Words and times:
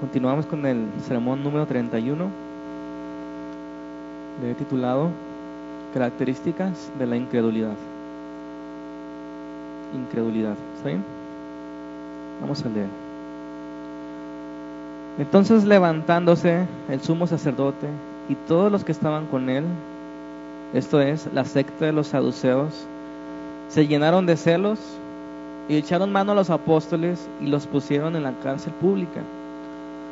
Continuamos 0.00 0.46
con 0.46 0.64
el 0.64 0.86
sermón 1.08 1.42
número 1.42 1.66
31. 1.66 2.28
Le 4.40 4.50
he 4.52 4.54
titulado 4.54 5.10
Características 5.92 6.92
de 7.00 7.06
la 7.06 7.16
incredulidad. 7.16 7.74
Incredulidad. 9.92 10.54
¿Está 10.76 10.90
bien? 10.90 11.02
Vamos 12.40 12.64
a 12.64 12.68
leer. 12.68 12.86
Entonces 15.18 15.64
levantándose 15.64 16.68
el 16.88 17.00
sumo 17.00 17.26
sacerdote 17.26 17.88
y 18.28 18.36
todos 18.36 18.70
los 18.70 18.84
que 18.84 18.92
estaban 18.92 19.26
con 19.26 19.50
él, 19.50 19.64
esto 20.74 21.00
es, 21.00 21.28
la 21.34 21.44
secta 21.44 21.86
de 21.86 21.92
los 21.92 22.06
saduceos, 22.06 22.86
se 23.68 23.88
llenaron 23.88 24.26
de 24.26 24.36
celos 24.36 24.78
y 25.68 25.74
echaron 25.74 26.12
mano 26.12 26.30
a 26.30 26.34
los 26.36 26.50
apóstoles 26.50 27.28
y 27.40 27.46
los 27.46 27.66
pusieron 27.66 28.14
en 28.14 28.22
la 28.22 28.32
cárcel 28.44 28.72
pública. 28.74 29.22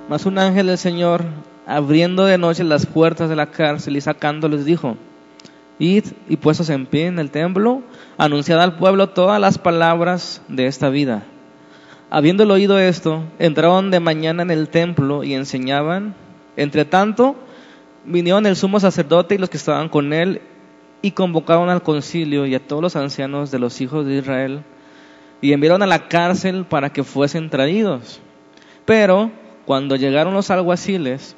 Mas 0.09 0.25
un 0.25 0.39
ángel 0.39 0.69
del 0.69 0.79
Señor, 0.79 1.25
abriendo 1.67 2.27
de 2.27 2.39
noche 2.39 2.63
las 2.63 2.87
puertas 2.87 3.29
de 3.29 3.35
la 3.35 3.51
cárcel 3.51 3.97
y 3.97 4.01
sacándoles, 4.01 4.65
dijo, 4.65 4.97
Id 5.81 6.05
y 6.29 6.37
puestos 6.37 6.71
en 6.71 6.87
pie 6.87 7.07
en 7.07 7.19
el 7.19 7.31
templo, 7.31 7.83
anunciad 8.17 8.63
al 8.63 8.77
pueblo 8.77 9.09
todas 9.09 9.41
las 9.41 9.59
palabras 9.59 10.43
de 10.49 10.67
esta 10.67 10.91
vida. 10.91 11.25
Habiéndolo 12.09 12.55
oído 12.55 12.79
esto, 12.79 13.25
entraron 13.41 13.91
de 13.91 13.99
mañana 13.99 14.43
en 14.43 14.53
el 14.53 14.69
templo 14.69 15.25
y 15.25 15.35
enseñaban. 15.35 16.15
Entre 16.57 16.85
tanto, 16.85 17.35
vinieron 18.05 18.47
el 18.47 18.55
sumo 18.55 18.79
sacerdote 18.79 19.35
y 19.35 19.39
los 19.39 19.51
que 19.51 19.57
estaban 19.57 19.89
con 19.89 20.13
él 20.13 20.41
y 21.03 21.11
convocaron 21.11 21.69
al 21.69 21.83
concilio 21.83 22.47
y 22.47 22.55
a 22.55 22.65
todos 22.65 22.81
los 22.81 22.97
ancianos 22.97 23.51
de 23.51 23.59
los 23.59 23.81
hijos 23.81 24.07
de 24.07 24.19
Israel 24.19 24.63
y 25.41 25.53
enviaron 25.53 25.83
a 25.83 25.87
la 25.87 26.09
cárcel 26.09 26.65
para 26.65 26.91
que 26.91 27.03
fuesen 27.03 27.51
traídos. 27.51 28.21
Pero 28.85 29.31
cuando 29.67 29.97
llegaron 29.97 30.33
los 30.33 30.51
alguaciles, 30.51 31.37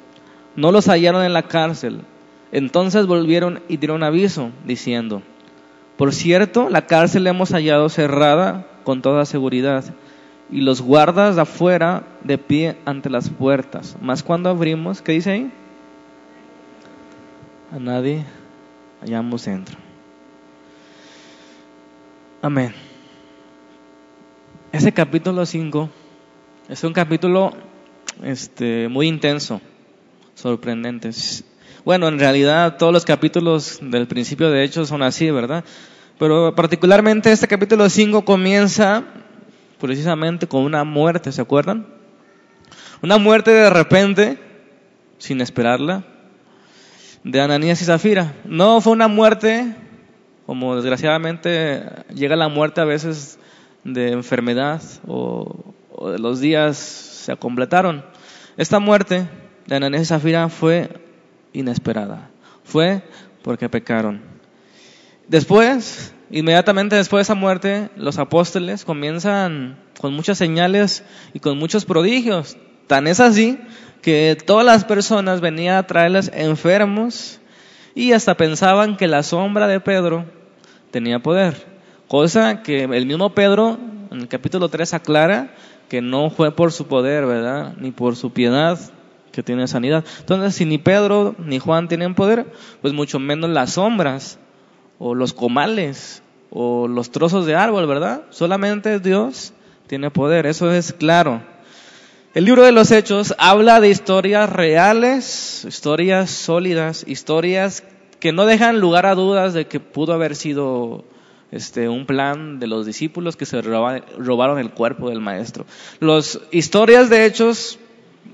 no 0.55 0.71
los 0.71 0.87
hallaron 0.87 1.23
en 1.25 1.33
la 1.33 1.43
cárcel. 1.43 2.01
Entonces 2.51 3.07
volvieron 3.07 3.61
y 3.67 3.77
dieron 3.77 4.03
aviso, 4.03 4.51
diciendo, 4.65 5.21
por 5.97 6.13
cierto, 6.13 6.69
la 6.69 6.87
cárcel 6.87 7.27
hemos 7.27 7.51
hallado 7.51 7.89
cerrada 7.89 8.65
con 8.85 9.01
toda 9.01 9.25
seguridad, 9.25 9.83
y 10.51 10.61
los 10.61 10.81
guardas 10.81 11.35
de 11.35 11.41
afuera 11.41 12.03
de 12.23 12.37
pie 12.37 12.77
ante 12.85 13.09
las 13.09 13.29
puertas. 13.29 13.97
Más 14.01 14.23
cuando 14.23 14.49
abrimos, 14.49 15.01
¿qué 15.01 15.11
dice 15.11 15.31
ahí? 15.31 15.51
A 17.71 17.79
nadie 17.79 18.25
hallamos 19.01 19.45
dentro. 19.45 19.77
Amén. 22.41 22.73
Ese 24.71 24.91
capítulo 24.91 25.45
5 25.45 25.89
es 26.69 26.83
un 26.83 26.93
capítulo 26.93 27.53
este, 28.23 28.87
muy 28.87 29.07
intenso, 29.07 29.61
sorprendente. 30.35 31.11
Bueno, 31.85 32.07
en 32.07 32.19
realidad 32.19 32.77
todos 32.77 32.93
los 32.93 33.05
capítulos 33.05 33.79
del 33.81 34.07
principio 34.07 34.49
de 34.49 34.63
Hechos 34.63 34.89
son 34.89 35.01
así, 35.01 35.31
¿verdad? 35.31 35.63
Pero 36.17 36.53
particularmente 36.53 37.31
este 37.31 37.47
capítulo 37.47 37.89
5 37.89 38.25
comienza 38.25 39.03
precisamente 39.79 40.47
con 40.47 40.63
una 40.63 40.83
muerte, 40.83 41.31
¿se 41.31 41.41
acuerdan? 41.41 41.87
Una 43.01 43.17
muerte 43.17 43.51
de 43.51 43.69
repente, 43.69 44.37
sin 45.17 45.39
esperarla, 45.39 46.03
de 47.23 47.39
Ananías 47.39 47.81
y 47.81 47.85
Zafira. 47.85 48.33
No 48.43 48.81
fue 48.81 48.91
una 48.91 49.07
muerte, 49.07 49.73
como 50.45 50.75
desgraciadamente 50.75 51.83
llega 52.13 52.35
la 52.35 52.49
muerte 52.49 52.81
a 52.81 52.85
veces 52.85 53.39
de 53.85 54.11
enfermedad 54.11 54.81
o, 55.07 55.73
o 55.95 56.09
de 56.09 56.19
los 56.19 56.41
días 56.41 57.08
se 57.29 57.37
completaron. 57.37 58.03
Esta 58.57 58.79
muerte 58.79 59.27
de 59.67 59.75
Ananías 59.75 60.01
y 60.01 60.05
Zafira 60.05 60.49
fue 60.49 60.89
inesperada. 61.53 62.31
Fue 62.63 63.03
porque 63.43 63.69
pecaron. 63.69 64.21
Después, 65.27 66.11
inmediatamente 66.31 66.95
después 66.95 67.19
de 67.19 67.21
esa 67.23 67.35
muerte, 67.35 67.89
los 67.95 68.17
apóstoles 68.17 68.83
comienzan 68.83 69.77
con 70.01 70.13
muchas 70.13 70.39
señales 70.39 71.03
y 71.33 71.39
con 71.39 71.59
muchos 71.59 71.85
prodigios. 71.85 72.57
Tan 72.87 73.05
es 73.05 73.19
así 73.19 73.59
que 74.01 74.35
todas 74.43 74.65
las 74.65 74.85
personas 74.85 75.39
venían 75.39 75.75
a 75.75 75.85
traerles 75.85 76.31
enfermos 76.33 77.39
y 77.93 78.13
hasta 78.13 78.35
pensaban 78.37 78.97
que 78.97 79.07
la 79.07 79.21
sombra 79.21 79.67
de 79.67 79.79
Pedro 79.79 80.25
tenía 80.89 81.19
poder. 81.19 81.67
Cosa 82.07 82.63
que 82.63 82.85
el 82.85 83.05
mismo 83.05 83.35
Pedro 83.35 83.77
en 84.09 84.21
el 84.21 84.27
capítulo 84.27 84.69
3 84.69 84.95
aclara 84.95 85.53
que 85.89 86.01
no 86.01 86.29
fue 86.29 86.55
por 86.55 86.71
su 86.71 86.87
poder, 86.87 87.25
¿verdad? 87.25 87.73
Ni 87.77 87.91
por 87.91 88.15
su 88.15 88.31
piedad 88.31 88.79
que 89.31 89.43
tiene 89.43 89.67
sanidad. 89.67 90.05
Entonces, 90.19 90.55
si 90.55 90.65
ni 90.65 90.77
Pedro 90.77 91.35
ni 91.37 91.59
Juan 91.59 91.87
tienen 91.87 92.15
poder, 92.15 92.45
pues 92.81 92.93
mucho 92.93 93.19
menos 93.19 93.49
las 93.49 93.73
sombras 93.73 94.39
o 94.99 95.15
los 95.15 95.33
comales 95.33 96.23
o 96.51 96.87
los 96.87 97.11
trozos 97.11 97.45
de 97.45 97.55
árbol, 97.55 97.87
¿verdad? 97.87 98.23
Solamente 98.29 98.99
Dios 98.99 99.53
tiene 99.87 100.11
poder, 100.11 100.45
eso 100.45 100.71
es 100.71 100.93
claro. 100.93 101.41
El 102.35 102.45
libro 102.45 102.63
de 102.63 102.71
los 102.71 102.91
Hechos 102.91 103.33
habla 103.39 103.81
de 103.81 103.89
historias 103.89 104.51
reales, 104.51 105.65
historias 105.67 106.29
sólidas, 106.29 107.03
historias 107.07 107.83
que 108.19 108.31
no 108.31 108.45
dejan 108.45 108.79
lugar 108.79 109.07
a 109.07 109.15
dudas 109.15 109.53
de 109.53 109.65
que 109.65 109.79
pudo 109.79 110.13
haber 110.13 110.35
sido 110.35 111.05
este, 111.51 111.89
un 111.89 112.05
plan 112.05 112.59
de 112.59 112.67
los 112.67 112.85
discípulos 112.85 113.35
que 113.35 113.45
se 113.45 113.61
robaron 113.61 114.59
el 114.59 114.71
cuerpo 114.71 115.09
del 115.09 115.19
maestro. 115.19 115.65
Las 115.99 116.39
historias 116.51 117.09
de 117.09 117.25
hechos 117.25 117.79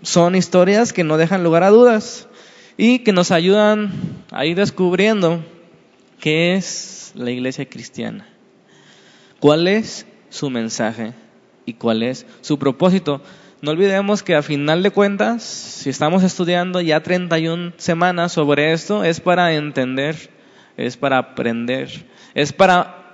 son 0.01 0.35
historias 0.35 0.93
que 0.93 1.03
no 1.03 1.17
dejan 1.17 1.43
lugar 1.43 1.63
a 1.63 1.69
dudas 1.69 2.27
y 2.77 2.99
que 2.99 3.13
nos 3.13 3.31
ayudan 3.31 3.91
a 4.31 4.45
ir 4.45 4.57
descubriendo 4.57 5.43
qué 6.19 6.55
es 6.55 7.11
la 7.15 7.31
iglesia 7.31 7.67
cristiana, 7.67 8.27
cuál 9.39 9.67
es 9.67 10.05
su 10.29 10.49
mensaje 10.49 11.13
y 11.65 11.73
cuál 11.73 12.03
es 12.03 12.25
su 12.41 12.59
propósito. 12.59 13.21
No 13.61 13.71
olvidemos 13.71 14.21
que 14.21 14.35
a 14.35 14.43
final 14.43 14.83
de 14.83 14.91
cuentas, 14.91 15.41
si 15.41 15.89
estamos 15.89 16.23
estudiando 16.23 16.81
ya 16.81 17.01
31 17.01 17.73
semanas 17.77 18.33
sobre 18.33 18.73
esto, 18.73 19.03
es 19.03 19.21
para 19.21 19.53
entender, 19.53 20.29
es 20.77 20.97
para 20.97 21.17
aprender, 21.17 22.05
es 22.35 22.51
para 22.51 23.04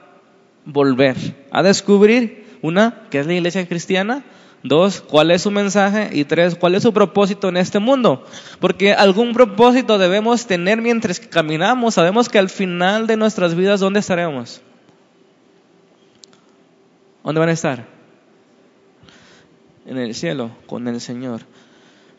volver 0.66 1.16
a 1.52 1.64
descubrir, 1.64 2.46
una, 2.62 3.04
qué 3.10 3.20
es 3.20 3.28
la 3.28 3.34
iglesia 3.34 3.68
cristiana, 3.68 4.24
Dos, 4.64 5.02
¿cuál 5.02 5.32
es 5.32 5.42
su 5.42 5.50
mensaje? 5.50 6.10
Y 6.12 6.24
tres, 6.26 6.54
¿cuál 6.54 6.76
es 6.76 6.84
su 6.84 6.94
propósito 6.94 7.50
en 7.50 7.58
este 7.58 7.80
mundo? 7.80 8.26
Porque 8.60 8.94
algún 8.94 9.34
propósito 9.34 9.98
debemos 9.98 10.46
tener 10.46 10.82
mientras 10.82 11.20
que 11.20 11.28
caminamos. 11.28 11.96
Sabemos 11.96 12.30
que 12.30 12.38
al 12.38 12.50
final 12.50 13.08
de 13.08 13.18
nuestras 13.18 13.56
vidas, 13.56 13.80
¿dónde 13.80 14.02
estaremos? 14.02 14.62
¿Dónde 17.24 17.40
van 17.40 17.50
a 17.50 17.54
estar? 17.54 17.88
En 19.88 19.98
el 19.98 20.14
cielo, 20.14 20.52
con 20.68 20.88
el 20.88 21.02
Señor. 21.02 21.42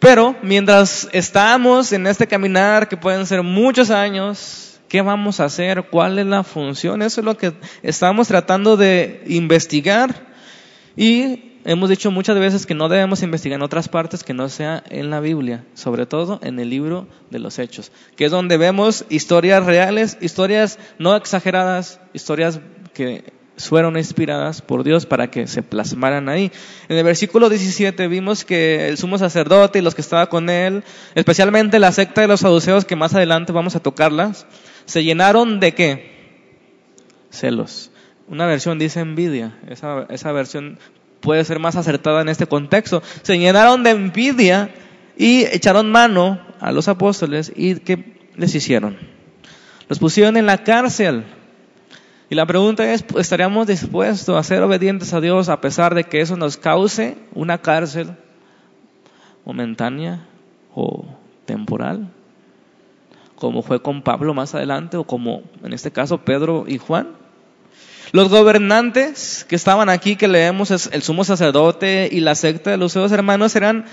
Pero 0.01 0.35
mientras 0.43 1.09
estamos 1.13 1.93
en 1.93 2.09
este 2.09 2.27
caminar, 2.27 2.89
que 2.89 2.97
pueden 2.97 3.25
ser 3.25 3.45
muchos 3.45 3.91
años, 3.91 4.72
¿Qué 4.93 5.01
vamos 5.01 5.41
a 5.41 5.47
hacer? 5.47 5.85
¿Cuál 5.85 6.19
es 6.19 6.27
la 6.27 6.45
función? 6.45 7.01
Eso 7.01 7.23
es 7.23 7.25
lo 7.25 7.39
que 7.39 7.55
estamos 7.83 8.29
tratando 8.29 8.77
de 8.77 9.25
investigar 9.27 10.27
y 10.99 11.55
hemos 11.65 11.89
dicho 11.89 12.11
muchas 12.11 12.39
veces 12.39 12.67
que 12.67 12.75
no 12.75 12.91
debemos 12.91 13.23
investigar 13.23 13.57
en 13.57 13.63
otras 13.63 13.89
partes 13.89 14.23
que 14.23 14.35
no 14.35 14.51
sea 14.51 14.85
en 14.91 15.09
la 15.09 15.21
Biblia, 15.21 15.65
sobre 15.73 16.05
todo 16.05 16.41
en 16.43 16.59
el 16.59 16.69
libro 16.69 17.07
de 17.31 17.39
los 17.39 17.59
Hechos, 17.59 17.91
que 18.17 18.27
es 18.27 18.31
donde 18.31 18.59
vemos 18.59 19.07
historias 19.09 19.65
reales, 19.65 20.19
historias 20.21 20.79
no 20.99 21.17
exageradas, 21.17 21.99
historias 22.13 22.61
que 22.93 23.33
fueron 23.57 23.97
inspiradas 23.97 24.61
por 24.61 24.85
Dios 24.85 25.07
para 25.07 25.31
que 25.31 25.47
se 25.47 25.63
plasmaran 25.63 26.29
ahí. 26.29 26.53
En 26.91 26.99
el 26.99 27.05
versículo 27.05 27.49
17 27.49 28.09
vimos 28.09 28.45
que 28.45 28.91
el 28.91 28.99
sumo 28.99 29.17
sacerdote 29.17 29.79
y 29.79 29.83
los 29.83 29.95
que 29.95 30.03
estaban 30.03 30.27
con 30.27 30.51
él, 30.51 30.85
especialmente 31.15 31.79
la 31.79 31.93
secta 31.93 32.21
de 32.21 32.29
los 32.29 32.41
saduceos, 32.41 32.85
que 32.85 32.95
más 32.95 33.15
adelante 33.15 33.53
vamos 33.53 33.75
a 33.75 33.81
tocarlas, 33.81 34.47
se 34.85 35.05
llenaron 35.05 35.61
de 35.61 35.73
qué? 35.73 36.13
Celos. 37.31 37.91
Una 38.29 38.47
versión 38.47 38.79
dice 38.79 39.01
envidia. 39.01 39.59
Esa, 39.69 40.07
esa 40.11 40.33
versión 40.33 40.79
puede 41.21 41.45
ser 41.45 41.59
más 41.59 41.77
acertada 41.77 42.21
en 42.21 42.29
este 42.29 42.47
contexto. 42.47 43.03
Se 43.23 43.39
llenaron 43.39 43.83
de 43.83 43.91
envidia 43.91 44.71
y 45.17 45.45
echaron 45.45 45.91
mano 45.91 46.41
a 46.61 46.73
los 46.73 46.89
apóstoles 46.89 47.53
y 47.55 47.77
¿qué 47.77 48.17
les 48.37 48.55
hicieron? 48.55 48.97
Los 49.89 49.99
pusieron 49.99 50.37
en 50.37 50.47
la 50.47 50.65
cárcel. 50.65 51.25
Y 52.31 52.35
la 52.35 52.47
pregunta 52.47 52.91
es, 52.93 53.05
¿estaríamos 53.19 53.67
dispuestos 53.67 54.35
a 54.37 54.43
ser 54.43 54.63
obedientes 54.63 55.13
a 55.13 55.21
Dios 55.21 55.49
a 55.49 55.61
pesar 55.61 55.95
de 55.95 56.05
que 56.05 56.21
eso 56.21 56.37
nos 56.37 56.57
cause 56.57 57.19
una 57.35 57.59
cárcel 57.59 58.17
momentánea 59.45 60.27
o 60.75 61.05
temporal? 61.45 62.09
Como 63.43 63.63
fue 63.63 63.83
con 63.83 64.03
Pablo 64.03 64.35
más 64.35 64.55
adelante, 64.55 64.97
o 64.97 65.03
como 65.03 65.43
en 65.65 65.73
este 65.73 65.91
caso 65.91 66.19
Pedro 66.19 66.65
y 66.69 66.79
Juan. 66.79 67.09
Los 68.13 68.29
gobernantes 68.29 69.45
que 69.49 69.57
estaban 69.57 69.89
aquí, 69.89 70.15
que 70.15 70.29
leemos, 70.29 70.71
el 70.71 71.03
sumo 71.03 71.25
sacerdote 71.25 72.09
y 72.13 72.21
la 72.21 72.37
secta 72.37 72.71
de 72.71 72.77
los 72.77 72.95
dos 72.95 73.11
hermanos, 73.11 73.57
eran 73.57 73.87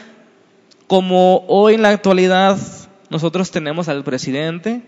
como 0.86 1.46
hoy 1.48 1.74
en 1.74 1.82
la 1.82 1.90
actualidad 1.90 2.60
nosotros 3.10 3.50
tenemos 3.50 3.90
al 3.90 4.04
presidente, 4.04 4.84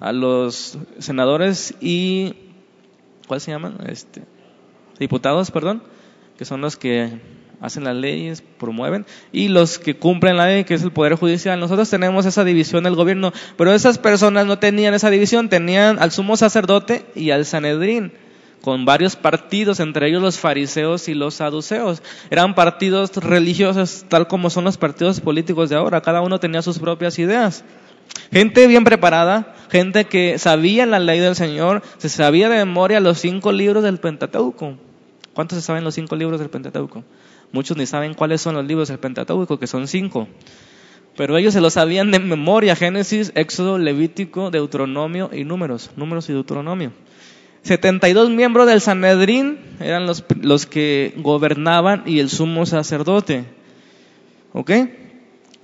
a 0.00 0.12
los 0.12 0.76
senadores 0.98 1.74
y 1.80 2.34
¿cuál 3.26 3.40
se 3.40 3.52
llaman? 3.52 3.78
Este, 3.86 4.22
diputados, 4.98 5.50
perdón, 5.50 5.82
que 6.36 6.44
son 6.44 6.60
los 6.60 6.76
que 6.76 7.22
hacen 7.60 7.84
las 7.84 7.96
leyes, 7.96 8.42
promueven, 8.58 9.06
y 9.32 9.48
los 9.48 9.78
que 9.78 9.96
cumplen 9.96 10.36
la 10.36 10.46
ley, 10.46 10.64
que 10.64 10.74
es 10.74 10.82
el 10.82 10.92
Poder 10.92 11.14
Judicial. 11.14 11.58
Nosotros 11.58 11.88
tenemos 11.90 12.26
esa 12.26 12.44
división 12.44 12.84
del 12.84 12.94
gobierno, 12.94 13.32
pero 13.56 13.72
esas 13.72 13.98
personas 13.98 14.46
no 14.46 14.58
tenían 14.58 14.94
esa 14.94 15.10
división, 15.10 15.48
tenían 15.48 15.98
al 15.98 16.10
sumo 16.12 16.36
sacerdote 16.36 17.06
y 17.14 17.30
al 17.30 17.44
Sanedrín, 17.44 18.12
con 18.60 18.84
varios 18.84 19.16
partidos, 19.16 19.80
entre 19.80 20.08
ellos 20.08 20.22
los 20.22 20.38
fariseos 20.38 21.08
y 21.08 21.14
los 21.14 21.34
saduceos. 21.34 22.02
Eran 22.30 22.54
partidos 22.54 23.14
religiosos, 23.16 24.06
tal 24.08 24.26
como 24.26 24.50
son 24.50 24.64
los 24.64 24.78
partidos 24.78 25.20
políticos 25.20 25.70
de 25.70 25.76
ahora, 25.76 26.00
cada 26.00 26.22
uno 26.22 26.40
tenía 26.40 26.62
sus 26.62 26.78
propias 26.78 27.18
ideas. 27.18 27.64
Gente 28.32 28.66
bien 28.66 28.84
preparada, 28.84 29.54
gente 29.70 30.06
que 30.06 30.38
sabía 30.38 30.86
la 30.86 30.98
ley 30.98 31.20
del 31.20 31.36
Señor, 31.36 31.82
se 31.98 32.08
sabía 32.08 32.48
de 32.48 32.56
memoria 32.56 33.00
los 33.00 33.18
cinco 33.18 33.52
libros 33.52 33.82
del 33.84 33.98
Pentateuco. 33.98 34.76
¿Cuántos 35.34 35.58
se 35.58 35.62
saben 35.62 35.84
los 35.84 35.94
cinco 35.94 36.16
libros 36.16 36.40
del 36.40 36.48
Pentateuco? 36.48 37.04
Muchos 37.54 37.76
ni 37.76 37.86
saben 37.86 38.14
cuáles 38.14 38.40
son 38.40 38.56
los 38.56 38.64
libros 38.64 38.88
del 38.88 38.98
Pentateuco, 38.98 39.60
que 39.60 39.68
son 39.68 39.86
cinco. 39.86 40.26
Pero 41.16 41.38
ellos 41.38 41.54
se 41.54 41.60
los 41.60 41.74
sabían 41.74 42.10
de 42.10 42.18
memoria, 42.18 42.74
Génesis, 42.74 43.30
Éxodo, 43.36 43.78
Levítico, 43.78 44.50
Deuteronomio 44.50 45.30
y 45.32 45.44
Números, 45.44 45.92
Números 45.94 46.28
y 46.28 46.32
Deuteronomio. 46.32 46.90
72 47.62 48.30
miembros 48.30 48.66
del 48.66 48.80
Sanedrín 48.80 49.60
eran 49.78 50.04
los, 50.04 50.24
los 50.40 50.66
que 50.66 51.14
gobernaban 51.18 52.02
y 52.06 52.18
el 52.18 52.28
sumo 52.28 52.66
sacerdote. 52.66 53.44
¿Ok? 54.52 54.72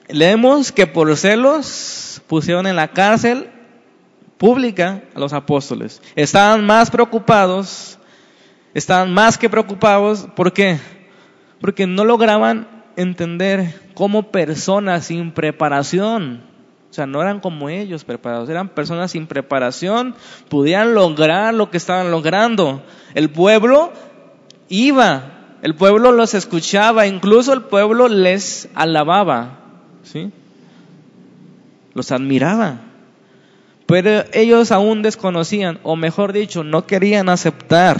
Leemos 0.06 0.70
que 0.70 0.86
por 0.86 1.16
celos 1.16 2.22
pusieron 2.28 2.68
en 2.68 2.76
la 2.76 2.92
cárcel 2.92 3.50
pública 4.38 5.02
a 5.12 5.18
los 5.18 5.32
apóstoles. 5.32 6.00
Estaban 6.14 6.64
más 6.64 6.88
preocupados, 6.88 7.98
estaban 8.74 9.12
más 9.12 9.36
que 9.36 9.50
preocupados, 9.50 10.28
¿por 10.36 10.52
qué? 10.52 10.78
Porque 11.60 11.86
no 11.86 12.04
lograban 12.04 12.66
entender 12.96 13.74
cómo 13.94 14.30
personas 14.30 15.06
sin 15.06 15.32
preparación, 15.32 16.42
o 16.90 16.92
sea, 16.92 17.06
no 17.06 17.22
eran 17.22 17.40
como 17.40 17.68
ellos 17.68 18.04
preparados, 18.04 18.48
eran 18.48 18.68
personas 18.68 19.12
sin 19.12 19.26
preparación, 19.26 20.14
podían 20.48 20.94
lograr 20.94 21.54
lo 21.54 21.70
que 21.70 21.76
estaban 21.76 22.10
logrando. 22.10 22.82
El 23.14 23.30
pueblo 23.30 23.92
iba, 24.68 25.56
el 25.62 25.76
pueblo 25.76 26.10
los 26.10 26.34
escuchaba, 26.34 27.06
incluso 27.06 27.52
el 27.52 27.62
pueblo 27.62 28.08
les 28.08 28.68
alababa, 28.74 29.60
¿sí? 30.02 30.32
Los 31.94 32.10
admiraba. 32.10 32.80
Pero 33.86 34.24
ellos 34.32 34.72
aún 34.72 35.02
desconocían, 35.02 35.78
o 35.84 35.94
mejor 35.94 36.32
dicho, 36.32 36.64
no 36.64 36.86
querían 36.86 37.28
aceptar 37.28 37.98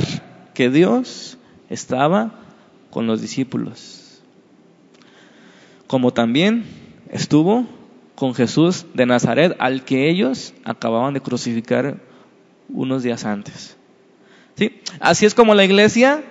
que 0.53 0.69
Dios 0.69 1.39
estaba 1.69 2.40
con 2.91 3.07
los 3.07 3.21
discípulos, 3.21 4.21
como 5.87 6.13
también 6.13 6.65
estuvo 7.11 7.67
con 8.15 8.35
Jesús 8.35 8.87
de 8.95 9.07
Nazaret, 9.07 9.57
al 9.59 9.85
que 9.85 10.11
ellos 10.11 10.53
acababan 10.65 11.15
de 11.15 11.21
crucificar 11.21 11.97
unos 12.69 13.03
días 13.03 13.25
antes. 13.25 13.77
¿Sí? 14.57 14.81
Así 15.01 15.25
es 15.25 15.35
como 15.35 15.55
la 15.55 15.65
iglesia 15.65 16.23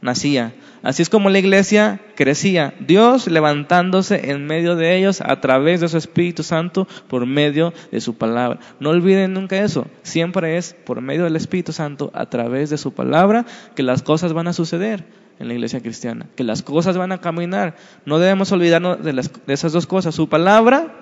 nacía, 0.00 0.54
así 0.82 1.02
es 1.02 1.08
como 1.08 1.30
la 1.30 1.38
iglesia 1.38 2.00
crecía, 2.16 2.74
Dios 2.80 3.26
levantándose 3.28 4.30
en 4.30 4.46
medio 4.46 4.76
de 4.76 4.96
ellos 4.96 5.20
a 5.20 5.40
través 5.40 5.80
de 5.80 5.88
su 5.88 5.96
Espíritu 5.96 6.42
Santo 6.42 6.86
por 7.08 7.26
medio 7.26 7.72
de 7.90 8.00
su 8.00 8.16
palabra. 8.16 8.60
No 8.80 8.90
olviden 8.90 9.32
nunca 9.32 9.62
eso, 9.62 9.86
siempre 10.02 10.56
es 10.56 10.74
por 10.84 11.00
medio 11.00 11.24
del 11.24 11.36
Espíritu 11.36 11.72
Santo, 11.72 12.10
a 12.14 12.26
través 12.26 12.70
de 12.70 12.78
su 12.78 12.92
palabra, 12.92 13.46
que 13.74 13.82
las 13.82 14.02
cosas 14.02 14.32
van 14.32 14.48
a 14.48 14.52
suceder 14.52 15.04
en 15.38 15.48
la 15.48 15.54
iglesia 15.54 15.80
cristiana, 15.80 16.26
que 16.36 16.44
las 16.44 16.62
cosas 16.62 16.96
van 16.96 17.12
a 17.12 17.20
caminar. 17.20 17.76
No 18.04 18.18
debemos 18.18 18.50
olvidarnos 18.52 19.02
de, 19.02 19.12
de 19.12 19.54
esas 19.54 19.72
dos 19.72 19.86
cosas, 19.86 20.14
su 20.14 20.28
palabra 20.28 20.94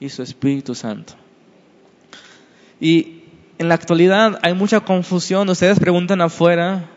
y 0.00 0.08
su 0.08 0.22
Espíritu 0.22 0.74
Santo. 0.74 1.14
Y 2.80 3.22
en 3.58 3.68
la 3.68 3.74
actualidad 3.74 4.38
hay 4.42 4.54
mucha 4.54 4.80
confusión. 4.80 5.48
Ustedes 5.48 5.80
preguntan 5.80 6.20
afuera 6.20 6.88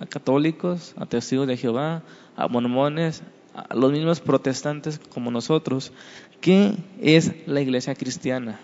a 0.00 0.06
católicos, 0.06 0.94
a 0.96 1.06
testigos 1.06 1.46
de 1.46 1.56
Jehová, 1.56 2.02
a 2.36 2.48
mormones, 2.48 3.22
a 3.54 3.74
los 3.74 3.92
mismos 3.92 4.20
protestantes 4.20 5.00
como 5.12 5.30
nosotros, 5.30 5.92
¿qué 6.40 6.74
es 7.00 7.32
la 7.46 7.60
iglesia 7.60 7.94
cristiana? 7.94 8.60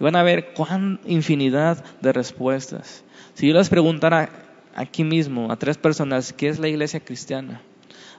Y 0.00 0.04
van 0.04 0.16
a 0.16 0.22
ver 0.22 0.52
cuán 0.54 1.00
infinidad 1.06 1.84
de 2.00 2.12
respuestas. 2.12 3.04
Si 3.34 3.46
yo 3.46 3.54
les 3.54 3.68
preguntara 3.68 4.47
aquí 4.78 5.02
mismo 5.02 5.50
a 5.50 5.56
tres 5.56 5.76
personas 5.76 6.32
qué 6.32 6.48
es 6.48 6.60
la 6.60 6.68
iglesia 6.68 7.00
cristiana, 7.00 7.60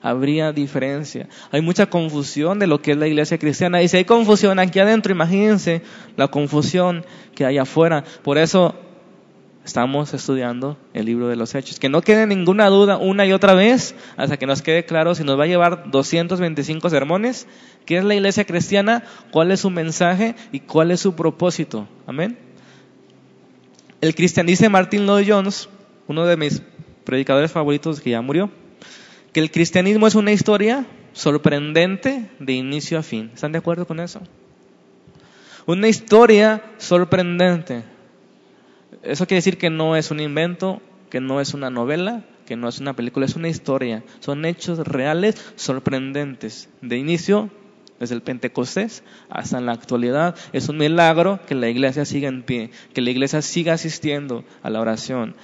habría 0.02 0.52
diferencia. 0.52 1.30
Hay 1.52 1.62
mucha 1.62 1.86
confusión 1.86 2.60
de 2.60 2.68
lo 2.68 2.82
que 2.82 2.92
es 2.92 2.98
la 2.98 3.08
iglesia 3.08 3.38
cristiana. 3.38 3.82
Y 3.82 3.88
si 3.88 3.96
hay 3.96 4.06
confusión 4.06 4.60
aquí 4.60 4.80
adentro, 4.80 5.12
imagínense 5.12 5.82
la 6.18 6.28
confusión 6.28 7.06
que 7.34 7.46
hay 7.46 7.58
afuera. 7.58 8.04
Por 8.24 8.38
eso 8.38 8.76
estamos 9.64 10.14
estudiando 10.14 10.78
el 10.94 11.06
libro 11.06 11.30
de 11.30 11.38
los 11.38 11.56
hechos. 11.56 11.80
Que 11.80 11.88
no 11.88 12.02
quede 12.02 12.28
ninguna 12.28 12.68
duda 12.68 12.98
una 12.98 13.26
y 13.26 13.32
otra 13.32 13.54
vez 13.54 13.96
hasta 14.18 14.36
que 14.36 14.46
nos 14.46 14.62
quede 14.62 14.84
claro 14.84 15.16
si 15.16 15.24
nos 15.24 15.40
va 15.40 15.46
a 15.46 15.48
llevar 15.48 15.90
225 15.90 16.90
sermones, 16.90 17.48
qué 17.86 17.98
es 17.98 18.04
la 18.04 18.16
iglesia 18.16 18.44
cristiana, 18.44 19.04
cuál 19.32 19.52
es 19.52 19.62
su 19.62 19.70
mensaje 19.70 20.36
y 20.52 20.60
cuál 20.60 20.92
es 20.92 21.00
su 21.00 21.16
propósito. 21.16 21.88
Amén. 22.06 22.38
El 24.02 24.14
cristianice 24.14 24.68
Martin 24.68 25.06
Lloyd 25.06 25.26
Jones 25.30 25.70
uno 26.10 26.26
de 26.26 26.38
mis 26.38 26.64
predicadores 27.06 27.52
favoritos 27.52 28.02
que 28.02 28.10
ya 28.10 28.22
murió, 28.22 28.50
que 29.32 29.40
el 29.40 29.52
cristianismo 29.52 30.08
es 30.08 30.16
una 30.16 30.32
historia 30.32 30.88
sorprendente 31.14 32.32
de 32.40 32.54
inicio 32.54 32.98
a 32.98 33.04
fin. 33.04 33.30
¿Están 33.34 33.52
de 33.52 33.60
acuerdo 33.60 33.86
con 33.86 34.00
eso? 34.00 34.20
Una 35.68 35.88
historia 35.88 36.64
sorprendente. 36.80 37.84
Eso 39.04 39.28
quiere 39.28 39.38
decir 39.38 39.60
que 39.60 39.70
no 39.70 39.96
es 39.96 40.10
un 40.10 40.20
invento, 40.20 40.82
que 41.12 41.22
no 41.22 41.42
es 41.42 41.54
una 41.54 41.70
novela, 41.70 42.26
que 42.48 42.56
no 42.56 42.68
es 42.68 42.80
una 42.80 42.96
película, 42.96 43.28
es 43.28 43.36
una 43.36 43.50
historia. 43.50 44.04
Son 44.20 44.46
hechos 44.46 44.80
reales 44.80 45.36
sorprendentes. 45.58 46.70
De 46.82 46.98
inicio, 46.98 47.52
desde 48.00 48.16
el 48.16 48.24
Pentecostés 48.24 49.04
hasta 49.30 49.62
la 49.62 49.74
actualidad, 49.74 50.36
es 50.54 50.70
un 50.70 50.78
milagro 50.78 51.40
que 51.46 51.54
la 51.54 51.70
iglesia 51.70 52.04
siga 52.04 52.30
en 52.30 52.42
pie, 52.42 52.72
que 52.96 53.02
la 53.02 53.12
iglesia 53.12 53.44
siga 53.44 53.74
asistiendo 53.74 54.44
a 54.64 54.72
la 54.72 54.82
oración, 54.82 55.36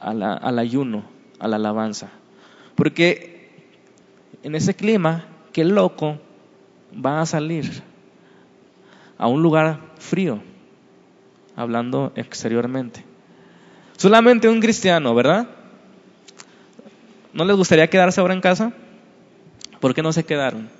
al 0.00 0.58
ayuno, 0.58 1.04
a 1.38 1.48
la 1.48 1.56
alabanza. 1.56 2.10
Porque 2.74 3.50
en 4.42 4.54
ese 4.54 4.74
clima, 4.74 5.26
qué 5.52 5.64
loco 5.64 6.18
va 6.94 7.20
a 7.20 7.26
salir 7.26 7.82
a 9.18 9.26
un 9.26 9.42
lugar 9.42 9.80
frío, 9.98 10.40
hablando 11.56 12.12
exteriormente. 12.16 13.04
Solamente 13.96 14.48
un 14.48 14.60
cristiano, 14.60 15.14
¿verdad? 15.14 15.46
¿No 17.34 17.44
les 17.44 17.56
gustaría 17.56 17.90
quedarse 17.90 18.20
ahora 18.20 18.34
en 18.34 18.40
casa? 18.40 18.72
¿Por 19.78 19.94
qué 19.94 20.02
no 20.02 20.12
se 20.12 20.24
quedaron? 20.24 20.79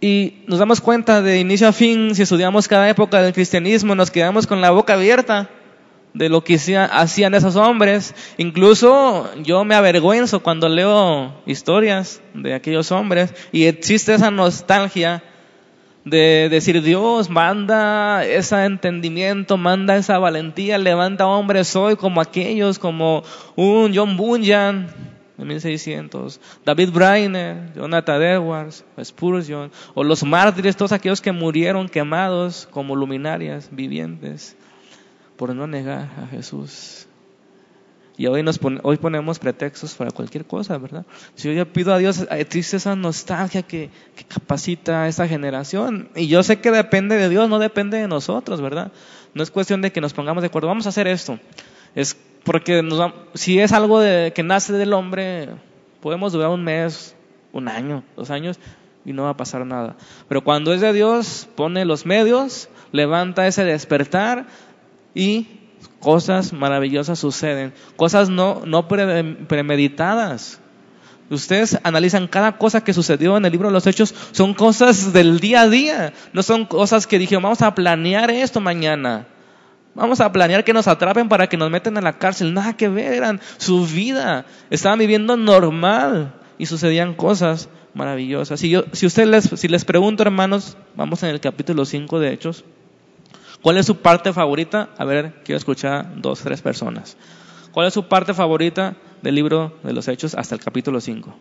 Y 0.00 0.44
nos 0.46 0.60
damos 0.60 0.80
cuenta 0.80 1.22
de 1.22 1.40
inicio 1.40 1.66
a 1.66 1.72
fin, 1.72 2.14
si 2.14 2.22
estudiamos 2.22 2.68
cada 2.68 2.88
época 2.88 3.20
del 3.20 3.32
cristianismo, 3.32 3.94
nos 3.94 4.10
quedamos 4.10 4.46
con 4.46 4.60
la 4.60 4.70
boca 4.70 4.94
abierta 4.94 5.50
de 6.14 6.28
lo 6.28 6.44
que 6.44 6.54
hacían 6.54 7.34
esos 7.34 7.56
hombres. 7.56 8.14
Incluso 8.36 9.28
yo 9.42 9.64
me 9.64 9.74
avergüenzo 9.74 10.40
cuando 10.40 10.68
leo 10.68 11.34
historias 11.46 12.20
de 12.34 12.54
aquellos 12.54 12.92
hombres 12.92 13.34
y 13.50 13.64
existe 13.64 14.14
esa 14.14 14.30
nostalgia 14.30 15.22
de 16.04 16.48
decir 16.48 16.80
Dios 16.82 17.28
manda 17.28 18.24
ese 18.24 18.64
entendimiento, 18.64 19.56
manda 19.56 19.96
esa 19.96 20.18
valentía, 20.18 20.78
levanta 20.78 21.26
hombres 21.26 21.74
hoy 21.76 21.96
como 21.96 22.20
aquellos, 22.20 22.78
como 22.78 23.24
un 23.56 23.92
John 23.94 24.16
Bunyan, 24.16 24.88
en 25.38 25.46
1600, 25.46 26.40
David 26.64 26.90
Brainer, 26.90 27.72
Jonathan 27.74 28.22
Edwards, 28.22 28.84
Spurgeon, 29.02 29.70
o 29.94 30.02
los 30.02 30.24
mártires, 30.24 30.76
todos 30.76 30.92
aquellos 30.92 31.20
que 31.20 31.32
murieron 31.32 31.88
quemados 31.88 32.68
como 32.70 32.96
luminarias 32.96 33.68
vivientes 33.70 34.56
por 35.36 35.54
no 35.54 35.66
negar 35.66 36.10
a 36.20 36.26
Jesús. 36.26 37.06
Y 38.16 38.26
hoy, 38.26 38.42
nos 38.42 38.58
hoy 38.82 38.96
ponemos 38.96 39.38
pretextos 39.38 39.94
para 39.94 40.10
cualquier 40.10 40.44
cosa, 40.44 40.76
¿verdad? 40.76 41.06
Si 41.36 41.54
yo 41.54 41.72
pido 41.72 41.94
a 41.94 41.98
Dios, 41.98 42.26
existe 42.30 42.76
esa 42.76 42.96
nostalgia 42.96 43.62
que, 43.62 43.90
que 44.16 44.24
capacita 44.24 45.04
a 45.04 45.08
esta 45.08 45.28
generación. 45.28 46.08
Y 46.16 46.26
yo 46.26 46.42
sé 46.42 46.60
que 46.60 46.72
depende 46.72 47.16
de 47.16 47.28
Dios, 47.28 47.48
no 47.48 47.60
depende 47.60 47.96
de 47.96 48.08
nosotros, 48.08 48.60
¿verdad? 48.60 48.90
No 49.34 49.44
es 49.44 49.52
cuestión 49.52 49.82
de 49.82 49.92
que 49.92 50.00
nos 50.00 50.14
pongamos 50.14 50.42
de 50.42 50.48
acuerdo, 50.48 50.66
vamos 50.66 50.86
a 50.86 50.88
hacer 50.88 51.06
esto. 51.06 51.38
Es 51.94 52.16
porque 52.48 52.82
si 53.34 53.60
es 53.60 53.72
algo 53.72 54.00
de, 54.00 54.32
que 54.34 54.42
nace 54.42 54.72
del 54.72 54.94
hombre, 54.94 55.50
podemos 56.00 56.32
durar 56.32 56.48
un 56.48 56.64
mes, 56.64 57.14
un 57.52 57.68
año, 57.68 58.04
dos 58.16 58.30
años 58.30 58.58
y 59.04 59.12
no 59.12 59.24
va 59.24 59.30
a 59.30 59.36
pasar 59.36 59.66
nada. 59.66 59.96
Pero 60.28 60.42
cuando 60.42 60.72
es 60.72 60.80
de 60.80 60.94
Dios, 60.94 61.46
pone 61.56 61.84
los 61.84 62.06
medios, 62.06 62.70
levanta 62.90 63.46
ese 63.46 63.64
despertar 63.64 64.46
y 65.14 65.46
cosas 66.00 66.54
maravillosas 66.54 67.18
suceden, 67.18 67.74
cosas 67.96 68.30
no, 68.30 68.62
no 68.64 68.88
premeditadas. 68.88 70.58
Ustedes 71.28 71.78
analizan 71.82 72.28
cada 72.28 72.56
cosa 72.56 72.82
que 72.82 72.94
sucedió 72.94 73.36
en 73.36 73.44
el 73.44 73.52
libro 73.52 73.68
de 73.68 73.74
los 73.74 73.86
Hechos, 73.86 74.14
son 74.32 74.54
cosas 74.54 75.12
del 75.12 75.38
día 75.38 75.60
a 75.60 75.68
día, 75.68 76.14
no 76.32 76.42
son 76.42 76.64
cosas 76.64 77.06
que 77.06 77.18
dijeron, 77.18 77.42
vamos 77.42 77.60
a 77.60 77.74
planear 77.74 78.30
esto 78.30 78.62
mañana, 78.62 79.26
vamos 79.98 80.20
a 80.20 80.32
planear 80.32 80.64
que 80.64 80.72
nos 80.72 80.86
atrapen 80.86 81.28
para 81.28 81.48
que 81.48 81.56
nos 81.56 81.70
metan 81.70 81.96
en 81.96 82.04
la 82.04 82.18
cárcel, 82.18 82.54
nada 82.54 82.76
que 82.76 82.88
ver, 82.88 83.12
eran 83.12 83.40
su 83.58 83.84
vida, 83.86 84.46
estaban 84.70 84.98
viviendo 84.98 85.36
normal 85.36 86.34
y 86.56 86.66
sucedían 86.66 87.14
cosas 87.14 87.68
maravillosas. 87.94 88.60
Si, 88.60 88.70
yo, 88.70 88.84
si, 88.92 89.06
ustedes 89.06 89.28
les, 89.28 89.60
si 89.60 89.68
les 89.68 89.84
pregunto, 89.84 90.22
hermanos, 90.22 90.76
vamos 90.94 91.22
en 91.24 91.30
el 91.30 91.40
capítulo 91.40 91.84
5 91.84 92.20
de 92.20 92.32
Hechos, 92.32 92.64
¿cuál 93.60 93.76
es 93.76 93.86
su 93.86 93.96
parte 93.96 94.32
favorita? 94.32 94.90
A 94.96 95.04
ver, 95.04 95.34
quiero 95.44 95.58
escuchar 95.58 96.20
dos, 96.20 96.40
tres 96.40 96.62
personas. 96.62 97.16
¿Cuál 97.72 97.88
es 97.88 97.94
su 97.94 98.08
parte 98.08 98.34
favorita 98.34 98.96
del 99.20 99.34
libro 99.34 99.76
de 99.82 99.92
los 99.92 100.06
Hechos 100.08 100.34
hasta 100.34 100.54
el 100.54 100.60
capítulo 100.60 101.00
5? 101.00 101.34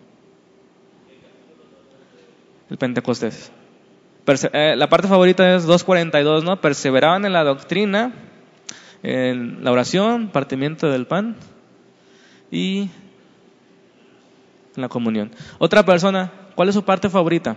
El 2.71 2.77
Pentecostés. 2.77 3.51
Eh, 4.51 4.75
la 4.75 4.89
parte 4.89 5.07
favorita 5.07 5.55
es 5.55 5.65
2.42, 5.65 6.43
¿no? 6.43 6.59
Perseveraban 6.59 7.23
en 7.23 7.31
la 7.31 7.45
doctrina, 7.45 8.11
en 9.03 9.63
la 9.63 9.71
oración, 9.71 10.29
partimiento 10.29 10.89
del 10.89 11.07
pan 11.07 11.35
y 12.51 12.89
en 14.75 14.81
la 14.81 14.89
comunión. 14.89 15.31
Otra 15.59 15.83
persona, 15.85 16.31
¿cuál 16.55 16.69
es 16.69 16.75
su 16.75 16.83
parte 16.83 17.09
favorita? 17.09 17.55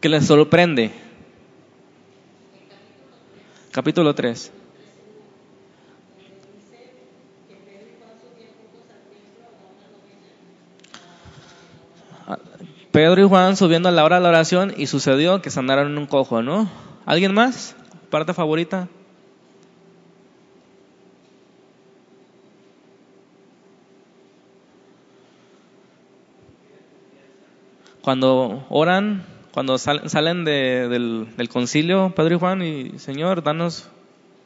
Que 0.00 0.08
les 0.08 0.26
sorprende. 0.26 0.92
Capítulo 3.70 4.14
3. 4.14 4.52
Pedro 12.92 13.24
y 13.24 13.28
Juan 13.28 13.56
subiendo 13.56 13.88
a 13.88 13.92
la 13.92 14.04
hora 14.04 14.16
de 14.16 14.22
la 14.22 14.28
oración 14.28 14.74
y 14.76 14.86
sucedió 14.86 15.40
que 15.40 15.48
sanaron 15.48 15.96
un 15.96 16.06
cojo, 16.06 16.42
¿no? 16.42 16.68
¿Alguien 17.06 17.32
más? 17.32 17.74
¿Parte 18.10 18.34
favorita? 18.34 18.88
Cuando 28.02 28.66
oran, 28.68 29.24
cuando 29.52 29.78
salen 29.78 30.44
del, 30.44 31.28
del, 31.36 31.48
concilio, 31.48 32.12
Pedro 32.16 32.34
y 32.34 32.38
Juan, 32.38 32.62
y 32.62 32.98
Señor, 32.98 33.42
danos 33.44 33.88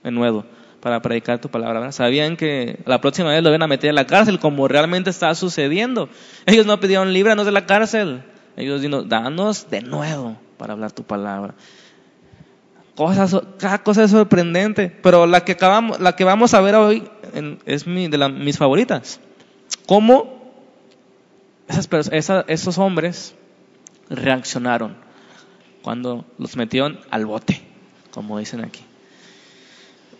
de 0.04 0.10
nuevo 0.10 0.44
para 0.80 1.00
predicar 1.00 1.40
tu 1.40 1.48
palabra. 1.48 1.90
Sabían 1.90 2.36
que 2.36 2.80
la 2.84 3.00
próxima 3.00 3.30
vez 3.30 3.42
lo 3.42 3.48
iban 3.48 3.62
a 3.62 3.66
meter 3.66 3.88
en 3.88 3.96
la 3.96 4.06
cárcel, 4.06 4.38
como 4.38 4.68
realmente 4.68 5.08
está 5.08 5.34
sucediendo. 5.34 6.08
Ellos 6.44 6.66
no 6.66 6.78
pidieron 6.78 7.12
líbranos 7.12 7.46
de 7.46 7.52
la 7.52 7.66
cárcel. 7.66 8.22
Ellos 8.56 8.82
dijeron, 8.82 9.08
danos 9.08 9.70
de 9.70 9.80
nuevo 9.80 10.36
para 10.58 10.74
hablar 10.74 10.92
tu 10.92 11.02
palabra. 11.02 11.54
Cosas, 12.94 13.36
cada 13.58 13.82
cosa 13.82 14.04
es 14.04 14.10
sorprendente, 14.10 14.90
pero 15.02 15.26
la 15.26 15.44
que, 15.44 15.52
acabamos, 15.52 15.98
la 16.00 16.14
que 16.14 16.24
vamos 16.24 16.54
a 16.54 16.60
ver 16.60 16.74
hoy 16.74 17.08
es 17.64 17.86
mi, 17.86 18.08
de 18.08 18.28
mis 18.28 18.58
favoritas. 18.58 19.20
Cómo 19.86 20.52
esos 21.68 22.78
hombres 22.78 23.34
reaccionaron 24.10 24.96
cuando 25.82 26.24
los 26.38 26.56
metieron 26.56 26.98
al 27.10 27.26
bote, 27.26 27.60
como 28.10 28.38
dicen 28.38 28.64
aquí. 28.64 28.80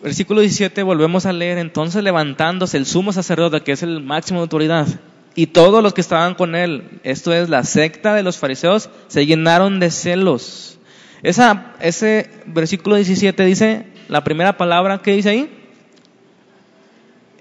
Versículo 0.02 0.40
17, 0.40 0.82
volvemos 0.82 1.26
a 1.26 1.32
leer, 1.32 1.58
entonces 1.58 2.02
levantándose 2.02 2.76
el 2.76 2.86
sumo 2.86 3.12
sacerdote, 3.12 3.62
que 3.62 3.72
es 3.72 3.82
el 3.82 4.02
máximo 4.02 4.40
de 4.40 4.44
autoridad, 4.44 4.86
y 5.34 5.48
todos 5.48 5.82
los 5.82 5.94
que 5.94 6.00
estaban 6.00 6.34
con 6.34 6.54
él, 6.54 7.00
esto 7.02 7.32
es 7.32 7.48
la 7.48 7.64
secta 7.64 8.14
de 8.14 8.22
los 8.22 8.38
fariseos, 8.38 8.90
se 9.08 9.26
llenaron 9.26 9.80
de 9.80 9.90
celos. 9.90 10.78
Esa, 11.22 11.74
ese 11.80 12.30
versículo 12.46 12.96
17 12.96 13.44
dice, 13.44 13.86
la 14.08 14.22
primera 14.22 14.56
palabra 14.56 14.98
que 14.98 15.12
dice 15.12 15.30
ahí, 15.30 15.50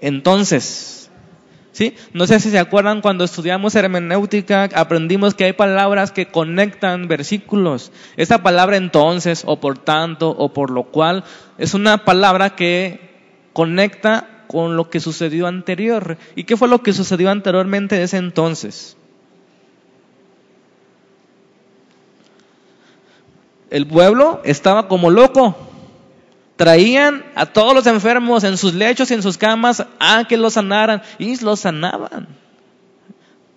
entonces. 0.00 0.95
¿Sí? 1.76 1.94
No 2.14 2.26
sé 2.26 2.40
si 2.40 2.50
se 2.50 2.58
acuerdan 2.58 3.02
cuando 3.02 3.22
estudiamos 3.22 3.74
hermenéutica, 3.74 4.66
aprendimos 4.74 5.34
que 5.34 5.44
hay 5.44 5.52
palabras 5.52 6.10
que 6.10 6.24
conectan 6.24 7.06
versículos. 7.06 7.92
Esta 8.16 8.42
palabra 8.42 8.78
entonces, 8.78 9.42
o 9.44 9.60
por 9.60 9.76
tanto, 9.76 10.30
o 10.30 10.54
por 10.54 10.70
lo 10.70 10.84
cual, 10.84 11.24
es 11.58 11.74
una 11.74 12.06
palabra 12.06 12.56
que 12.56 13.10
conecta 13.52 14.46
con 14.46 14.74
lo 14.74 14.88
que 14.88 15.00
sucedió 15.00 15.46
anterior. 15.46 16.16
¿Y 16.34 16.44
qué 16.44 16.56
fue 16.56 16.66
lo 16.68 16.82
que 16.82 16.94
sucedió 16.94 17.30
anteriormente 17.30 17.96
de 17.96 18.04
ese 18.04 18.16
entonces? 18.16 18.96
El 23.68 23.86
pueblo 23.86 24.40
estaba 24.44 24.88
como 24.88 25.10
loco. 25.10 25.54
Traían 26.56 27.24
a 27.34 27.46
todos 27.46 27.74
los 27.74 27.86
enfermos 27.86 28.42
en 28.44 28.56
sus 28.56 28.72
lechos 28.74 29.10
y 29.10 29.14
en 29.14 29.22
sus 29.22 29.36
camas 29.36 29.86
a 30.00 30.24
que 30.26 30.38
los 30.38 30.54
sanaran 30.54 31.02
y 31.18 31.38
los 31.42 31.60
sanaban. 31.60 32.28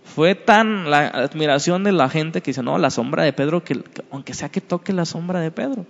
Fue 0.04 0.36
tan 0.36 0.90
la 0.90 1.08
admiración 1.08 1.84
de 1.84 1.94
la 1.94 2.10
gente 2.10 2.42
que 2.42 2.52
dice, 2.52 2.62
no, 2.62 2.78
la 2.78 2.90
sombra 2.90 3.24
de 3.24 3.32
Pedro, 3.32 3.64
que 3.64 3.82
aunque 4.12 4.34
sea 4.34 4.50
que 4.50 4.60
toque 4.60 4.92
la 4.92 5.06
sombra 5.06 5.40
de 5.40 5.50
Pedro. 5.50 5.86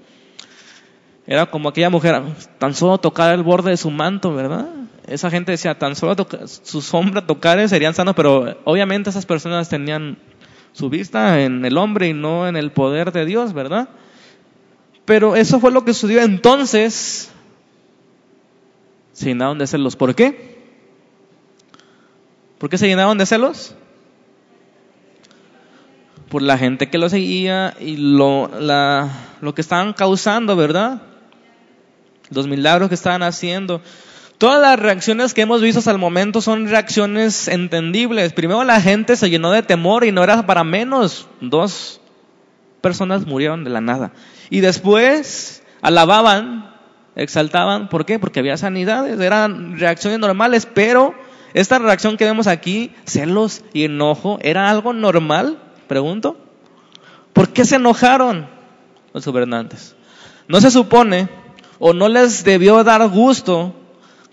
Era 1.25 1.47
como 1.47 1.69
aquella 1.69 1.89
mujer, 1.89 2.21
tan 2.57 2.73
solo 2.73 2.97
tocar 2.97 3.33
el 3.33 3.43
borde 3.43 3.71
de 3.71 3.77
su 3.77 3.89
manto, 3.89 4.33
¿verdad? 4.33 4.67
Esa 5.07 5.31
gente 5.31 5.51
decía, 5.51 5.77
tan 5.77 5.95
solo 5.95 6.15
su 6.45 6.81
sombra 6.81 7.25
tocar 7.25 7.67
serían 7.69 7.95
sanos, 7.95 8.13
pero 8.15 8.57
obviamente 8.65 9.09
esas 9.09 9.25
personas 9.25 9.69
tenían 9.69 10.17
su 10.73 10.89
vista 10.89 11.41
en 11.41 11.65
el 11.65 11.77
hombre 11.77 12.09
y 12.09 12.13
no 12.13 12.47
en 12.47 12.55
el 12.55 12.71
poder 12.71 13.11
de 13.11 13.25
Dios, 13.25 13.53
¿verdad? 13.53 13.89
Pero 15.09 15.35
eso 15.35 15.59
fue 15.59 15.71
lo 15.71 15.83
que 15.83 15.95
sucedió 15.95 16.21
entonces. 16.21 17.31
Se 19.11 19.25
llenaron 19.25 19.57
de 19.57 19.65
celos. 19.65 19.95
¿Por 19.95 20.13
qué? 20.13 20.59
¿Por 22.59 22.69
qué 22.69 22.77
se 22.77 22.85
llenaron 22.85 23.17
de 23.17 23.25
celos? 23.25 23.73
Por 26.29 26.43
la 26.43 26.59
gente 26.59 26.91
que 26.91 26.99
lo 26.99 27.09
seguía 27.09 27.75
y 27.79 27.97
lo, 27.97 28.51
la, 28.59 29.09
lo 29.41 29.55
que 29.55 29.61
estaban 29.61 29.93
causando, 29.93 30.55
¿verdad? 30.55 31.01
los 32.29 32.45
milagros 32.45 32.89
que 32.89 32.93
estaban 32.93 33.23
haciendo. 33.23 33.81
Todas 34.37 34.61
las 34.61 34.77
reacciones 34.77 35.33
que 35.33 35.41
hemos 35.41 35.59
visto 35.59 35.79
hasta 35.79 35.89
el 35.89 35.97
momento 35.97 36.39
son 36.39 36.69
reacciones 36.69 37.47
entendibles. 37.47 38.33
Primero 38.33 38.63
la 38.63 38.79
gente 38.79 39.15
se 39.15 39.31
llenó 39.31 39.49
de 39.49 39.63
temor 39.63 40.05
y 40.05 40.11
no 40.11 40.23
era 40.23 40.45
para 40.45 40.63
menos. 40.63 41.25
Dos 41.41 41.99
personas 42.81 43.25
murieron 43.25 43.63
de 43.63 43.69
la 43.69 43.81
nada. 43.81 44.11
Y 44.49 44.61
después 44.61 45.63
alababan, 45.81 46.75
exaltaban. 47.15 47.89
¿Por 47.89 48.05
qué? 48.05 48.19
Porque 48.19 48.39
había 48.39 48.57
sanidades. 48.57 49.19
Eran 49.19 49.79
reacciones 49.79 50.19
normales, 50.19 50.67
pero 50.71 51.13
esta 51.53 51.79
reacción 51.79 52.17
que 52.17 52.25
vemos 52.25 52.47
aquí, 52.47 52.91
celos 53.05 53.63
y 53.73 53.85
enojo, 53.85 54.39
¿era 54.41 54.69
algo 54.69 54.93
normal? 54.93 55.59
Pregunto. 55.87 56.37
¿Por 57.33 57.49
qué 57.49 57.65
se 57.65 57.75
enojaron 57.75 58.47
los 59.13 59.25
gobernantes? 59.25 59.95
No 60.47 60.61
se 60.61 60.71
supone 60.71 61.29
o 61.79 61.93
no 61.93 62.09
les 62.09 62.43
debió 62.43 62.83
dar 62.83 63.07
gusto 63.07 63.73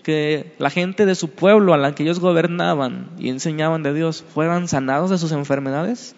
que 0.03 0.55
la 0.57 0.69
gente 0.69 1.05
de 1.05 1.15
su 1.15 1.31
pueblo 1.31 1.73
a 1.73 1.77
la 1.77 1.93
que 1.93 2.03
ellos 2.03 2.19
gobernaban 2.19 3.09
y 3.17 3.29
enseñaban 3.29 3.83
de 3.83 3.93
Dios 3.93 4.23
fueran 4.33 4.67
sanados 4.67 5.09
de 5.09 5.17
sus 5.17 5.31
enfermedades? 5.31 6.15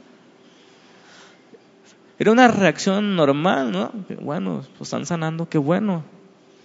Era 2.20 2.34
una 2.34 2.50
reacción 2.50 3.16
normal, 3.16 3.72
¿no? 3.72 3.92
Bueno, 4.22 4.62
pues 4.78 4.90
están 4.90 5.06
sanando, 5.06 5.48
qué 5.48 5.58
bueno. 5.58 6.04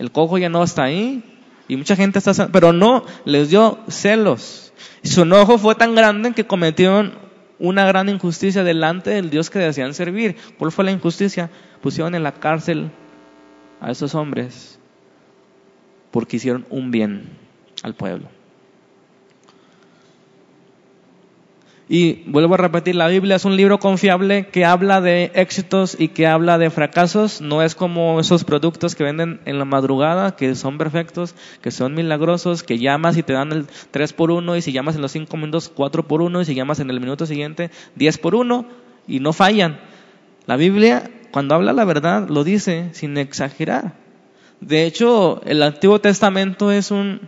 El 0.00 0.10
cojo 0.10 0.36
ya 0.36 0.48
no 0.48 0.64
está 0.64 0.82
ahí 0.82 1.22
y 1.68 1.76
mucha 1.76 1.94
gente 1.94 2.18
está 2.18 2.34
sanando, 2.34 2.52
pero 2.52 2.72
no, 2.72 3.04
les 3.24 3.50
dio 3.50 3.78
celos. 3.88 4.72
Su 5.04 5.22
enojo 5.22 5.56
fue 5.58 5.76
tan 5.76 5.94
grande 5.94 6.32
que 6.32 6.44
cometieron 6.44 7.14
una 7.60 7.86
gran 7.86 8.08
injusticia 8.08 8.64
delante 8.64 9.10
del 9.10 9.30
Dios 9.30 9.48
que 9.48 9.60
desean 9.60 9.94
servir. 9.94 10.36
¿Cuál 10.58 10.72
fue 10.72 10.84
la 10.84 10.90
injusticia? 10.90 11.50
Pusieron 11.80 12.16
en 12.16 12.24
la 12.24 12.32
cárcel 12.32 12.90
a 13.80 13.92
esos 13.92 14.16
hombres 14.16 14.80
porque 16.10 16.36
hicieron 16.36 16.66
un 16.70 16.90
bien 16.90 17.28
al 17.84 17.94
pueblo. 17.94 18.33
Y 21.86 22.22
vuelvo 22.26 22.54
a 22.54 22.58
repetir, 22.58 22.94
la 22.94 23.08
Biblia 23.08 23.36
es 23.36 23.44
un 23.44 23.56
libro 23.56 23.78
confiable 23.78 24.46
que 24.46 24.64
habla 24.64 25.02
de 25.02 25.30
éxitos 25.34 25.96
y 25.98 26.08
que 26.08 26.26
habla 26.26 26.56
de 26.56 26.70
fracasos. 26.70 27.42
No 27.42 27.62
es 27.62 27.74
como 27.74 28.18
esos 28.20 28.44
productos 28.44 28.94
que 28.94 29.04
venden 29.04 29.40
en 29.44 29.58
la 29.58 29.66
madrugada, 29.66 30.34
que 30.34 30.54
son 30.54 30.78
perfectos, 30.78 31.34
que 31.60 31.70
son 31.70 31.94
milagrosos, 31.94 32.62
que 32.62 32.78
llamas 32.78 33.18
y 33.18 33.22
te 33.22 33.34
dan 33.34 33.52
el 33.52 33.66
3 33.90 34.14
por 34.14 34.30
1 34.30 34.56
y 34.56 34.62
si 34.62 34.72
llamas 34.72 34.96
en 34.96 35.02
los 35.02 35.12
5 35.12 35.36
minutos 35.36 35.70
4 35.74 36.08
por 36.08 36.22
1 36.22 36.40
y 36.40 36.44
si 36.46 36.54
llamas 36.54 36.80
en 36.80 36.88
el 36.88 37.00
minuto 37.00 37.26
siguiente 37.26 37.70
10 37.96 38.16
por 38.16 38.34
1 38.34 38.64
y 39.06 39.20
no 39.20 39.34
fallan. 39.34 39.78
La 40.46 40.56
Biblia, 40.56 41.10
cuando 41.32 41.54
habla 41.54 41.74
la 41.74 41.84
verdad, 41.84 42.28
lo 42.30 42.44
dice 42.44 42.88
sin 42.92 43.18
exagerar. 43.18 43.92
De 44.60 44.86
hecho, 44.86 45.42
el 45.44 45.62
Antiguo 45.62 46.00
Testamento 46.00 46.70
es 46.72 46.90
un 46.90 47.20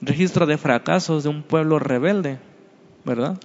registro 0.00 0.46
de 0.46 0.58
fracasos 0.58 1.22
de 1.22 1.28
un 1.28 1.44
pueblo 1.44 1.78
rebelde. 1.78 2.49
¿Verdad? 3.04 3.38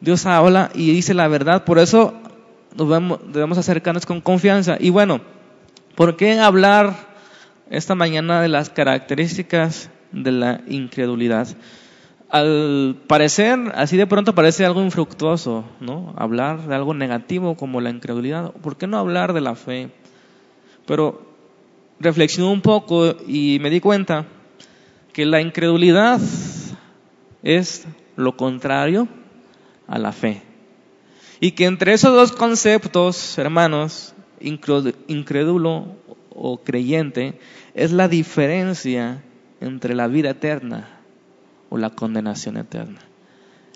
Dios 0.00 0.26
habla 0.26 0.70
y 0.74 0.92
dice 0.92 1.14
la 1.14 1.28
verdad, 1.28 1.64
por 1.64 1.78
eso 1.78 2.14
debemos 2.76 3.58
acercarnos 3.58 4.06
con 4.06 4.20
confianza. 4.20 4.76
Y 4.78 4.90
bueno, 4.90 5.20
¿por 5.94 6.16
qué 6.16 6.38
hablar 6.38 6.94
esta 7.70 7.94
mañana 7.94 8.40
de 8.42 8.48
las 8.48 8.70
características 8.70 9.90
de 10.12 10.32
la 10.32 10.60
incredulidad? 10.68 11.48
Al 12.28 12.96
parecer, 13.06 13.58
así 13.76 13.96
de 13.96 14.06
pronto 14.06 14.34
parece 14.34 14.66
algo 14.66 14.82
infructuoso, 14.82 15.64
¿no? 15.80 16.12
Hablar 16.16 16.66
de 16.66 16.74
algo 16.74 16.92
negativo 16.92 17.56
como 17.56 17.80
la 17.80 17.90
incredulidad. 17.90 18.52
¿Por 18.52 18.76
qué 18.76 18.86
no 18.86 18.98
hablar 18.98 19.32
de 19.32 19.40
la 19.40 19.54
fe? 19.54 19.90
Pero 20.86 21.22
reflexioné 22.00 22.50
un 22.50 22.62
poco 22.62 23.14
y 23.26 23.58
me 23.60 23.70
di 23.70 23.80
cuenta 23.80 24.26
que 25.12 25.24
la 25.24 25.40
incredulidad 25.40 26.20
es 27.42 27.86
lo 28.16 28.36
contrario 28.36 29.08
a 29.86 29.98
la 29.98 30.12
fe. 30.12 30.42
Y 31.40 31.52
que 31.52 31.66
entre 31.66 31.92
esos 31.92 32.12
dos 32.12 32.32
conceptos, 32.32 33.36
hermanos, 33.38 34.14
incrédulo 34.40 35.96
o 36.30 36.58
creyente, 36.62 37.38
es 37.74 37.92
la 37.92 38.08
diferencia 38.08 39.22
entre 39.60 39.94
la 39.94 40.08
vida 40.08 40.30
eterna 40.30 41.00
o 41.68 41.76
la 41.76 41.90
condenación 41.90 42.56
eterna. 42.56 43.00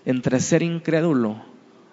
Entre 0.04 0.40
ser 0.40 0.62
incrédulo 0.62 1.42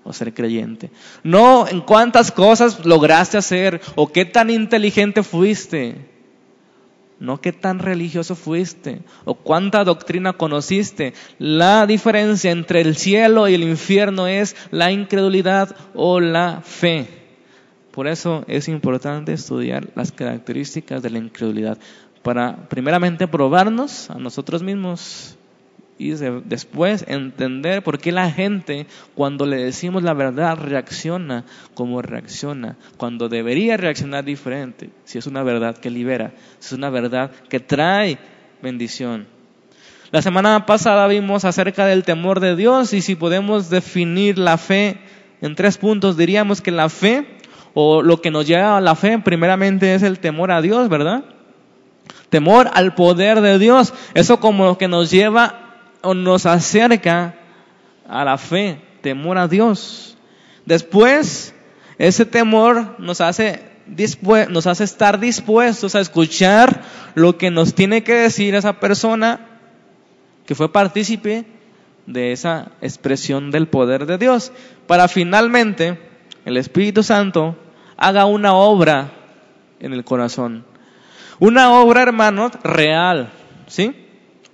o 0.04 0.14
ser 0.14 0.34
creyente. 0.34 0.90
No 1.24 1.68
en 1.68 1.82
cuántas 1.82 2.32
cosas 2.32 2.86
lograste 2.86 3.38
hacer 3.38 3.82
o 3.96 4.08
qué 4.08 4.24
tan 4.24 4.50
inteligente 4.50 5.22
fuiste 5.22 6.17
no 7.20 7.42
qué 7.42 7.52
tan 7.52 7.80
religioso 7.80 8.36
fuiste 8.36 9.02
o 9.26 9.36
cuánta 9.36 9.84
doctrina 9.84 10.34
conociste. 10.34 11.14
La 11.40 11.86
diferencia 11.86 12.52
entre 12.52 12.82
el 12.82 12.96
cielo 12.96 13.48
y 13.48 13.56
el 13.56 13.64
infierno 13.64 14.28
es 14.28 14.56
la 14.72 14.92
incredulidad 14.92 15.76
o 15.96 16.20
la 16.20 16.62
fe. 16.62 17.08
Por 17.92 18.08
eso 18.08 18.46
es 18.48 18.68
importante 18.68 19.34
estudiar 19.34 19.88
las 19.96 20.12
características 20.12 21.02
de 21.02 21.10
la 21.10 21.18
incredulidad 21.18 21.78
para 22.22 22.68
primeramente 22.68 23.28
probarnos 23.28 24.10
a 24.10 24.16
nosotros 24.16 24.62
mismos 24.62 25.37
y 26.00 26.12
después 26.12 27.06
entender 27.08 27.84
por 27.84 27.98
qué 27.98 28.12
la 28.12 28.30
gente 28.30 28.86
cuando 29.16 29.46
le 29.46 29.58
decimos 29.58 30.04
la 30.04 30.14
verdad 30.14 30.58
reacciona 30.58 31.44
como 31.74 32.02
reacciona, 32.02 32.78
cuando 32.98 33.30
debería 33.30 33.78
reaccionar 33.78 34.24
diferente, 34.24 34.92
si 35.06 35.18
es 35.18 35.26
una 35.26 35.42
verdad 35.42 35.78
que 35.78 35.90
libera, 35.90 36.34
si 36.60 36.68
es 36.68 36.72
una 36.74 36.90
verdad 36.90 37.32
que 37.50 37.60
trae 37.60 38.20
bendición. 38.62 39.26
La 40.12 40.22
semana 40.22 40.66
pasada 40.66 41.08
vimos 41.08 41.46
acerca 41.46 41.86
del 41.86 42.04
temor 42.04 42.40
de 42.40 42.56
Dios 42.56 42.94
y 42.94 43.02
si 43.02 43.16
podemos 43.16 43.70
definir 43.70 44.38
la 44.38 44.58
fe 44.58 44.98
en 45.42 45.56
tres 45.56 45.78
puntos, 45.78 46.16
diríamos 46.16 46.62
que 46.62 46.72
la 46.72 46.90
fe 46.90 47.28
o 47.74 48.02
lo 48.02 48.22
que 48.22 48.32
nos 48.32 48.48
lleva 48.48 48.78
a 48.78 48.82
la 48.82 48.96
fe 48.96 49.20
primeramente 49.20 49.96
es 49.96 50.04
el 50.04 50.20
temor 50.20 50.52
a 50.52 50.62
Dios, 50.62 50.90
¿verdad? 50.90 51.26
Temor 52.30 52.70
al 52.74 52.94
poder 52.94 53.42
de 53.42 53.60
Dios, 53.60 53.94
eso 54.14 54.40
como 54.40 54.66
lo 54.66 54.78
que 54.78 54.88
nos 54.88 55.12
lleva 55.12 55.67
nos 56.04 56.46
acerca 56.46 57.36
a 58.08 58.24
la 58.24 58.38
fe, 58.38 58.82
temor 59.02 59.38
a 59.38 59.48
Dios. 59.48 60.18
Después, 60.66 61.54
ese 61.98 62.26
temor 62.26 62.96
nos 63.00 63.22
hace, 63.22 63.64
nos 64.50 64.68
hace 64.68 64.84
estar 64.84 65.20
dispuestos 65.20 65.96
a 65.96 66.00
escuchar 66.02 66.82
lo 67.16 67.38
que 67.38 67.52
nos 67.52 67.74
tiene 67.74 68.04
que 68.04 68.14
decir 68.14 68.56
esa 68.56 68.80
persona 68.80 69.40
que 70.46 70.56
fue 70.56 70.72
partícipe 70.72 71.46
de 72.06 72.32
esa 72.32 72.72
expresión 72.82 73.52
del 73.52 73.68
poder 73.68 74.06
de 74.06 74.18
Dios, 74.18 74.54
para 74.88 75.08
finalmente 75.08 76.00
el 76.46 76.56
Espíritu 76.56 77.04
Santo 77.04 77.58
haga 77.98 78.26
una 78.26 78.54
obra 78.54 79.12
en 79.80 79.94
el 79.94 80.06
corazón. 80.06 80.66
Una 81.40 81.74
obra, 81.74 82.02
hermanos, 82.02 82.54
real, 82.64 83.30
¿sí? 83.68 84.07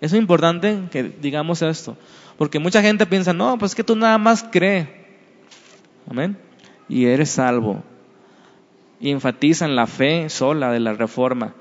Es 0.03 0.11
importante 0.11 0.89
que 0.91 1.01
digamos 1.01 1.61
esto, 1.61 1.95
porque 2.37 2.59
mucha 2.59 2.81
gente 2.81 3.05
piensa, 3.05 3.31
no, 3.31 3.57
pues 3.57 3.73
que 3.73 3.85
tú 3.85 3.95
nada 3.95 4.17
más 4.17 4.43
crees, 4.43 4.89
amén, 6.11 6.37
y 6.89 7.05
eres 7.05 7.29
salvo. 7.29 7.81
Y 8.99 9.11
enfatizan 9.11 9.77
la 9.77 9.87
fe 9.87 10.27
sola 10.27 10.73
de 10.73 10.81
la 10.81 10.91
reforma, 10.91 11.53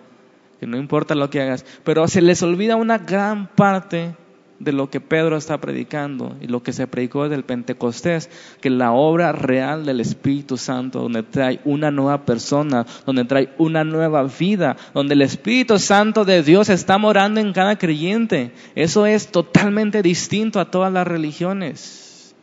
que 0.59 0.67
no 0.67 0.77
importa 0.77 1.15
lo 1.15 1.31
que 1.31 1.41
hagas, 1.41 1.65
pero 1.85 2.09
se 2.09 2.21
les 2.21 2.43
olvida 2.43 2.75
una 2.75 2.99
gran 2.99 3.47
parte 3.47 4.17
de 4.63 4.73
lo 4.73 4.91
que 4.91 5.01
Pedro 5.01 5.37
está 5.37 5.59
predicando 5.59 6.37
y 6.41 6.47
lo 6.47 6.63
que 6.63 6.73
se 6.73 6.87
predicó 6.87 7.25
desde 7.25 7.35
el 7.35 7.45
Pentecostés, 7.45 8.31
que 8.61 8.71
la 8.71 8.93
obra 8.93 9.33
real 9.33 9.85
del 9.85 10.01
Espíritu 10.01 10.57
Santo, 10.57 11.01
donde 11.01 11.25
trae 11.25 11.61
una 11.65 11.91
nueva 11.91 12.25
persona, 12.25 12.87
donde 13.05 13.25
trae 13.25 13.51
una 13.59 13.83
nueva 13.83 14.23
vida, 14.23 14.77
donde 14.95 15.15
el 15.15 15.23
Espíritu 15.23 15.81
Santo 15.81 16.25
de 16.25 16.45
Dios 16.45 16.69
está 16.69 16.97
morando 16.97 17.41
en 17.41 17.53
cada 17.53 17.77
creyente, 17.77 18.53
eso 18.77 19.05
es 19.05 19.33
totalmente 19.33 20.01
distinto 20.01 20.61
a 20.61 20.71
todas 20.71 20.93
las 20.93 21.09
religiones. 21.09 22.35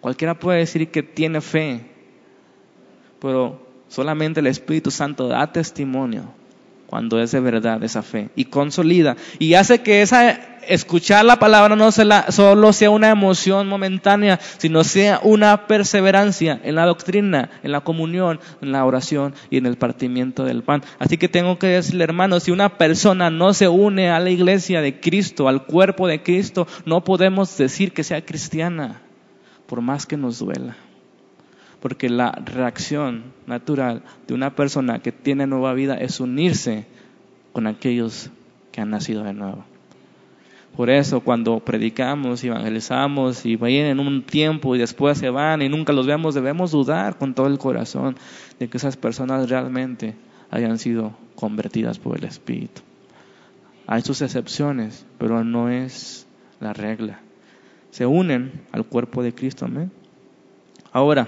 Cualquiera 0.00 0.38
puede 0.38 0.60
decir 0.60 0.88
que 0.88 1.02
tiene 1.02 1.40
fe, 1.40 1.84
pero 3.20 3.66
solamente 3.88 4.38
el 4.38 4.46
Espíritu 4.46 4.92
Santo 4.92 5.26
da 5.26 5.50
testimonio 5.50 6.38
cuando 6.88 7.20
es 7.20 7.32
de 7.32 7.40
verdad 7.40 7.84
esa 7.84 8.02
fe 8.02 8.30
y 8.34 8.46
consolida 8.46 9.14
y 9.38 9.54
hace 9.54 9.82
que 9.82 10.00
esa 10.00 10.40
escuchar 10.66 11.24
la 11.24 11.38
palabra 11.38 11.76
no 11.76 11.90
solo 11.92 12.72
sea 12.72 12.90
una 12.90 13.10
emoción 13.10 13.68
momentánea, 13.68 14.38
sino 14.58 14.84
sea 14.84 15.20
una 15.22 15.66
perseverancia 15.66 16.60
en 16.62 16.74
la 16.74 16.86
doctrina, 16.86 17.50
en 17.62 17.72
la 17.72 17.82
comunión, 17.82 18.40
en 18.60 18.72
la 18.72 18.84
oración 18.84 19.34
y 19.50 19.58
en 19.58 19.66
el 19.66 19.76
partimiento 19.76 20.44
del 20.44 20.62
pan. 20.62 20.82
Así 20.98 21.16
que 21.16 21.28
tengo 21.28 21.58
que 21.58 21.68
decirle, 21.68 22.04
hermano, 22.04 22.40
si 22.40 22.50
una 22.50 22.76
persona 22.76 23.30
no 23.30 23.54
se 23.54 23.68
une 23.68 24.10
a 24.10 24.20
la 24.20 24.30
iglesia 24.30 24.80
de 24.80 25.00
Cristo, 25.00 25.48
al 25.48 25.64
cuerpo 25.64 26.06
de 26.06 26.22
Cristo, 26.22 26.66
no 26.84 27.04
podemos 27.04 27.56
decir 27.56 27.92
que 27.92 28.04
sea 28.04 28.24
cristiana, 28.24 29.00
por 29.66 29.80
más 29.80 30.06
que 30.06 30.16
nos 30.16 30.38
duela 30.38 30.76
porque 31.80 32.08
la 32.08 32.32
reacción 32.32 33.32
natural 33.48 34.02
de 34.26 34.34
una 34.34 34.54
persona 34.54 35.00
que 35.00 35.10
tiene 35.10 35.46
nueva 35.46 35.74
vida 35.74 35.94
es 35.94 36.20
unirse 36.20 36.86
con 37.52 37.66
aquellos 37.66 38.30
que 38.70 38.80
han 38.80 38.90
nacido 38.90 39.24
de 39.24 39.32
nuevo. 39.32 39.64
Por 40.76 40.90
eso 40.90 41.20
cuando 41.20 41.58
predicamos, 41.58 42.44
evangelizamos 42.44 43.44
y 43.44 43.56
vienen 43.56 43.98
un 43.98 44.22
tiempo 44.22 44.76
y 44.76 44.78
después 44.78 45.18
se 45.18 45.30
van 45.30 45.62
y 45.62 45.68
nunca 45.68 45.92
los 45.92 46.06
vemos, 46.06 46.34
debemos 46.34 46.70
dudar 46.70 47.18
con 47.18 47.34
todo 47.34 47.48
el 47.48 47.58
corazón 47.58 48.16
de 48.60 48.68
que 48.68 48.76
esas 48.76 48.96
personas 48.96 49.48
realmente 49.48 50.14
hayan 50.50 50.78
sido 50.78 51.14
convertidas 51.34 51.98
por 51.98 52.18
el 52.18 52.24
Espíritu. 52.24 52.82
Hay 53.88 54.02
sus 54.02 54.22
excepciones, 54.22 55.06
pero 55.18 55.42
no 55.42 55.70
es 55.70 56.26
la 56.60 56.74
regla. 56.74 57.20
Se 57.90 58.06
unen 58.06 58.52
al 58.70 58.84
cuerpo 58.84 59.22
de 59.22 59.34
Cristo. 59.34 59.64
Amén. 59.64 59.90
Ahora, 60.92 61.26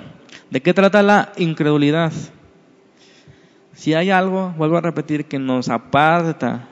¿De 0.51 0.61
qué 0.61 0.75
trata 0.75 1.03
la 1.03 1.33
incredulidad? 1.37 2.13
Si 3.73 3.95
hay 3.95 4.11
algo, 4.11 4.53
vuelvo 4.59 4.79
a 4.79 4.81
repetir, 4.81 5.27
que 5.27 5.39
nos 5.39 5.69
aparta 5.69 6.69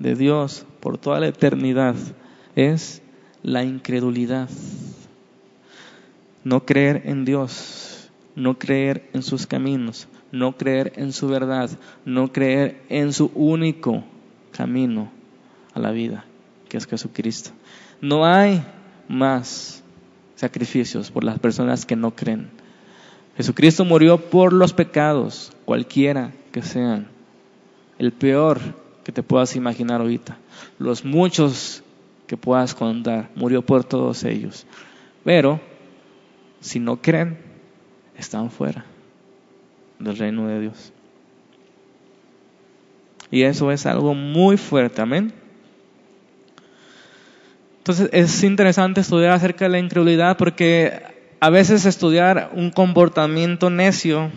de 0.00 0.16
Dios 0.16 0.66
por 0.80 0.98
toda 0.98 1.20
la 1.20 1.28
eternidad, 1.28 1.94
es 2.56 3.02
la 3.42 3.62
incredulidad. 3.62 4.48
No 6.42 6.66
creer 6.66 7.02
en 7.04 7.24
Dios, 7.24 8.10
no 8.34 8.58
creer 8.58 9.08
en 9.12 9.22
sus 9.22 9.46
caminos, 9.46 10.08
no 10.32 10.56
creer 10.56 10.92
en 10.96 11.12
su 11.12 11.28
verdad, 11.28 11.70
no 12.04 12.32
creer 12.32 12.82
en 12.88 13.12
su 13.12 13.30
único 13.34 14.02
camino 14.50 15.10
a 15.72 15.78
la 15.78 15.92
vida, 15.92 16.24
que 16.68 16.78
es 16.78 16.86
Jesucristo. 16.86 17.50
No 18.00 18.26
hay 18.26 18.64
más 19.08 19.84
sacrificios 20.34 21.12
por 21.12 21.22
las 21.22 21.38
personas 21.38 21.86
que 21.86 21.94
no 21.94 22.14
creen. 22.16 22.63
Jesucristo 23.36 23.84
murió 23.84 24.18
por 24.18 24.52
los 24.52 24.72
pecados, 24.72 25.52
cualquiera 25.64 26.32
que 26.52 26.62
sean. 26.62 27.08
El 27.98 28.12
peor 28.12 28.60
que 29.04 29.12
te 29.12 29.22
puedas 29.22 29.56
imaginar 29.56 30.00
ahorita. 30.00 30.38
Los 30.78 31.04
muchos 31.04 31.82
que 32.26 32.36
puedas 32.36 32.74
contar. 32.74 33.30
Murió 33.34 33.62
por 33.62 33.84
todos 33.84 34.24
ellos. 34.24 34.66
Pero, 35.24 35.60
si 36.60 36.78
no 36.80 37.00
creen, 37.00 37.38
están 38.16 38.50
fuera 38.50 38.84
del 39.98 40.16
reino 40.16 40.46
de 40.48 40.60
Dios. 40.60 40.92
Y 43.30 43.42
eso 43.42 43.70
es 43.72 43.86
algo 43.86 44.14
muy 44.14 44.56
fuerte, 44.56 45.02
amén. 45.02 45.32
Entonces 47.78 48.08
es 48.12 48.42
interesante 48.44 49.00
estudiar 49.00 49.32
acerca 49.32 49.66
de 49.66 49.70
la 49.70 49.78
incredulidad 49.78 50.36
porque 50.36 51.13
a 51.44 51.50
veces 51.50 51.84
estudiar 51.84 52.52
un 52.54 52.70
comportamiento 52.70 53.68
necio 53.68 54.30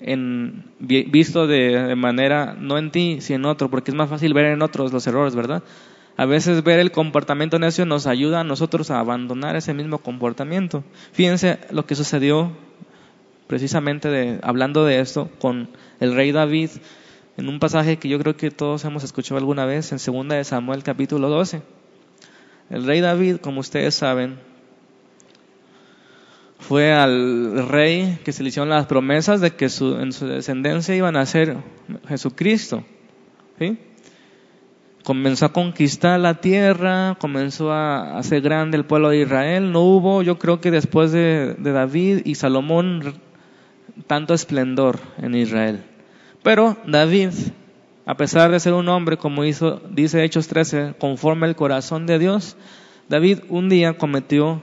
en, 0.00 0.64
visto 0.80 1.46
de, 1.46 1.94
manera, 1.94 2.56
no 2.58 2.76
en 2.76 2.90
ti, 2.90 3.18
sino 3.20 3.36
en 3.36 3.44
otro, 3.44 3.70
porque 3.70 3.92
es 3.92 3.94
más 3.94 4.10
fácil 4.10 4.34
ver 4.34 4.46
en 4.46 4.62
otros 4.62 4.92
los 4.92 5.06
errores, 5.06 5.36
¿verdad? 5.36 5.62
A 6.16 6.26
veces 6.26 6.64
ver 6.64 6.80
el 6.80 6.90
comportamiento 6.90 7.60
necio 7.60 7.86
nos 7.86 8.08
ayuda 8.08 8.40
a 8.40 8.44
nosotros 8.44 8.90
a 8.90 8.98
abandonar 8.98 9.54
ese 9.54 9.74
mismo 9.74 9.98
comportamiento. 9.98 10.82
Fíjense 11.12 11.60
lo 11.70 11.86
que 11.86 11.94
sucedió 11.94 12.50
precisamente 13.46 14.08
de, 14.08 14.40
hablando 14.42 14.84
de 14.84 14.98
esto 14.98 15.30
con 15.38 15.68
el 16.00 16.16
rey 16.16 16.32
David 16.32 16.70
en 17.36 17.48
un 17.48 17.60
pasaje 17.60 17.96
que 17.96 18.08
yo 18.08 18.18
creo 18.18 18.36
que 18.36 18.50
todos 18.50 18.84
hemos 18.84 19.04
escuchado 19.04 19.38
alguna 19.38 19.66
vez 19.66 19.92
en 19.92 19.98
2 19.98 20.28
de 20.30 20.42
Samuel 20.42 20.82
capítulo 20.82 21.28
12. 21.28 21.62
El 22.72 22.86
rey 22.86 23.02
David, 23.02 23.36
como 23.36 23.60
ustedes 23.60 23.94
saben, 23.94 24.38
fue 26.58 26.90
al 26.90 27.68
rey 27.68 28.18
que 28.24 28.32
se 28.32 28.42
le 28.42 28.48
hicieron 28.48 28.70
las 28.70 28.86
promesas 28.86 29.42
de 29.42 29.50
que 29.50 29.68
su, 29.68 29.96
en 29.96 30.10
su 30.12 30.26
descendencia 30.26 30.96
iban 30.96 31.16
a 31.16 31.26
ser 31.26 31.58
Jesucristo. 32.08 32.82
¿sí? 33.58 33.76
Comenzó 35.04 35.44
a 35.44 35.52
conquistar 35.52 36.18
la 36.18 36.40
tierra, 36.40 37.18
comenzó 37.20 37.72
a 37.72 38.16
hacer 38.16 38.40
grande 38.40 38.78
el 38.78 38.86
pueblo 38.86 39.10
de 39.10 39.18
Israel. 39.18 39.70
No 39.70 39.82
hubo, 39.82 40.22
yo 40.22 40.38
creo 40.38 40.62
que 40.62 40.70
después 40.70 41.12
de, 41.12 41.54
de 41.58 41.72
David 41.72 42.22
y 42.24 42.36
Salomón, 42.36 43.20
tanto 44.06 44.32
esplendor 44.32 44.98
en 45.18 45.34
Israel. 45.34 45.84
Pero 46.42 46.78
David, 46.86 47.32
a 48.04 48.16
pesar 48.16 48.50
de 48.50 48.58
ser 48.58 48.72
un 48.72 48.88
hombre, 48.88 49.16
como 49.16 49.42
dice 49.42 50.24
Hechos 50.24 50.48
13, 50.48 50.94
conforme 50.98 51.46
el 51.46 51.54
corazón 51.54 52.06
de 52.06 52.18
Dios, 52.18 52.56
David 53.08 53.40
un 53.48 53.68
día 53.68 53.96
cometió 53.96 54.60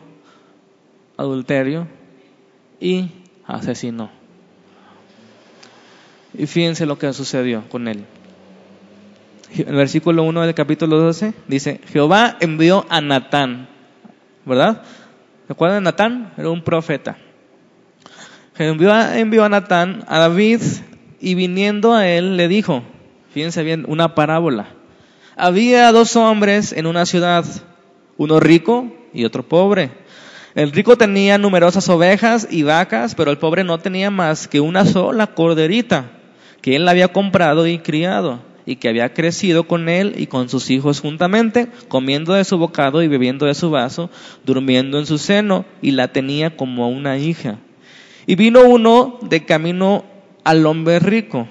adulterio 1.15 1.87
y 2.79 3.09
asesinó. 3.45 4.11
Y 6.33 6.45
fíjense 6.47 6.85
lo 6.85 6.99
que 6.99 7.11
sucedió 7.13 7.67
con 7.69 7.87
él. 7.87 8.05
El 9.57 9.75
versículo 9.75 10.23
1 10.23 10.41
del 10.41 10.53
capítulo 10.53 10.99
12 10.99 11.33
dice, 11.47 11.81
Jehová 11.87 12.37
envió 12.39 12.85
a 12.89 13.01
Natán, 13.01 13.67
¿verdad? 14.45 14.83
¿Recuerdan 15.47 15.83
Natán? 15.83 16.33
Era 16.37 16.49
un 16.49 16.63
profeta. 16.63 17.17
Envió 18.57 19.43
a 19.43 19.49
Natán 19.49 20.03
a 20.07 20.19
David 20.19 20.61
y 21.19 21.33
viniendo 21.33 21.93
a 21.93 22.07
él 22.07 22.37
le 22.37 22.47
dijo, 22.47 22.83
fíjense 23.31 23.63
bien, 23.63 23.85
una 23.87 24.15
parábola. 24.15 24.67
Había 25.35 25.91
dos 25.91 26.15
hombres 26.15 26.73
en 26.73 26.85
una 26.85 27.05
ciudad, 27.05 27.45
uno 28.17 28.39
rico 28.39 28.87
y 29.13 29.25
otro 29.25 29.47
pobre. 29.47 29.91
El 30.55 30.71
rico 30.71 30.97
tenía 30.97 31.37
numerosas 31.37 31.87
ovejas 31.89 32.47
y 32.49 32.63
vacas, 32.63 33.15
pero 33.15 33.31
el 33.31 33.37
pobre 33.37 33.63
no 33.63 33.79
tenía 33.79 34.11
más 34.11 34.47
que 34.47 34.59
una 34.59 34.85
sola 34.85 35.27
corderita 35.27 36.11
que 36.61 36.75
él 36.75 36.87
había 36.87 37.09
comprado 37.09 37.67
y 37.67 37.79
criado 37.79 38.41
y 38.65 38.75
que 38.75 38.89
había 38.89 39.13
crecido 39.13 39.63
con 39.63 39.89
él 39.89 40.13
y 40.17 40.27
con 40.27 40.49
sus 40.49 40.69
hijos 40.69 40.99
juntamente, 40.99 41.69
comiendo 41.87 42.33
de 42.33 42.43
su 42.43 42.57
bocado 42.57 43.01
y 43.01 43.07
bebiendo 43.07 43.45
de 43.45 43.55
su 43.55 43.71
vaso, 43.71 44.09
durmiendo 44.45 44.99
en 44.99 45.05
su 45.07 45.17
seno, 45.17 45.65
y 45.81 45.91
la 45.91 46.09
tenía 46.09 46.55
como 46.55 46.89
una 46.89 47.17
hija. 47.17 47.57
Y 48.27 48.35
vino 48.35 48.63
uno 48.63 49.17
de 49.23 49.43
camino 49.45 50.05
al 50.43 50.65
hombre 50.67 50.99
rico, 50.99 51.47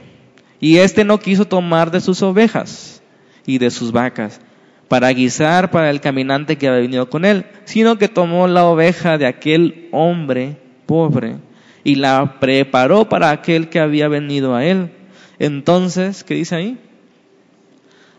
y 0.61 0.79
éste 0.79 1.05
no 1.05 1.19
quiso 1.19 1.45
tomar 1.45 1.91
de 1.91 2.01
sus 2.01 2.23
ovejas 2.23 3.03
y 3.47 3.59
de 3.59 3.71
sus 3.71 3.93
vacas, 3.93 4.41
para 4.89 5.11
guisar 5.11 5.71
para 5.71 5.91
el 5.91 6.01
caminante 6.01 6.57
que 6.57 6.69
había 6.69 6.81
venido 6.81 7.11
con 7.11 7.25
él, 7.25 7.47
sino 7.65 7.99
que 7.99 8.09
tomó 8.09 8.49
la 8.49 8.65
oveja 8.65 9.19
de 9.19 9.27
aquel 9.27 9.89
hombre 9.93 10.57
pobre 10.87 11.37
y 11.85 11.95
la 11.97 12.39
preparó 12.41 13.09
para 13.09 13.31
aquel 13.31 13.69
que 13.69 13.81
había 13.81 14.09
venido 14.09 14.55
a 14.55 14.65
él. 14.65 14.91
Entonces, 15.39 16.25
¿qué 16.25 16.35
dice 16.35 16.57
ahí? 16.57 16.79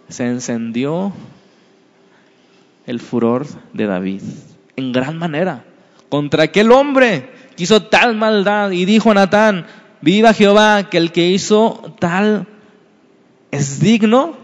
Se 0.07 0.25
encendió 0.25 1.13
el 2.85 2.99
furor 2.99 3.45
de 3.73 3.85
David 3.85 4.21
en 4.75 4.91
gran 4.91 5.17
manera 5.17 5.65
contra 6.09 6.43
aquel 6.43 6.71
hombre 6.71 7.29
que 7.55 7.63
hizo 7.63 7.83
tal 7.83 8.15
maldad 8.15 8.71
y 8.71 8.85
dijo 8.85 9.11
a 9.11 9.13
Natán, 9.13 9.65
viva 10.01 10.33
Jehová, 10.33 10.89
que 10.89 10.97
el 10.97 11.11
que 11.11 11.27
hizo 11.27 11.95
tal 11.99 12.47
es 13.51 13.79
digno 13.79 14.37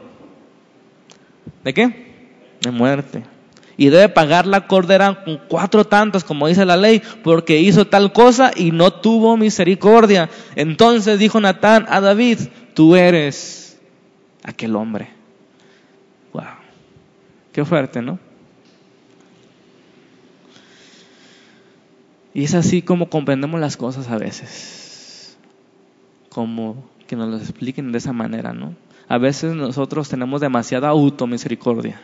de 1.63 1.74
qué? 1.74 2.06
de 2.62 2.72
muerte. 2.72 3.24
Y 3.78 3.89
debe 3.89 4.10
pagar 4.10 4.46
la 4.48 4.68
cordera 4.68 5.24
con 5.24 5.39
cuatro 5.50 5.86
tantos, 5.86 6.24
como 6.24 6.48
dice 6.48 6.65
la 6.65 6.78
ley, 6.78 7.02
porque 7.24 7.60
hizo 7.60 7.86
tal 7.86 8.13
cosa 8.13 8.52
y 8.56 8.72
no 8.72 8.91
tuvo 8.91 9.36
misericordia. 9.36 10.30
Entonces 10.56 11.20
dijo 11.20 11.39
Natán 11.41 11.86
a 11.89 12.00
David, 12.00 12.39
tú 12.74 12.96
eres 12.96 13.78
aquel 14.44 14.76
hombre. 14.76 15.10
Wow. 16.32 16.44
Qué 17.52 17.65
fuerte, 17.65 18.02
¿no? 18.02 18.18
Y 22.34 22.46
es 22.46 22.54
así 22.54 22.82
como 22.82 23.10
comprendemos 23.10 23.60
las 23.60 23.78
cosas 23.78 24.10
a 24.10 24.18
veces. 24.18 24.85
Como 26.36 26.84
que 27.08 27.15
nos 27.15 27.30
lo 27.30 27.38
expliquen 27.38 27.93
de 27.93 28.00
esa 28.00 28.12
manera, 28.12 28.52
¿no? 28.52 28.76
A 29.08 29.17
veces 29.17 29.56
nosotros 29.56 30.10
tenemos 30.10 30.41
demasiada 30.41 30.89
automisericordia. 30.89 32.02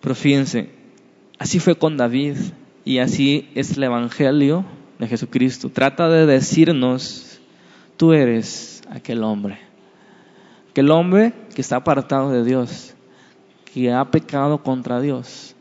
Pero 0.00 0.16
fíjense, 0.16 0.70
así 1.38 1.60
fue 1.60 1.76
con 1.76 1.96
David 1.96 2.36
y 2.84 2.98
así 2.98 3.48
es 3.54 3.76
el 3.76 3.84
Evangelio 3.84 4.64
de 4.98 5.06
Jesucristo. 5.06 5.70
Trata 5.70 6.08
de 6.08 6.26
decirnos, 6.26 7.38
tú 7.96 8.12
eres 8.12 8.82
aquel 8.90 9.22
hombre. 9.22 9.60
Aquel 10.70 10.90
hombre 10.90 11.32
que 11.54 11.60
está 11.60 11.76
apartado 11.76 12.32
de 12.32 12.42
Dios, 12.42 12.94
que 13.72 13.92
ha 13.92 14.04
pecado 14.10 14.64
contra 14.64 15.00
Dios 15.00 15.54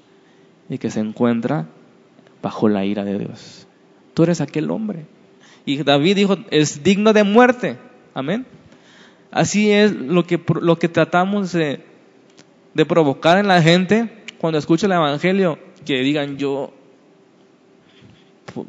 y 0.68 0.80
que 0.80 0.90
se 0.90 1.00
encuentra 1.00 1.68
bajo 2.42 2.70
la 2.70 2.86
ira 2.86 3.04
de 3.04 3.20
Dios. 3.20 3.68
Tú 4.16 4.24
eres 4.24 4.42
aquel 4.42 4.72
hombre. 4.72 5.06
Y 5.66 5.84
David 5.84 6.16
dijo, 6.16 6.38
es 6.52 6.84
digno 6.84 7.14
de 7.14 7.24
muerte. 7.24 7.78
Amén. 8.14 8.46
Así 9.32 9.72
es 9.72 9.92
lo 9.92 10.26
que, 10.26 10.40
lo 10.62 10.78
que 10.78 10.90
tratamos 10.90 11.52
de, 11.52 11.84
de 12.74 12.86
provocar 12.86 13.38
en 13.38 13.48
la 13.48 13.62
gente 13.62 14.24
cuando 14.40 14.60
escuchen 14.60 14.92
el 14.92 14.98
Evangelio, 14.98 15.58
que 15.86 16.00
digan 16.00 16.38
yo, 16.38 16.74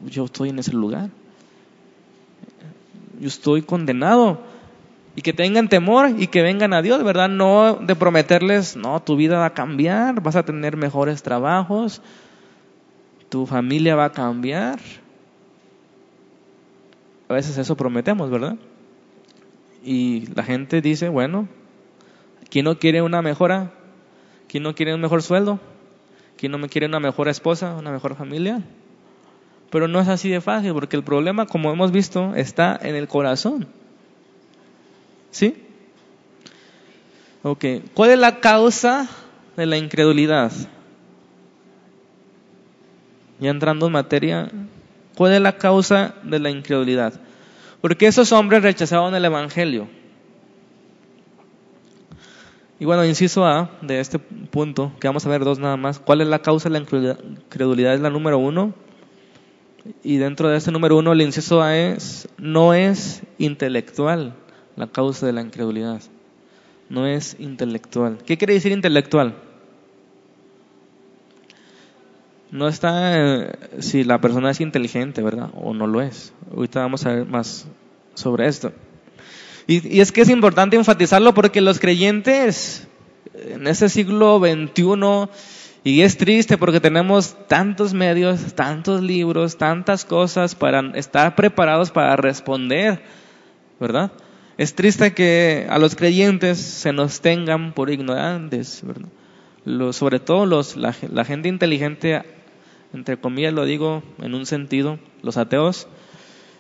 yo 0.06 0.24
estoy 0.26 0.50
en 0.50 0.60
ese 0.60 0.72
lugar. 0.72 1.10
Yo 3.20 3.28
estoy 3.28 3.62
condenado. 3.62 4.40
Y 5.16 5.22
que 5.22 5.32
tengan 5.32 5.68
temor 5.68 6.10
y 6.18 6.28
que 6.28 6.42
vengan 6.42 6.72
a 6.72 6.82
Dios, 6.82 7.02
¿verdad? 7.04 7.28
No 7.28 7.74
de 7.74 7.94
prometerles, 7.94 8.76
no, 8.76 9.00
tu 9.02 9.16
vida 9.16 9.38
va 9.38 9.46
a 9.46 9.54
cambiar, 9.54 10.20
vas 10.20 10.34
a 10.36 10.44
tener 10.44 10.76
mejores 10.76 11.22
trabajos, 11.22 12.02
tu 13.28 13.46
familia 13.46 13.94
va 13.94 14.06
a 14.06 14.12
cambiar. 14.12 14.78
A 17.34 17.38
veces 17.38 17.58
eso 17.58 17.76
prometemos, 17.76 18.30
¿verdad? 18.30 18.54
Y 19.82 20.26
la 20.36 20.44
gente 20.44 20.80
dice, 20.80 21.08
bueno, 21.08 21.48
¿quién 22.48 22.64
no 22.64 22.78
quiere 22.78 23.02
una 23.02 23.22
mejora? 23.22 23.72
¿Quién 24.46 24.62
no 24.62 24.76
quiere 24.76 24.94
un 24.94 25.00
mejor 25.00 25.20
sueldo? 25.20 25.58
¿Quién 26.36 26.52
no 26.52 26.58
me 26.58 26.68
quiere 26.68 26.86
una 26.86 27.00
mejor 27.00 27.26
esposa, 27.26 27.74
una 27.74 27.90
mejor 27.90 28.14
familia? 28.14 28.62
Pero 29.68 29.88
no 29.88 29.98
es 29.98 30.06
así 30.06 30.28
de 30.28 30.40
fácil, 30.40 30.74
porque 30.74 30.94
el 30.94 31.02
problema, 31.02 31.46
como 31.46 31.72
hemos 31.72 31.90
visto, 31.90 32.36
está 32.36 32.78
en 32.80 32.94
el 32.94 33.08
corazón. 33.08 33.66
¿Sí? 35.32 35.56
Ok. 37.42 37.64
¿Cuál 37.94 38.10
es 38.10 38.18
la 38.20 38.38
causa 38.38 39.08
de 39.56 39.66
la 39.66 39.76
incredulidad? 39.76 40.52
Ya 43.40 43.50
entrando 43.50 43.86
en 43.88 43.92
materia, 43.92 44.52
¿cuál 45.16 45.32
es 45.32 45.40
la 45.40 45.56
causa 45.56 46.14
de 46.22 46.38
la 46.38 46.50
incredulidad? 46.50 47.14
Porque 47.80 48.06
esos 48.06 48.32
hombres 48.32 48.62
rechazaron 48.62 49.14
el 49.14 49.24
Evangelio. 49.24 49.88
Y 52.80 52.86
bueno, 52.86 53.04
inciso 53.04 53.46
A 53.46 53.70
de 53.82 54.00
este 54.00 54.18
punto, 54.18 54.92
que 55.00 55.06
vamos 55.06 55.24
a 55.24 55.28
ver 55.28 55.44
dos 55.44 55.58
nada 55.58 55.76
más. 55.76 55.98
¿Cuál 55.98 56.20
es 56.20 56.26
la 56.26 56.40
causa 56.40 56.68
de 56.68 56.72
la 56.72 56.78
incredulidad? 56.78 57.94
Es 57.94 58.00
la 58.00 58.10
número 58.10 58.38
uno. 58.38 58.74
Y 60.02 60.16
dentro 60.16 60.48
de 60.48 60.56
este 60.56 60.72
número 60.72 60.96
uno, 60.96 61.12
el 61.12 61.20
inciso 61.20 61.62
A 61.62 61.76
es, 61.76 62.28
no 62.38 62.74
es 62.74 63.22
intelectual 63.38 64.34
la 64.76 64.86
causa 64.88 65.26
de 65.26 65.32
la 65.32 65.42
incredulidad. 65.42 66.00
no 66.88 67.06
es 67.06 67.36
intelectual. 67.38 68.18
¿Qué 68.24 68.36
quiere 68.36 68.54
decir 68.54 68.72
intelectual? 68.72 69.34
No 72.54 72.68
está 72.68 73.16
eh, 73.16 73.52
si 73.80 74.04
la 74.04 74.20
persona 74.20 74.48
es 74.52 74.60
inteligente, 74.60 75.22
¿verdad? 75.22 75.50
O 75.54 75.74
no 75.74 75.88
lo 75.88 76.00
es. 76.00 76.32
Ahorita 76.54 76.82
vamos 76.82 77.04
a 77.04 77.12
ver 77.12 77.26
más 77.26 77.66
sobre 78.14 78.46
esto. 78.46 78.72
Y, 79.66 80.00
es 80.00 80.12
que 80.12 80.20
es 80.20 80.28
importante 80.28 80.76
enfatizarlo 80.76 81.34
porque 81.34 81.60
los 81.60 81.80
creyentes 81.80 82.86
en 83.34 83.66
este 83.66 83.88
siglo 83.88 84.38
XXI, 84.38 85.28
y 85.82 86.02
es 86.02 86.16
triste 86.16 86.56
porque 86.56 86.78
tenemos 86.78 87.36
tantos 87.48 87.92
medios, 87.92 88.54
tantos 88.54 89.02
libros, 89.02 89.58
tantas 89.58 90.04
cosas 90.04 90.54
para 90.54 90.78
estar 90.94 91.34
preparados 91.34 91.90
para 91.90 92.14
responder, 92.14 93.02
¿verdad? 93.80 94.12
Es 94.58 94.76
triste 94.76 95.12
que 95.12 95.66
a 95.68 95.80
los 95.80 95.96
creyentes 95.96 96.58
se 96.58 96.92
nos 96.92 97.20
tengan 97.20 97.72
por 97.72 97.90
ignorantes, 97.90 98.80
¿verdad? 98.84 99.08
sobre 99.92 100.20
todo 100.20 100.46
los, 100.46 100.76
la 100.76 100.92
gente 101.24 101.48
inteligente, 101.48 102.22
entre 102.94 103.18
comillas 103.18 103.52
lo 103.52 103.64
digo 103.64 104.02
en 104.22 104.34
un 104.34 104.46
sentido, 104.46 104.98
los 105.22 105.36
ateos, 105.36 105.88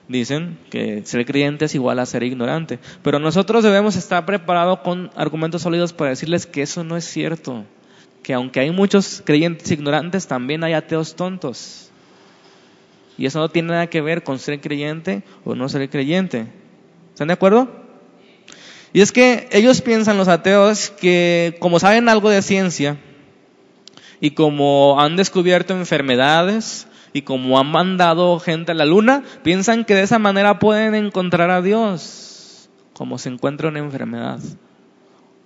dicen 0.08 0.58
que 0.68 1.02
ser 1.04 1.24
creyente 1.24 1.66
es 1.66 1.74
igual 1.74 2.00
a 2.00 2.06
ser 2.06 2.24
ignorante. 2.24 2.80
Pero 3.02 3.20
nosotros 3.20 3.62
debemos 3.62 3.96
estar 3.96 4.26
preparados 4.26 4.80
con 4.80 5.10
argumentos 5.14 5.62
sólidos 5.62 5.92
para 5.92 6.10
decirles 6.10 6.46
que 6.46 6.62
eso 6.62 6.82
no 6.82 6.96
es 6.96 7.04
cierto. 7.04 7.64
Que 8.22 8.34
aunque 8.34 8.60
hay 8.60 8.70
muchos 8.70 9.22
creyentes 9.24 9.70
ignorantes, 9.70 10.26
también 10.26 10.64
hay 10.64 10.72
ateos 10.72 11.14
tontos. 11.14 11.90
Y 13.16 13.26
eso 13.26 13.38
no 13.38 13.48
tiene 13.48 13.68
nada 13.68 13.86
que 13.86 14.00
ver 14.00 14.24
con 14.24 14.40
ser 14.40 14.60
creyente 14.60 15.22
o 15.44 15.54
no 15.54 15.68
ser 15.68 15.88
creyente. 15.88 16.48
¿Están 17.12 17.28
de 17.28 17.34
acuerdo? 17.34 17.70
Y 18.92 19.02
es 19.02 19.12
que 19.12 19.48
ellos 19.52 19.82
piensan, 19.82 20.16
los 20.16 20.28
ateos, 20.28 20.90
que 20.90 21.56
como 21.60 21.78
saben 21.78 22.08
algo 22.08 22.28
de 22.28 22.42
ciencia 22.42 22.96
y 24.24 24.30
como 24.30 24.98
han 25.02 25.16
descubierto 25.16 25.74
enfermedades 25.74 26.86
y 27.12 27.22
como 27.22 27.58
han 27.58 27.70
mandado 27.70 28.40
gente 28.40 28.72
a 28.72 28.74
la 28.74 28.86
luna, 28.86 29.22
piensan 29.42 29.84
que 29.84 29.94
de 29.94 30.00
esa 30.00 30.18
manera 30.18 30.58
pueden 30.58 30.94
encontrar 30.94 31.50
a 31.50 31.60
Dios, 31.60 32.70
como 32.94 33.18
se 33.18 33.28
encuentra 33.28 33.68
una 33.68 33.80
enfermedad 33.80 34.40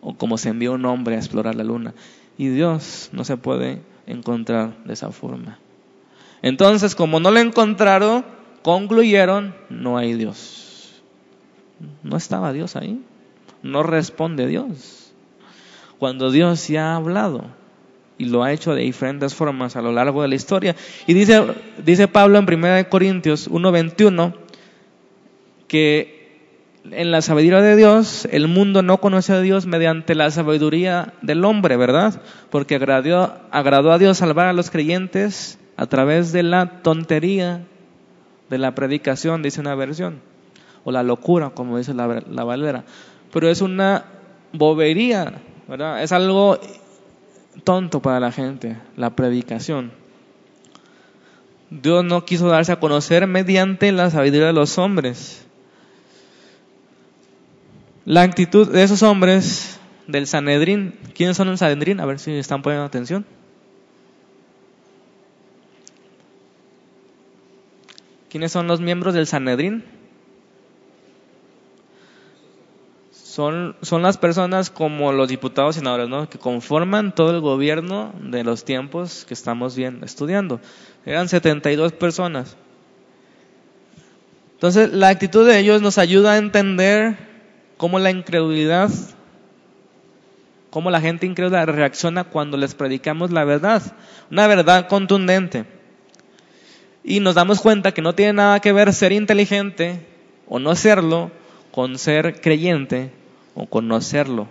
o 0.00 0.14
como 0.14 0.38
se 0.38 0.50
envía 0.50 0.70
un 0.70 0.84
hombre 0.84 1.16
a 1.16 1.18
explorar 1.18 1.56
la 1.56 1.64
luna. 1.64 1.92
Y 2.36 2.46
Dios 2.50 3.10
no 3.10 3.24
se 3.24 3.36
puede 3.36 3.82
encontrar 4.06 4.76
de 4.84 4.92
esa 4.92 5.10
forma. 5.10 5.58
Entonces, 6.40 6.94
como 6.94 7.18
no 7.18 7.32
lo 7.32 7.40
encontraron, 7.40 8.24
concluyeron, 8.62 9.56
no 9.70 9.98
hay 9.98 10.14
Dios. 10.14 11.02
No 12.04 12.16
estaba 12.16 12.52
Dios 12.52 12.76
ahí 12.76 13.02
no 13.62 13.82
responde 13.82 14.46
Dios. 14.46 15.12
Cuando 15.98 16.30
Dios 16.30 16.68
ya 16.68 16.92
ha 16.92 16.96
hablado 16.96 17.44
y 18.18 18.26
lo 18.26 18.42
ha 18.42 18.52
hecho 18.52 18.74
de 18.74 18.82
diferentes 18.82 19.34
formas 19.34 19.76
a 19.76 19.82
lo 19.82 19.92
largo 19.92 20.22
de 20.22 20.28
la 20.28 20.34
historia. 20.34 20.76
Y 21.06 21.14
dice, 21.14 21.42
dice 21.84 22.08
Pablo 22.08 22.38
en 22.38 22.44
1 22.44 22.88
Corintios 22.88 23.50
1:21 23.50 24.34
que 25.66 26.18
en 26.90 27.10
la 27.10 27.22
sabiduría 27.22 27.60
de 27.60 27.76
Dios 27.76 28.26
el 28.30 28.48
mundo 28.48 28.82
no 28.82 28.98
conoce 28.98 29.32
a 29.32 29.40
Dios 29.40 29.66
mediante 29.66 30.14
la 30.14 30.30
sabiduría 30.30 31.12
del 31.22 31.44
hombre, 31.44 31.76
¿verdad? 31.76 32.20
Porque 32.50 32.76
agradó, 32.76 33.38
agradó 33.50 33.92
a 33.92 33.98
Dios 33.98 34.18
salvar 34.18 34.46
a 34.46 34.52
los 34.52 34.70
creyentes 34.70 35.58
a 35.76 35.86
través 35.86 36.32
de 36.32 36.42
la 36.42 36.82
tontería 36.82 37.62
de 38.48 38.58
la 38.58 38.74
predicación, 38.74 39.42
dice 39.42 39.60
una 39.60 39.74
versión, 39.74 40.20
o 40.84 40.90
la 40.90 41.02
locura, 41.02 41.50
como 41.50 41.76
dice 41.76 41.92
la, 41.92 42.22
la 42.30 42.44
Valera 42.44 42.84
pero 43.32 43.48
es 43.48 43.60
una 43.60 44.04
bobería, 44.52 45.40
¿verdad? 45.66 46.02
Es 46.02 46.12
algo 46.12 46.58
tonto 47.64 48.00
para 48.00 48.20
la 48.20 48.32
gente, 48.32 48.76
la 48.96 49.14
predicación. 49.16 49.92
Dios 51.70 52.04
no 52.04 52.24
quiso 52.24 52.48
darse 52.48 52.72
a 52.72 52.80
conocer 52.80 53.26
mediante 53.26 53.92
la 53.92 54.10
sabiduría 54.10 54.46
de 54.46 54.52
los 54.52 54.78
hombres. 54.78 55.46
La 58.04 58.22
actitud 58.22 58.70
de 58.72 58.82
esos 58.82 59.02
hombres 59.02 59.78
del 60.06 60.26
Sanedrín, 60.26 60.94
¿quiénes 61.14 61.36
son 61.36 61.48
el 61.48 61.58
Sanedrín? 61.58 62.00
A 62.00 62.06
ver 62.06 62.18
si 62.18 62.32
están 62.32 62.62
poniendo 62.62 62.86
atención. 62.86 63.26
¿Quiénes 68.30 68.52
son 68.52 68.66
los 68.66 68.80
miembros 68.80 69.14
del 69.14 69.26
Sanedrín? 69.26 69.84
Son, 73.38 73.76
son 73.82 74.02
las 74.02 74.16
personas 74.16 74.68
como 74.68 75.12
los 75.12 75.28
diputados 75.28 75.76
y 75.76 75.78
senadores, 75.78 76.08
¿no? 76.08 76.28
Que 76.28 76.38
conforman 76.38 77.14
todo 77.14 77.30
el 77.30 77.40
gobierno 77.40 78.12
de 78.20 78.42
los 78.42 78.64
tiempos 78.64 79.24
que 79.28 79.32
estamos 79.32 79.76
bien 79.76 80.00
estudiando. 80.02 80.58
Eran 81.06 81.28
72 81.28 81.92
personas. 81.92 82.56
Entonces, 84.54 84.92
la 84.92 85.10
actitud 85.10 85.46
de 85.46 85.56
ellos 85.56 85.80
nos 85.80 85.98
ayuda 85.98 86.32
a 86.32 86.38
entender 86.38 87.16
cómo 87.76 88.00
la 88.00 88.10
incredulidad, 88.10 88.90
cómo 90.70 90.90
la 90.90 91.00
gente 91.00 91.24
incrédula 91.24 91.64
reacciona 91.64 92.24
cuando 92.24 92.56
les 92.56 92.74
predicamos 92.74 93.30
la 93.30 93.44
verdad, 93.44 93.84
una 94.32 94.48
verdad 94.48 94.88
contundente. 94.88 95.64
Y 97.04 97.20
nos 97.20 97.36
damos 97.36 97.60
cuenta 97.60 97.92
que 97.92 98.02
no 98.02 98.16
tiene 98.16 98.32
nada 98.32 98.58
que 98.58 98.72
ver 98.72 98.92
ser 98.92 99.12
inteligente 99.12 100.04
o 100.48 100.58
no 100.58 100.74
serlo 100.74 101.30
con 101.70 101.98
ser 101.98 102.40
creyente 102.40 103.16
o 103.58 103.66
conocerlo. 103.66 104.48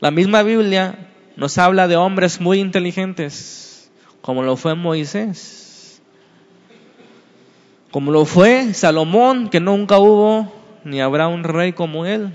La 0.00 0.10
misma 0.10 0.42
Biblia 0.42 1.10
nos 1.36 1.58
habla 1.58 1.88
de 1.88 1.96
hombres 1.96 2.40
muy 2.40 2.60
inteligentes, 2.60 3.90
como 4.20 4.42
lo 4.42 4.56
fue 4.56 4.76
Moisés, 4.76 6.00
como 7.90 8.12
lo 8.12 8.24
fue 8.24 8.72
Salomón, 8.72 9.48
que 9.48 9.60
nunca 9.60 9.98
hubo 9.98 10.52
ni 10.84 11.00
habrá 11.00 11.26
un 11.26 11.42
rey 11.42 11.72
como 11.72 12.06
él, 12.06 12.32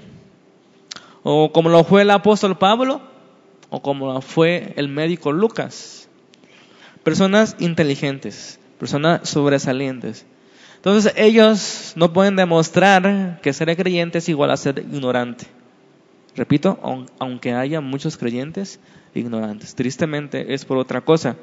o 1.24 1.52
como 1.54 1.70
lo 1.70 1.84
fue 1.84 2.02
el 2.02 2.12
apóstol 2.12 2.58
Pablo, 2.58 3.02
o 3.70 3.82
como 3.82 4.12
lo 4.12 4.22
fue 4.22 4.74
el 4.76 4.90
médico 4.90 5.32
Lucas. 5.32 6.10
Personas 7.04 7.56
inteligentes, 7.60 8.60
personas 8.78 9.30
sobresalientes. 9.30 10.26
Entonces 10.76 11.14
ellos 11.16 11.94
no 11.96 12.12
pueden 12.12 12.36
demostrar 12.36 13.40
que 13.42 13.54
ser 13.54 13.76
creyente 13.78 14.18
es 14.18 14.28
igual 14.28 14.52
a 14.52 14.58
ser 14.58 14.80
ignorante. 14.80 15.59
Repito, 16.40 16.80
aunque 17.20 17.52
haya 17.52 17.82
muchos 17.82 18.16
creyentes 18.16 18.80
ignorantes. 19.14 19.76
Tristemente 19.76 20.54
es 20.54 20.64
por 20.64 20.78
otra 20.78 21.02
cosa. 21.02 21.36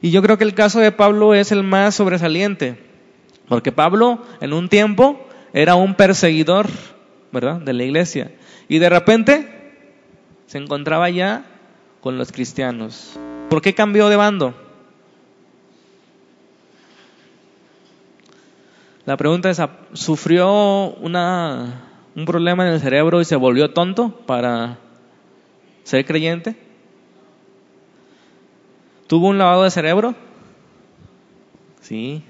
Y 0.00 0.12
yo 0.12 0.22
creo 0.22 0.38
que 0.38 0.44
el 0.44 0.54
caso 0.54 0.78
de 0.78 0.92
Pablo 0.92 1.34
es 1.34 1.50
el 1.50 1.64
más 1.64 1.96
sobresaliente, 1.96 2.78
porque 3.48 3.72
Pablo 3.72 4.24
en 4.40 4.52
un 4.52 4.68
tiempo 4.68 5.18
era 5.52 5.74
un 5.74 5.96
perseguidor, 5.96 6.68
¿verdad?, 7.32 7.56
de 7.56 7.72
la 7.72 7.82
iglesia. 7.82 8.30
Y 8.68 8.78
de 8.78 8.88
repente 8.88 9.48
se 10.46 10.58
encontraba 10.58 11.10
ya 11.10 11.44
con 12.00 12.16
los 12.16 12.30
cristianos. 12.30 13.18
¿Por 13.48 13.60
qué 13.60 13.74
cambió 13.74 14.08
de 14.08 14.14
bando? 14.14 14.54
La 19.06 19.16
pregunta 19.16 19.50
es, 19.50 19.60
¿sufrió 19.94 20.94
una 21.00 21.89
un 22.16 22.24
problema 22.24 22.66
en 22.66 22.74
el 22.74 22.80
cerebro 22.80 23.20
y 23.20 23.24
se 23.24 23.36
volvió 23.36 23.70
tonto 23.70 24.10
para 24.26 24.78
ser 25.84 26.04
creyente? 26.04 26.56
¿Tuvo 29.06 29.28
un 29.28 29.38
lavado 29.38 29.64
de 29.64 29.70
cerebro? 29.70 30.14
Sí. 31.80 32.22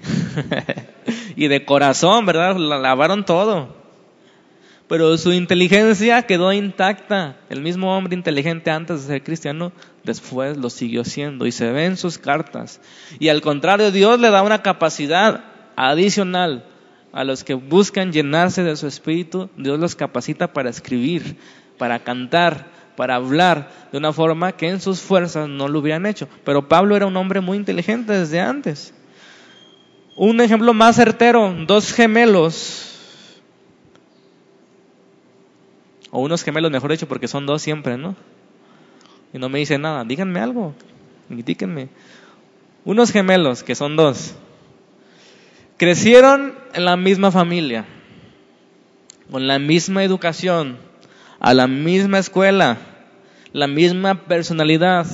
y 1.35 1.47
de 1.47 1.65
corazón, 1.65 2.25
¿verdad? 2.25 2.55
La 2.55 2.79
lavaron 2.79 3.25
todo. 3.25 3.75
Pero 4.87 5.15
su 5.17 5.31
inteligencia 5.31 6.23
quedó 6.23 6.51
intacta. 6.51 7.37
El 7.49 7.61
mismo 7.61 7.95
hombre 7.95 8.15
inteligente 8.15 8.71
antes 8.71 9.01
de 9.01 9.07
ser 9.07 9.23
cristiano, 9.23 9.71
después 10.03 10.57
lo 10.57 10.69
siguió 10.69 11.03
siendo. 11.03 11.45
Y 11.45 11.51
se 11.51 11.71
ve 11.71 11.85
en 11.85 11.97
sus 11.97 12.17
cartas. 12.17 12.81
Y 13.19 13.29
al 13.29 13.41
contrario, 13.41 13.91
Dios 13.91 14.19
le 14.19 14.31
da 14.31 14.41
una 14.41 14.63
capacidad 14.63 15.43
adicional 15.75 16.65
a 17.13 17.23
los 17.23 17.43
que 17.43 17.53
buscan 17.53 18.11
llenarse 18.11 18.63
de 18.63 18.75
su 18.75 18.87
espíritu, 18.87 19.49
Dios 19.57 19.79
los 19.79 19.95
capacita 19.95 20.53
para 20.53 20.69
escribir, 20.69 21.37
para 21.77 21.99
cantar, 21.99 22.67
para 22.95 23.15
hablar 23.15 23.71
de 23.91 23.97
una 23.97 24.13
forma 24.13 24.53
que 24.53 24.69
en 24.69 24.79
sus 24.79 25.01
fuerzas 25.01 25.49
no 25.49 25.67
lo 25.67 25.79
hubieran 25.79 26.05
hecho. 26.05 26.27
Pero 26.45 26.67
Pablo 26.67 26.95
era 26.95 27.05
un 27.05 27.17
hombre 27.17 27.41
muy 27.41 27.57
inteligente 27.57 28.13
desde 28.13 28.39
antes. 28.39 28.93
Un 30.15 30.39
ejemplo 30.41 30.73
más 30.73 30.95
certero, 30.95 31.53
dos 31.65 31.91
gemelos, 31.93 32.91
o 36.11 36.19
unos 36.19 36.43
gemelos 36.43 36.69
mejor 36.71 36.91
dicho, 36.91 37.07
porque 37.07 37.27
son 37.27 37.45
dos 37.45 37.61
siempre, 37.61 37.97
¿no? 37.97 38.15
Y 39.33 39.39
no 39.39 39.47
me 39.47 39.59
dice 39.59 39.77
nada, 39.77 40.03
díganme 40.03 40.41
algo, 40.41 40.73
indíquenme. 41.29 41.87
Unos 42.83 43.11
gemelos, 43.11 43.63
que 43.63 43.75
son 43.75 43.95
dos, 43.95 44.35
Crecieron 45.81 46.53
en 46.75 46.85
la 46.85 46.95
misma 46.95 47.31
familia, 47.31 47.85
con 49.31 49.47
la 49.47 49.57
misma 49.57 50.03
educación, 50.03 50.77
a 51.39 51.55
la 51.55 51.65
misma 51.65 52.19
escuela, 52.19 52.77
la 53.51 53.65
misma 53.65 54.13
personalidad, 54.25 55.07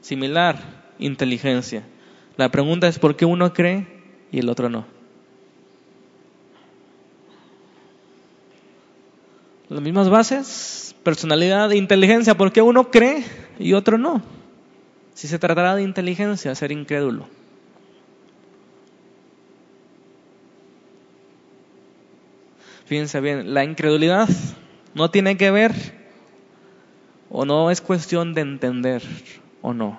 similar, 0.00 0.56
inteligencia. 1.00 1.82
La 2.36 2.48
pregunta 2.48 2.86
es 2.86 3.00
por 3.00 3.16
qué 3.16 3.24
uno 3.24 3.52
cree 3.52 3.88
y 4.30 4.38
el 4.38 4.50
otro 4.50 4.68
no. 4.68 4.86
Las 9.68 9.80
mismas 9.80 10.08
bases, 10.08 10.94
personalidad 11.02 11.72
e 11.72 11.76
inteligencia, 11.76 12.36
¿por 12.36 12.52
qué 12.52 12.62
uno 12.62 12.92
cree 12.92 13.24
y 13.58 13.72
otro 13.72 13.98
no? 13.98 14.22
Si 15.14 15.26
se 15.26 15.40
tratará 15.40 15.74
de 15.74 15.82
inteligencia, 15.82 16.54
ser 16.54 16.70
incrédulo. 16.70 17.41
Fíjense 22.92 23.22
bien, 23.22 23.54
la 23.54 23.64
incredulidad 23.64 24.28
no 24.92 25.10
tiene 25.10 25.38
que 25.38 25.50
ver 25.50 25.72
o 27.30 27.46
no 27.46 27.70
es 27.70 27.80
cuestión 27.80 28.34
de 28.34 28.42
entender 28.42 29.02
o 29.62 29.72
no, 29.72 29.98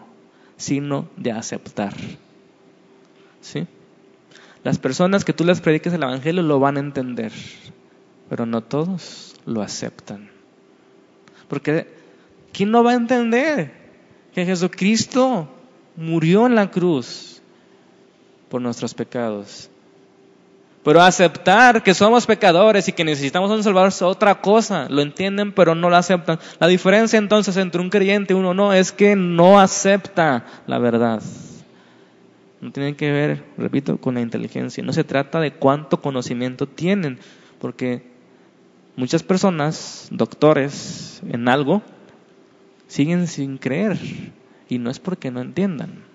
sino 0.57 1.09
de 1.17 1.31
aceptar. 1.31 1.95
¿Sí? 3.41 3.65
Las 4.63 4.77
personas 4.77 5.25
que 5.25 5.33
tú 5.33 5.43
les 5.43 5.59
prediques 5.59 5.91
el 5.91 6.03
Evangelio 6.03 6.43
lo 6.43 6.59
van 6.59 6.77
a 6.77 6.81
entender, 6.81 7.31
pero 8.29 8.45
no 8.45 8.61
todos 8.61 9.37
lo 9.47 9.63
aceptan. 9.63 10.29
Porque 11.47 11.87
¿quién 12.51 12.69
no 12.69 12.83
va 12.83 12.91
a 12.91 12.93
entender 12.93 13.73
que 14.35 14.45
Jesucristo 14.45 15.49
murió 15.95 16.45
en 16.45 16.53
la 16.53 16.69
cruz 16.69 17.41
por 18.49 18.61
nuestros 18.61 18.93
pecados? 18.93 19.71
Pero 20.83 21.01
aceptar 21.01 21.81
que 21.81 21.93
somos 21.93 22.25
pecadores 22.25 22.89
y 22.89 22.91
que 22.91 23.05
necesitamos 23.05 23.49
un 23.49 23.63
Salvador 23.63 23.87
es 23.89 24.01
otra 24.01 24.41
cosa. 24.41 24.87
Lo 24.89 25.01
entienden, 25.01 25.53
pero 25.53 25.75
no 25.75 25.89
lo 25.89 25.95
aceptan. 25.95 26.39
La 26.59 26.67
diferencia 26.67 27.17
entonces 27.17 27.55
entre 27.55 27.79
un 27.79 27.89
creyente 27.89 28.33
y 28.33 28.35
uno 28.35 28.53
no 28.53 28.73
es 28.73 28.91
que 28.91 29.15
no 29.15 29.59
acepta 29.59 30.45
la 30.67 30.79
verdad. 30.79 31.21
No 32.59 32.71
tiene 32.71 32.95
que 32.95 33.11
ver, 33.11 33.43
repito, 33.57 33.97
con 33.97 34.15
la 34.15 34.21
inteligencia. 34.21 34.83
No 34.83 34.91
se 34.91 35.05
trata 35.05 35.39
de 35.39 35.53
cuánto 35.53 36.01
conocimiento 36.01 36.67
tienen, 36.67 37.17
porque 37.59 38.03
muchas 38.97 39.23
personas, 39.23 40.07
doctores 40.11 41.21
en 41.29 41.47
algo, 41.47 41.81
siguen 42.87 43.27
sin 43.27 43.57
creer. 43.57 43.97
Y 44.67 44.79
no 44.79 44.89
es 44.89 44.99
porque 44.99 45.31
no 45.31 45.39
entiendan 45.39 46.12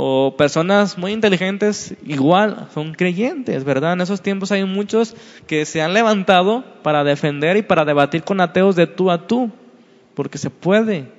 o 0.00 0.36
personas 0.36 0.96
muy 0.96 1.10
inteligentes 1.10 1.96
igual 2.06 2.68
son 2.72 2.94
creyentes, 2.94 3.64
¿verdad? 3.64 3.94
En 3.94 4.00
esos 4.00 4.22
tiempos 4.22 4.52
hay 4.52 4.62
muchos 4.64 5.16
que 5.48 5.64
se 5.64 5.82
han 5.82 5.92
levantado 5.92 6.62
para 6.84 7.02
defender 7.02 7.56
y 7.56 7.62
para 7.62 7.84
debatir 7.84 8.22
con 8.22 8.40
ateos 8.40 8.76
de 8.76 8.86
tú 8.86 9.10
a 9.10 9.26
tú, 9.26 9.50
porque 10.14 10.38
se 10.38 10.50
puede, 10.50 11.10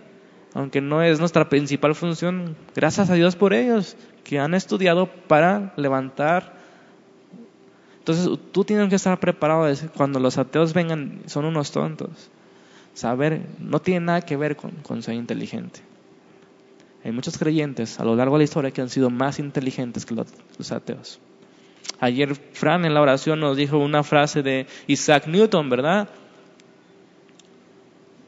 aunque 0.53 0.79
no 0.79 1.03
es 1.03 1.19
nuestra 1.19 1.49
principal 1.49 1.93
función. 1.93 2.55
Gracias 2.73 3.09
a 3.09 3.15
Dios 3.15 3.35
por 3.35 3.53
ellos, 3.53 3.97
que 4.23 4.39
han 4.39 4.53
estudiado 4.53 5.07
para 5.27 5.73
levantar. 5.75 6.53
Entonces 7.97 8.29
tú 8.53 8.63
tienes 8.63 8.87
que 8.87 8.95
estar 8.95 9.19
preparado 9.19 9.69
cuando 9.93 10.21
los 10.21 10.37
ateos 10.37 10.73
vengan, 10.73 11.23
son 11.25 11.43
unos 11.43 11.73
tontos. 11.73 12.31
Saber, 12.93 13.41
no 13.59 13.81
tiene 13.81 14.05
nada 14.05 14.21
que 14.21 14.37
ver 14.37 14.55
con, 14.55 14.71
con 14.83 15.03
ser 15.03 15.15
inteligente. 15.15 15.88
Hay 17.03 17.11
muchos 17.11 17.37
creyentes 17.37 17.99
a 17.99 18.03
lo 18.03 18.15
largo 18.15 18.35
de 18.35 18.39
la 18.39 18.43
historia 18.43 18.71
que 18.71 18.81
han 18.81 18.89
sido 18.89 19.09
más 19.09 19.39
inteligentes 19.39 20.05
que 20.05 20.15
los, 20.15 20.71
ateos. 20.71 21.19
Ayer 21.99 22.35
Fran 22.35 22.85
en 22.85 22.93
la 22.93 23.01
oración 23.01 23.39
nos 23.39 23.55
dijo 23.55 23.77
una 23.77 24.03
frase 24.03 24.43
de 24.43 24.67
Isaac 24.87 25.27
Newton, 25.27 25.69
¿verdad? 25.69 26.09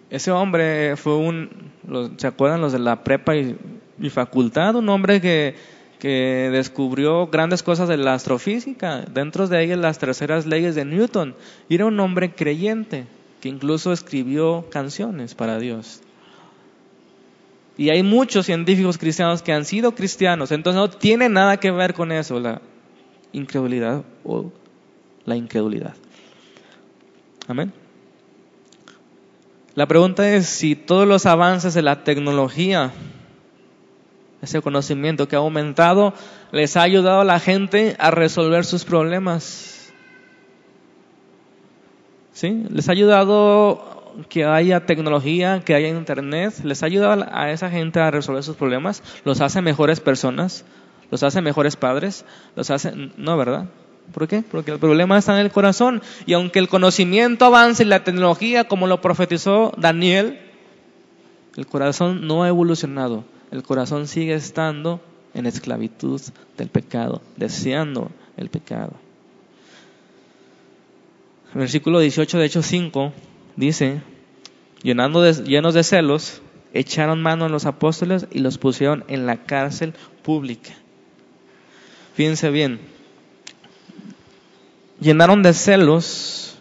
Ese 0.10 0.32
hombre 0.32 0.96
fue 0.96 1.16
un, 1.16 1.72
¿se 2.18 2.28
acuerdan 2.28 2.62
los 2.62 2.74
de 2.74 2.80
la 2.80 3.04
prepa 3.04 3.36
y, 3.36 3.58
facultad? 4.10 4.76
Un 4.76 4.90
hombre 4.90 5.22
que, 5.22 5.56
que, 6.00 6.50
descubrió 6.52 7.28
grandes 7.28 7.64
cosas 7.64 7.88
de 7.88 7.98
la 7.98 8.14
astrofísica, 8.14 9.02
dentro 9.02 9.48
de 9.48 9.64
ellas 9.64 9.80
las 9.80 10.00
terceras 10.00 10.46
leyes 10.46 10.76
de 10.76 10.86
Newton. 10.86 11.36
Y 11.70 11.76
era 11.76 11.86
un 11.86 12.00
hombre 12.00 12.32
creyente 12.34 13.06
que 13.42 13.50
incluso 13.50 13.92
escribió 13.92 14.66
canciones 14.70 15.36
para 15.36 15.60
Dios. 15.60 16.02
Y 17.82 17.90
hay 17.90 18.04
muchos 18.04 18.46
científicos 18.46 19.00
cristianos 19.00 19.42
que 19.42 19.54
han 19.54 19.66
sido 19.66 19.96
cristianos, 19.96 20.52
entonces 20.52 20.80
no 20.80 20.88
tiene 20.88 21.30
nada 21.30 21.58
que 21.58 21.72
ver 21.72 21.96
con 21.96 22.12
eso, 22.12 22.40
la 22.40 22.62
incredulidad 23.34 24.04
o 24.24 24.52
la 25.26 25.36
incredulidad. 25.36 25.96
Amén. 27.48 27.74
La 29.74 29.88
pregunta 29.88 30.30
es 30.30 30.46
si 30.46 30.76
todos 30.76 31.08
los 31.08 31.26
avances 31.26 31.74
de 31.74 31.82
la 31.82 32.04
tecnología, 32.04 32.92
ese 34.44 34.62
conocimiento 34.62 35.28
que 35.28 35.36
ha 35.36 35.40
aumentado, 35.40 36.14
les 36.52 36.78
ha 36.78 36.84
ayudado 36.84 37.22
a 37.22 37.26
la 37.26 37.40
gente 37.40 37.96
a 37.98 38.12
resolver 38.12 38.64
sus 38.64 38.86
problemas. 38.86 39.92
¿Sí? 42.32 42.64
Les 42.70 42.88
ha 42.90 42.92
ayudado 42.92 43.91
que 44.30 44.46
haya 44.46 44.86
tecnología, 44.86 45.62
que 45.64 45.76
haya 45.76 45.88
internet, 45.88 46.54
les 46.64 46.84
ayuda 46.84 47.30
a 47.32 47.52
esa 47.52 47.70
gente 47.70 48.00
a 48.00 48.12
resolver 48.12 48.44
sus 48.44 48.56
problemas, 48.56 49.04
los 49.26 49.42
hace 49.42 49.62
mejores 49.62 50.00
personas, 50.00 50.66
los 51.10 51.24
hace 51.24 51.42
mejores 51.42 51.76
padres, 51.76 52.26
los 52.56 52.70
hace, 52.72 52.94
no, 53.18 53.38
¿verdad? 53.38 53.68
¿Por 54.14 54.28
qué? 54.28 54.42
Porque 54.42 54.72
el 54.72 54.80
problema 54.80 55.18
está 55.18 55.34
en 55.34 55.46
el 55.46 55.52
corazón. 55.52 56.02
Y 56.26 56.34
aunque 56.34 56.60
el 56.60 56.68
conocimiento 56.68 57.46
avance 57.46 57.84
y 57.84 57.86
la 57.86 58.04
tecnología, 58.04 58.66
como 58.66 58.88
lo 58.88 59.02
profetizó 59.02 59.72
Daniel, 59.78 60.40
el 61.56 61.66
corazón 61.66 62.28
no 62.28 62.44
ha 62.44 62.48
evolucionado. 62.48 63.24
El 63.52 63.64
corazón 63.64 64.08
sigue 64.08 64.34
estando 64.34 65.02
en 65.34 65.46
esclavitud 65.46 66.22
del 66.58 66.70
pecado, 66.70 67.22
deseando 67.38 68.12
el 68.38 68.50
pecado. 68.50 68.94
Versículo 71.54 72.00
18 72.00 72.38
de 72.38 72.46
Hechos 72.46 72.66
5 72.66 73.14
dice, 73.62 74.02
llenando 74.82 75.30
llenos 75.32 75.76
de 75.76 75.84
celos, 75.84 76.42
echaron 76.74 77.22
mano 77.22 77.46
a 77.46 77.50
los 77.50 77.68
apóstoles 77.68 78.26
y 78.32 78.40
los 78.40 78.58
pusieron 78.58 79.06
en 79.08 79.28
la 79.28 79.44
cárcel 79.44 79.94
pública. 80.24 80.72
Fíjense 82.16 82.50
bien, 82.50 82.80
llenaron 85.00 85.44
de 85.44 85.54
celos, 85.54 86.58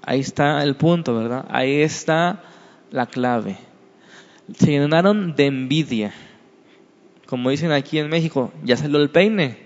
ahí 0.00 0.20
está 0.20 0.62
el 0.62 0.76
punto, 0.76 1.14
¿verdad? 1.16 1.44
Ahí 1.50 1.82
está 1.82 2.44
la 2.92 3.06
clave. 3.06 3.56
Se 4.56 4.70
llenaron 4.70 5.34
de 5.34 5.46
envidia. 5.46 6.14
Como 7.26 7.50
dicen 7.50 7.72
aquí 7.72 7.98
en 7.98 8.08
México, 8.08 8.52
ya 8.62 8.76
salió 8.76 8.98
el 8.98 9.10
peine. 9.10 9.58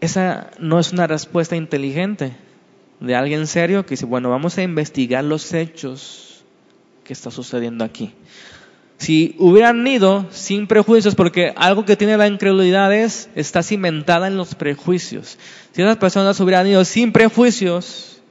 Esa 0.00 0.50
no 0.58 0.80
es 0.80 0.92
una 0.92 1.06
respuesta 1.06 1.54
inteligente 1.54 2.32
de 3.02 3.14
alguien 3.16 3.46
serio 3.46 3.84
que 3.84 3.90
dice, 3.90 4.06
bueno, 4.06 4.30
vamos 4.30 4.56
a 4.58 4.62
investigar 4.62 5.24
los 5.24 5.52
hechos 5.52 6.44
que 7.04 7.12
está 7.12 7.30
sucediendo 7.30 7.84
aquí. 7.84 8.14
Si 8.98 9.34
hubieran 9.40 9.84
ido 9.84 10.26
sin 10.30 10.68
prejuicios, 10.68 11.16
porque 11.16 11.52
algo 11.56 11.84
que 11.84 11.96
tiene 11.96 12.16
la 12.16 12.28
incredulidad 12.28 12.94
es, 12.94 13.28
está 13.34 13.64
cimentada 13.64 14.28
en 14.28 14.36
los 14.36 14.54
prejuicios. 14.54 15.38
Si 15.72 15.82
esas 15.82 15.96
personas 15.96 16.38
hubieran 16.38 16.68
ido 16.68 16.84
sin 16.84 17.10
prejuicios, 17.10 18.22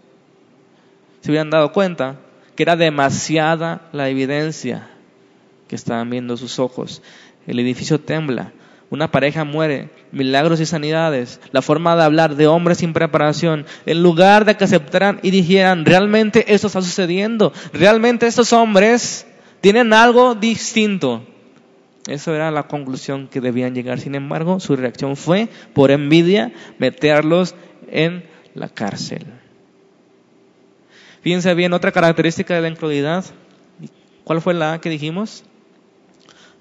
se 1.20 1.30
hubieran 1.30 1.50
dado 1.50 1.74
cuenta 1.74 2.16
que 2.56 2.64
era 2.64 2.78
demasiada 2.78 3.90
la 3.92 4.08
evidencia 4.08 4.88
que 5.68 5.76
estaban 5.76 6.10
viendo 6.10 6.38
sus 6.38 6.60
ojos. 6.60 7.02
El 7.46 7.60
edificio 7.60 8.00
tembla, 8.00 8.54
una 8.92 9.10
pareja 9.10 9.46
muere, 9.46 9.90
milagros 10.12 10.60
y 10.60 10.66
sanidades, 10.66 11.40
la 11.54 11.62
forma 11.62 11.96
de 11.96 12.04
hablar 12.04 12.36
de 12.36 12.48
hombres 12.48 12.80
sin 12.80 12.92
preparación, 12.92 13.66
en 13.86 14.04
lugar 14.04 14.44
de 14.44 14.58
que 14.58 14.66
aceptaran 14.66 15.20
y 15.24 15.32
dijeran, 15.32 15.86
realmente 15.86 16.54
esto 16.54 16.68
está 16.68 16.82
sucediendo, 16.82 17.54
realmente 17.72 18.28
estos 18.28 18.52
hombres 18.52 19.26
tienen 19.62 19.94
algo 19.94 20.36
distinto. 20.36 21.26
Eso 22.06 22.36
era 22.36 22.52
la 22.52 22.64
conclusión 22.64 23.30
que 23.30 23.40
debían 23.40 23.74
llegar. 23.76 24.00
Sin 24.00 24.16
embargo, 24.16 24.60
su 24.60 24.76
reacción 24.76 25.16
fue, 25.16 25.48
por 25.74 25.92
envidia, 25.92 26.52
meterlos 26.78 27.56
en 27.90 28.26
la 28.56 28.68
cárcel. 28.68 29.26
Fíjense 31.22 31.54
bien, 31.54 31.72
otra 31.72 31.94
característica 31.94 32.56
de 32.56 32.62
la 32.62 32.68
incredulidad, 32.68 33.24
¿cuál 34.26 34.42
fue 34.42 34.54
la 34.54 34.82
que 34.82 34.90
dijimos? 34.90 35.46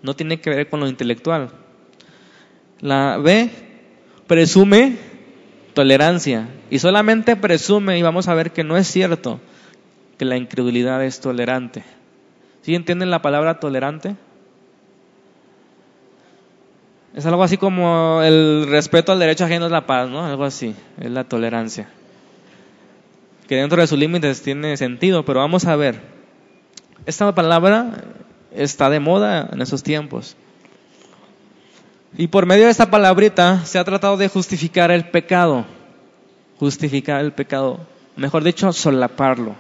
No 0.02 0.14
tiene 0.14 0.40
que 0.40 0.50
ver 0.50 0.68
con 0.68 0.78
lo 0.78 0.86
intelectual, 0.86 1.50
la 2.80 3.18
B 3.18 3.50
presume 4.26 4.96
tolerancia 5.74 6.48
y 6.70 6.78
solamente 6.78 7.36
presume 7.36 7.98
y 7.98 8.02
vamos 8.02 8.28
a 8.28 8.34
ver 8.34 8.52
que 8.52 8.64
no 8.64 8.76
es 8.76 8.86
cierto 8.86 9.40
que 10.18 10.24
la 10.24 10.36
incredulidad 10.36 11.04
es 11.04 11.20
tolerante. 11.20 11.82
¿Sí 12.62 12.74
entienden 12.74 13.10
la 13.10 13.22
palabra 13.22 13.58
tolerante? 13.58 14.16
Es 17.14 17.26
algo 17.26 17.42
así 17.42 17.56
como 17.56 18.20
el 18.22 18.66
respeto 18.68 19.12
al 19.12 19.18
derecho 19.18 19.44
ajeno 19.44 19.66
es 19.66 19.72
la 19.72 19.86
paz, 19.86 20.08
¿no? 20.08 20.24
Algo 20.24 20.44
así, 20.44 20.74
es 21.00 21.10
la 21.10 21.24
tolerancia. 21.24 21.88
que 23.48 23.56
dentro 23.56 23.80
de 23.80 23.88
sus 23.88 23.98
límites 23.98 24.42
tiene 24.42 24.76
sentido, 24.76 25.24
pero 25.24 25.40
vamos 25.40 25.64
a 25.64 25.74
ver. 25.74 26.00
Esta 27.06 27.34
palabra 27.34 28.04
está 28.54 28.90
de 28.90 29.00
moda 29.00 29.48
en 29.52 29.60
esos 29.60 29.82
tiempos. 29.82 30.36
Y 32.16 32.28
por 32.28 32.46
medio 32.46 32.64
de 32.64 32.70
esta 32.70 32.90
palabrita 32.90 33.64
se 33.64 33.78
ha 33.78 33.84
tratado 33.84 34.16
de 34.16 34.28
justificar 34.28 34.90
el 34.90 35.08
pecado. 35.10 35.64
Justificar 36.58 37.20
el 37.20 37.32
pecado. 37.32 37.80
Mejor 38.16 38.44
dicho, 38.44 38.72
solaparlo. 38.72 39.54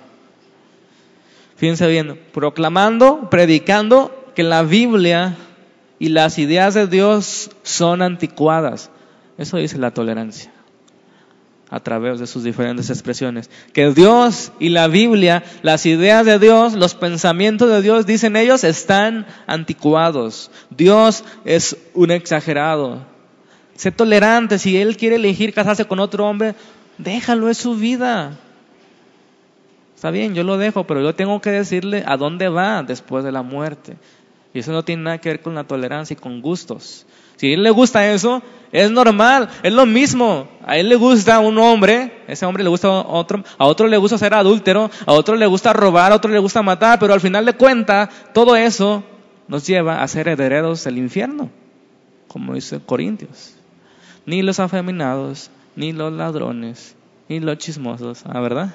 Fíjense 1.56 1.86
bien, 1.86 2.20
proclamando, 2.32 3.28
predicando 3.30 4.32
que 4.34 4.42
la 4.42 4.62
Biblia 4.62 5.36
y 5.98 6.08
las 6.08 6.38
ideas 6.38 6.74
de 6.74 6.86
Dios 6.86 7.50
son 7.62 8.02
anticuadas. 8.02 8.90
Eso 9.38 9.56
dice 9.58 9.78
la 9.78 9.92
tolerancia 9.92 10.52
a 11.70 11.80
través 11.80 12.18
de 12.18 12.26
sus 12.26 12.42
diferentes 12.42 12.90
expresiones. 12.90 13.48
Que 13.72 13.90
Dios 13.92 14.52
y 14.58 14.70
la 14.70 14.88
Biblia, 14.88 15.44
las 15.62 15.86
ideas 15.86 16.26
de 16.26 16.38
Dios, 16.38 16.74
los 16.74 16.94
pensamientos 16.94 17.70
de 17.70 17.80
Dios, 17.80 18.06
dicen 18.06 18.36
ellos, 18.36 18.64
están 18.64 19.26
anticuados. 19.46 20.50
Dios 20.70 21.24
es 21.44 21.76
un 21.94 22.10
exagerado. 22.10 23.06
Sé 23.76 23.92
tolerante, 23.92 24.58
si 24.58 24.76
Él 24.76 24.96
quiere 24.96 25.16
elegir 25.16 25.54
casarse 25.54 25.86
con 25.86 26.00
otro 26.00 26.26
hombre, 26.26 26.54
déjalo, 26.98 27.48
es 27.48 27.58
su 27.58 27.76
vida. 27.76 28.36
Está 29.94 30.10
bien, 30.10 30.34
yo 30.34 30.42
lo 30.44 30.58
dejo, 30.58 30.84
pero 30.84 31.02
yo 31.02 31.14
tengo 31.14 31.40
que 31.40 31.50
decirle 31.50 32.02
a 32.06 32.16
dónde 32.16 32.48
va 32.48 32.82
después 32.82 33.22
de 33.22 33.32
la 33.32 33.42
muerte. 33.42 33.96
Y 34.52 34.58
eso 34.58 34.72
no 34.72 34.82
tiene 34.82 35.04
nada 35.04 35.18
que 35.18 35.28
ver 35.28 35.40
con 35.40 35.54
la 35.54 35.64
tolerancia 35.64 36.14
y 36.14 36.16
con 36.16 36.42
gustos. 36.42 37.06
Si 37.40 37.50
a 37.50 37.54
él 37.54 37.62
le 37.62 37.70
gusta 37.70 38.12
eso, 38.12 38.42
es 38.70 38.90
normal, 38.90 39.48
es 39.62 39.72
lo 39.72 39.86
mismo. 39.86 40.46
A 40.66 40.76
él 40.76 40.90
le 40.90 40.96
gusta 40.96 41.38
un 41.38 41.56
hombre, 41.56 42.22
ese 42.28 42.44
hombre 42.44 42.62
le 42.62 42.68
gusta 42.68 42.88
a 42.88 43.00
otro, 43.00 43.42
a 43.56 43.64
otro 43.64 43.88
le 43.88 43.96
gusta 43.96 44.18
ser 44.18 44.34
adúltero, 44.34 44.90
a 45.06 45.12
otro 45.14 45.36
le 45.36 45.46
gusta 45.46 45.72
robar, 45.72 46.12
a 46.12 46.16
otro 46.16 46.30
le 46.30 46.38
gusta 46.38 46.60
matar, 46.60 46.98
pero 46.98 47.14
al 47.14 47.20
final 47.22 47.46
de 47.46 47.54
cuentas, 47.54 48.10
todo 48.34 48.56
eso 48.56 49.02
nos 49.48 49.66
lleva 49.66 50.02
a 50.02 50.08
ser 50.08 50.28
herederos 50.28 50.84
del 50.84 50.98
infierno, 50.98 51.48
como 52.28 52.52
dice 52.52 52.78
Corintios. 52.84 53.54
Ni 54.26 54.42
los 54.42 54.60
afeminados, 54.60 55.50
ni 55.76 55.94
los 55.94 56.12
ladrones, 56.12 56.94
ni 57.30 57.40
los 57.40 57.56
chismosos, 57.56 58.22
¿ah, 58.26 58.38
¿verdad? 58.40 58.74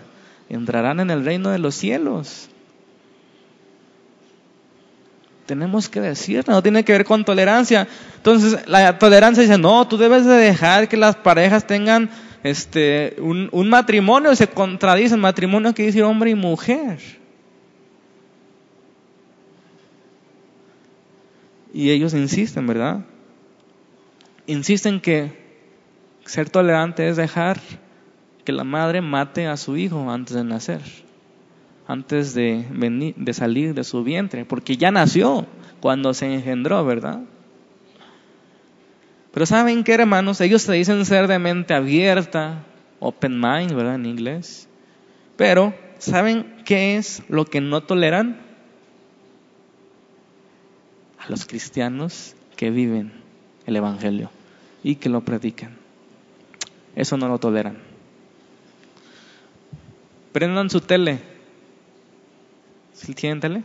Entrarán 0.50 1.00
en 1.02 1.12
el 1.12 1.24
reino 1.24 1.52
de 1.52 1.60
los 1.60 1.76
cielos 1.76 2.50
tenemos 5.46 5.90
que 5.90 6.02
decir, 6.02 6.44
no 6.48 6.62
tiene 6.62 6.84
que 6.84 6.92
ver 6.92 7.06
con 7.06 7.24
tolerancia. 7.24 7.88
Entonces, 8.18 8.68
la 8.68 8.98
tolerancia 8.98 9.44
dice, 9.44 9.58
no, 9.58 9.88
tú 9.88 9.98
debes 9.98 10.26
de 10.26 10.34
dejar 10.34 10.88
que 10.88 10.98
las 10.98 11.16
parejas 11.16 11.68
tengan 11.68 12.10
este, 12.44 13.16
un, 13.20 13.70
matrimonio, 13.70 14.36
se 14.36 14.48
contradicen, 14.48 15.20
matrimonio 15.20 15.74
que 15.74 15.86
dice 15.86 16.04
hombre 16.04 16.32
y 16.32 16.36
mujer. 16.36 17.00
Y 21.74 21.92
ellos 21.92 22.14
insisten, 22.14 22.66
¿verdad? 22.66 23.02
Insisten 24.48 25.02
que 25.02 25.44
ser 26.26 26.50
tolerante 26.50 27.08
es 27.08 27.18
dejar 27.18 27.60
que 28.44 28.52
la 28.52 28.64
madre 28.64 29.02
mate 29.02 29.48
a 29.48 29.58
su 29.58 29.76
hijo 29.76 30.10
antes 30.10 30.36
de 30.36 30.44
nacer 30.44 31.05
antes 31.88 32.34
de, 32.34 32.66
venir, 32.72 33.16
de 33.16 33.34
salir 33.34 33.74
de 33.74 33.84
su 33.84 34.04
vientre, 34.04 34.46
porque 34.46 34.78
ya 34.78 34.92
nació 34.92 35.46
cuando 35.80 36.14
se 36.14 36.34
engendró, 36.34 36.84
¿verdad? 36.86 37.22
Pero 39.32 39.46
¿saben 39.46 39.84
qué, 39.84 39.94
hermanos? 39.94 40.42
Ellos 40.42 40.62
se 40.62 40.74
dicen 40.74 41.06
ser 41.06 41.28
de 41.28 41.40
mente 41.40 41.74
abierta, 41.74 42.64
open 43.00 43.40
mind, 43.40 43.74
¿verdad? 43.74 43.96
En 43.96 44.06
inglés. 44.06 44.68
Pero, 45.36 45.76
¿saben 46.00 46.56
qué 46.66 46.96
es 46.96 47.22
lo 47.28 47.46
que 47.46 47.62
no 47.62 47.84
toleran? 47.84 48.40
A 51.20 51.30
los 51.30 51.46
cristianos 51.46 52.36
que 52.56 52.70
viven 52.72 53.12
el 53.66 53.76
Evangelio 53.76 54.32
y 54.84 54.96
que 54.96 55.10
lo 55.10 55.22
predican. 55.22 55.76
Eso 56.96 57.18
no 57.18 57.28
lo 57.28 57.38
toleran. 57.38 57.78
Prendan 60.32 60.70
su 60.70 60.82
tele 60.82 61.35
¿Sí 62.96 63.14
tienen 63.14 63.42
tele? 63.42 63.64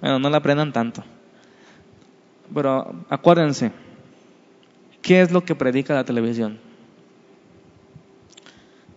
Bueno, 0.00 0.18
no 0.18 0.30
la 0.30 0.38
aprendan 0.38 0.72
tanto. 0.72 1.04
Pero 2.52 3.04
acuérdense, 3.10 3.70
¿qué 5.02 5.20
es 5.20 5.30
lo 5.30 5.44
que 5.44 5.54
predica 5.54 5.94
la 5.94 6.04
televisión? 6.04 6.58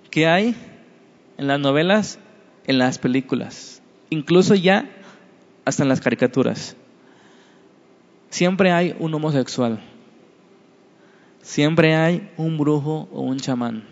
¿Qué 0.09 0.27
hay 0.27 0.55
en 1.38 1.47
las 1.47 1.59
novelas, 1.59 2.19
en 2.65 2.77
las 2.77 2.99
películas? 2.99 3.82
Incluso 4.09 4.55
ya 4.55 4.89
hasta 5.65 5.84
en 5.84 5.89
las 5.89 5.99
caricaturas. 5.99 6.77
Siempre 8.29 8.71
hay 8.71 8.95
un 8.97 9.13
homosexual. 9.13 9.82
Siempre 11.41 11.95
hay 11.95 12.32
un 12.38 12.57
brujo 12.57 13.09
o 13.11 13.21
un 13.21 13.39
chamán. 13.39 13.84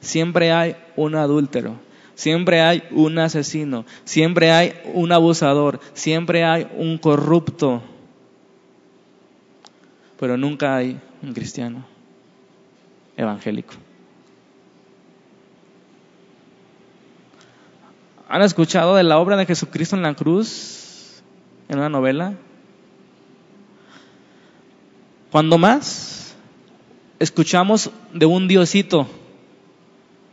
Siempre 0.00 0.50
hay 0.50 0.76
un 0.96 1.14
adúltero 1.14 1.87
Siempre 2.18 2.60
hay 2.60 2.82
un 2.90 3.16
asesino, 3.20 3.84
siempre 4.02 4.50
hay 4.50 4.74
un 4.92 5.12
abusador, 5.12 5.78
siempre 5.92 6.42
hay 6.44 6.66
un 6.76 6.98
corrupto, 6.98 7.80
pero 10.18 10.36
nunca 10.36 10.74
hay 10.74 11.00
un 11.22 11.32
cristiano 11.32 11.84
evangélico. 13.16 13.74
¿Han 18.28 18.42
escuchado 18.42 18.96
de 18.96 19.04
la 19.04 19.18
obra 19.18 19.36
de 19.36 19.46
Jesucristo 19.46 19.94
en 19.94 20.02
la 20.02 20.14
cruz 20.14 21.22
en 21.68 21.78
una 21.78 21.88
novela? 21.88 22.34
Cuando 25.30 25.56
más 25.56 26.34
escuchamos 27.20 27.92
de 28.12 28.26
un 28.26 28.48
Diosito, 28.48 29.06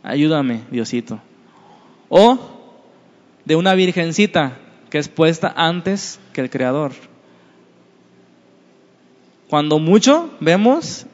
ayúdame, 0.02 0.64
Diosito 0.72 1.20
o 2.08 2.38
de 3.44 3.56
una 3.56 3.74
virgencita 3.74 4.58
que 4.90 4.98
es 4.98 5.08
puesta 5.08 5.52
antes 5.56 6.20
que 6.32 6.40
el 6.40 6.50
Creador. 6.50 6.92
Cuando 9.48 9.78
mucho 9.78 10.30
vemos 10.40 11.06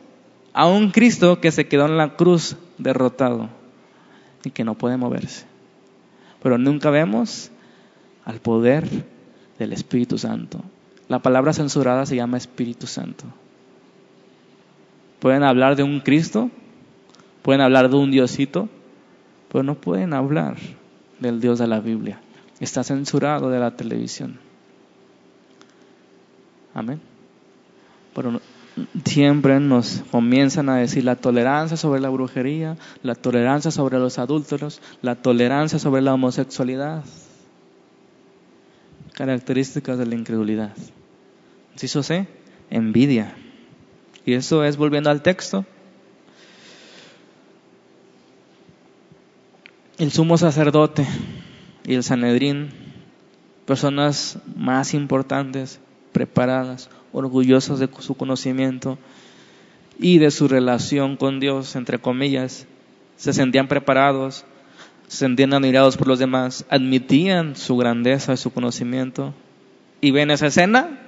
a 0.53 0.67
un 0.67 0.91
Cristo 0.91 1.41
que 1.41 1.53
se 1.53 1.69
quedó 1.69 1.87
en 1.87 1.97
la 1.97 2.17
cruz 2.17 2.57
derrotado 2.79 3.49
y 4.45 4.51
que 4.51 4.65
no 4.65 4.75
puede 4.75 4.97
moverse. 4.97 5.45
Pero 6.43 6.59
nunca 6.59 6.91
vemos 6.91 7.51
al 8.25 8.41
poder 8.41 8.89
del 9.59 9.73
Espíritu 9.73 10.19
Santo. 10.19 10.61
La 11.09 11.21
palabra 11.21 11.53
censurada 11.53 12.07
se 12.07 12.17
llama 12.17 12.39
Espíritu 12.39 12.87
Santo. 12.87 13.25
Pueden 15.21 15.43
hablar 15.43 15.77
de 15.77 15.83
un 15.83 16.01
Cristo, 16.01 16.51
pueden 17.43 17.61
hablar 17.61 17.91
de 17.91 17.97
un 17.97 18.11
Diosito, 18.11 18.69
pero 19.49 19.63
no 19.63 19.75
pueden 19.75 20.15
hablar 20.15 20.57
del 21.23 21.41
Dios 21.41 21.59
de 21.59 21.67
la 21.67 21.81
Biblia. 21.81 22.21
Está 22.61 22.85
censurado 22.85 23.51
de 23.51 23.59
la 23.59 23.77
televisión. 23.77 24.39
Amén. 26.75 27.01
Pero 28.15 28.41
siempre 29.05 29.61
nos 29.61 30.03
comienzan 30.11 30.69
a 30.69 30.77
decir 30.77 31.05
la 31.05 31.17
tolerancia 31.17 31.77
sobre 31.77 32.01
la 32.01 32.09
brujería, 32.09 32.77
la 33.03 33.15
tolerancia 33.15 33.71
sobre 33.71 33.99
los 33.99 34.19
adúlteros, 34.19 34.81
la 35.03 35.17
tolerancia 35.17 35.79
sobre 35.79 36.03
la 36.03 36.15
homosexualidad. 36.15 37.05
Características 39.15 39.99
de 39.99 40.07
la 40.07 40.15
incredulidad. 40.15 40.75
Si 41.77 41.87
eso 41.87 42.03
sé, 42.03 42.29
envidia. 42.71 43.35
Y 44.25 44.35
eso 44.35 44.65
es 44.65 44.77
volviendo 44.77 45.11
al 45.11 45.23
texto. 45.23 45.67
El 49.99 50.11
sumo 50.11 50.39
sacerdote 50.39 51.07
y 51.85 51.95
el 51.95 52.03
Sanedrín, 52.03 52.71
personas 53.67 54.39
más 54.57 54.95
importantes, 54.95 55.81
preparadas, 56.13 56.89
orgullosas 57.13 57.79
de 57.79 57.89
su 57.99 58.15
conocimiento 58.15 58.99
y 59.99 60.19
de 60.19 60.31
su 60.31 60.49
relación 60.49 61.17
con 61.17 61.41
Dios, 61.41 61.77
entre 61.77 61.99
comillas, 61.99 62.67
se 63.17 63.33
sentían 63.33 63.69
preparados, 63.69 64.45
se 65.09 65.19
sentían 65.19 65.53
admirados 65.53 65.97
por 65.97 66.09
los 66.09 66.19
demás, 66.19 66.65
admitían 66.71 67.55
su 67.55 67.77
grandeza 67.77 68.33
y 68.33 68.39
su 68.39 68.51
conocimiento. 68.53 69.35
Y 70.01 70.11
ven 70.11 70.31
esa 70.31 70.49
escena. 70.49 70.99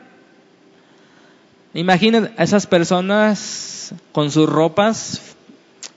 Imaginen 1.73 2.33
a 2.37 2.45
esas 2.45 2.67
personas 2.67 3.95
con 4.13 4.31
sus 4.31 4.49
ropas 4.49 5.35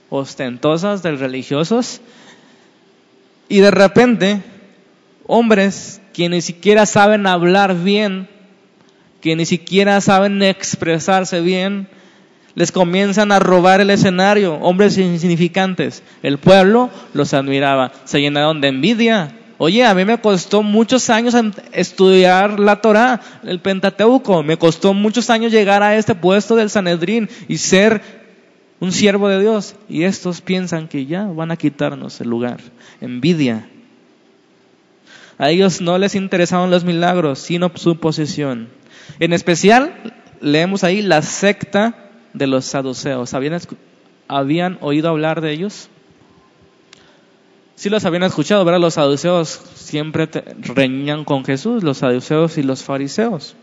ostentosas 0.10 1.04
de 1.04 1.12
religiosos 1.12 2.02
y 3.50 3.60
de 3.60 3.72
repente, 3.72 4.42
hombres 5.26 6.02
que 6.14 6.30
ni 6.30 6.42
siquiera 6.42 6.86
saben 6.86 7.28
hablar 7.28 7.76
bien, 7.76 8.28
que 9.22 9.36
ni 9.36 9.46
siquiera 9.46 10.02
saben 10.02 10.42
expresarse 10.44 11.42
bien, 11.42 11.88
les 12.56 12.72
comienzan 12.72 13.32
a 13.32 13.40
robar 13.40 13.82
el 13.82 13.92
escenario, 13.92 14.56
hombres 14.56 14.98
insignificantes. 14.98 16.02
El 16.24 16.40
pueblo 16.40 16.90
los 17.14 17.34
admiraba, 17.36 17.92
se 18.04 18.20
llenaron 18.20 18.62
de 18.62 18.70
envidia. 18.70 19.36
Oye, 19.60 19.86
a 19.86 19.94
mí 19.94 20.06
me 20.06 20.20
costó 20.20 20.64
muchos 20.64 21.10
años 21.10 21.36
estudiar 21.72 22.60
la 22.60 22.82
Torah, 22.82 23.22
el 23.44 23.60
Pentateuco, 23.60 24.44
me 24.44 24.58
costó 24.58 24.94
muchos 24.94 25.30
años 25.30 25.52
llegar 25.52 25.84
a 25.84 25.96
este 25.96 26.16
puesto 26.16 26.56
del 26.56 26.70
Sanedrín 26.70 27.30
y 27.48 27.58
ser 27.58 28.17
un 28.80 28.92
siervo 28.92 29.28
de 29.30 29.42
Dios. 29.42 29.76
Y 29.90 30.04
estos 30.04 30.42
piensan 30.42 30.88
que 30.88 31.06
ya 31.06 31.26
van 31.26 31.52
a 31.52 31.58
quitarnos 31.58 32.22
el 32.22 32.30
lugar. 32.30 32.60
Envidia. 33.02 33.70
A 35.38 35.50
ellos 35.50 35.82
no 35.82 35.98
les 35.98 36.16
interesaban 36.16 36.72
los 36.72 36.84
milagros, 36.84 37.40
sino 37.40 37.72
su 37.76 38.00
posición. 38.00 38.70
En 39.20 39.34
especial, 39.34 39.94
leemos 40.42 40.84
ahí 40.84 41.02
la 41.02 41.22
secta 41.22 42.10
de 42.34 42.48
los 42.48 42.66
saduceos. 42.66 43.34
¿Habían, 43.34 43.60
¿Habían 44.28 44.78
oído 44.82 45.10
hablar 45.10 45.42
de 45.42 45.52
ellos? 45.52 45.90
Sí 47.76 47.92
los 47.92 48.06
habían 48.06 48.24
escuchado, 48.24 48.66
¿verdad? 48.66 48.82
Los 48.82 48.96
saduceos 48.96 49.62
siempre 49.76 50.28
reñían 50.62 51.24
con 51.24 51.46
Jesús, 51.46 51.84
los 51.84 52.00
saduceos 52.00 52.58
y 52.58 52.64
los 52.64 52.84
fariseos. 52.84 53.56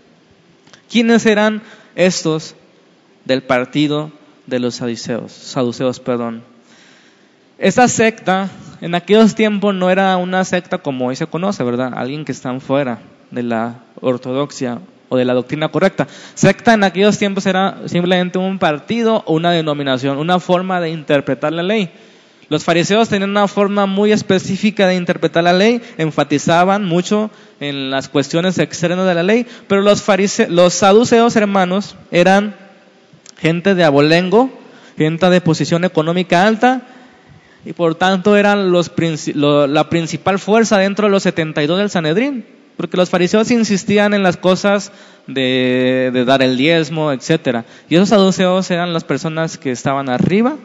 ¿Quiénes 0.88 1.26
eran 1.26 1.62
estos 1.96 2.54
del 3.24 3.42
partido 3.42 4.12
de 4.46 4.58
los 4.58 4.76
saduceos? 4.76 5.32
Saduceos, 5.32 6.00
perdón. 6.00 6.42
Esta 7.58 7.86
secta 7.88 8.50
en 8.80 8.94
aquellos 8.94 9.34
tiempos 9.34 9.74
no 9.74 9.90
era 9.90 10.16
una 10.16 10.44
secta 10.44 10.78
como 10.78 11.06
hoy 11.06 11.16
se 11.16 11.26
conoce, 11.26 11.62
¿verdad? 11.62 11.92
Alguien 11.94 12.24
que 12.24 12.32
está 12.32 12.58
fuera 12.60 12.98
de 13.30 13.42
la 13.42 13.80
ortodoxia 14.00 14.80
o 15.08 15.16
de 15.16 15.24
la 15.24 15.34
doctrina 15.34 15.68
correcta. 15.68 16.08
Secta 16.34 16.74
en 16.74 16.84
aquellos 16.84 17.16
tiempos 17.18 17.46
era 17.46 17.78
simplemente 17.86 18.38
un 18.38 18.58
partido 18.58 19.22
o 19.26 19.34
una 19.34 19.52
denominación, 19.52 20.18
una 20.18 20.40
forma 20.40 20.80
de 20.80 20.90
interpretar 20.90 21.52
la 21.52 21.62
ley. 21.62 21.90
Los 22.48 22.64
fariseos 22.64 23.08
tenían 23.08 23.30
una 23.30 23.48
forma 23.48 23.86
muy 23.86 24.12
específica 24.12 24.86
de 24.86 24.96
interpretar 24.96 25.44
la 25.44 25.52
ley, 25.52 25.80
enfatizaban 25.96 26.84
mucho 26.84 27.30
en 27.60 27.90
las 27.90 28.08
cuestiones 28.08 28.58
externas 28.58 29.06
de 29.06 29.14
la 29.14 29.22
ley, 29.22 29.46
pero 29.66 29.80
los, 29.80 30.04
los 30.48 30.74
saduceos, 30.74 31.36
hermanos, 31.36 31.96
eran 32.10 32.63
gente 33.44 33.74
de 33.74 33.84
abolengo, 33.84 34.50
gente 34.96 35.28
de 35.28 35.42
posición 35.42 35.84
económica 35.84 36.46
alta, 36.46 36.80
y 37.66 37.74
por 37.74 37.94
tanto 37.94 38.38
eran 38.38 38.72
la 38.72 39.90
principal 39.90 40.38
fuerza 40.38 40.78
dentro 40.78 41.06
de 41.06 41.10
los 41.10 41.24
72 41.24 41.78
del 41.78 41.90
Sanedrín. 41.90 42.46
Porque 42.78 42.96
los 42.96 43.10
fariseos 43.10 43.50
insistían 43.50 44.14
en 44.14 44.22
las 44.22 44.38
cosas 44.38 44.92
de, 45.26 46.24
dar 46.26 46.42
el 46.42 46.56
diezmo, 46.56 47.12
etcétera. 47.12 47.66
Y 47.90 47.96
esos 47.96 48.08
saduceos 48.08 48.70
eran 48.70 48.94
las 48.94 49.04
personas 49.04 49.58
que 49.58 49.70
estaban 49.70 50.08
arriba 50.08 50.56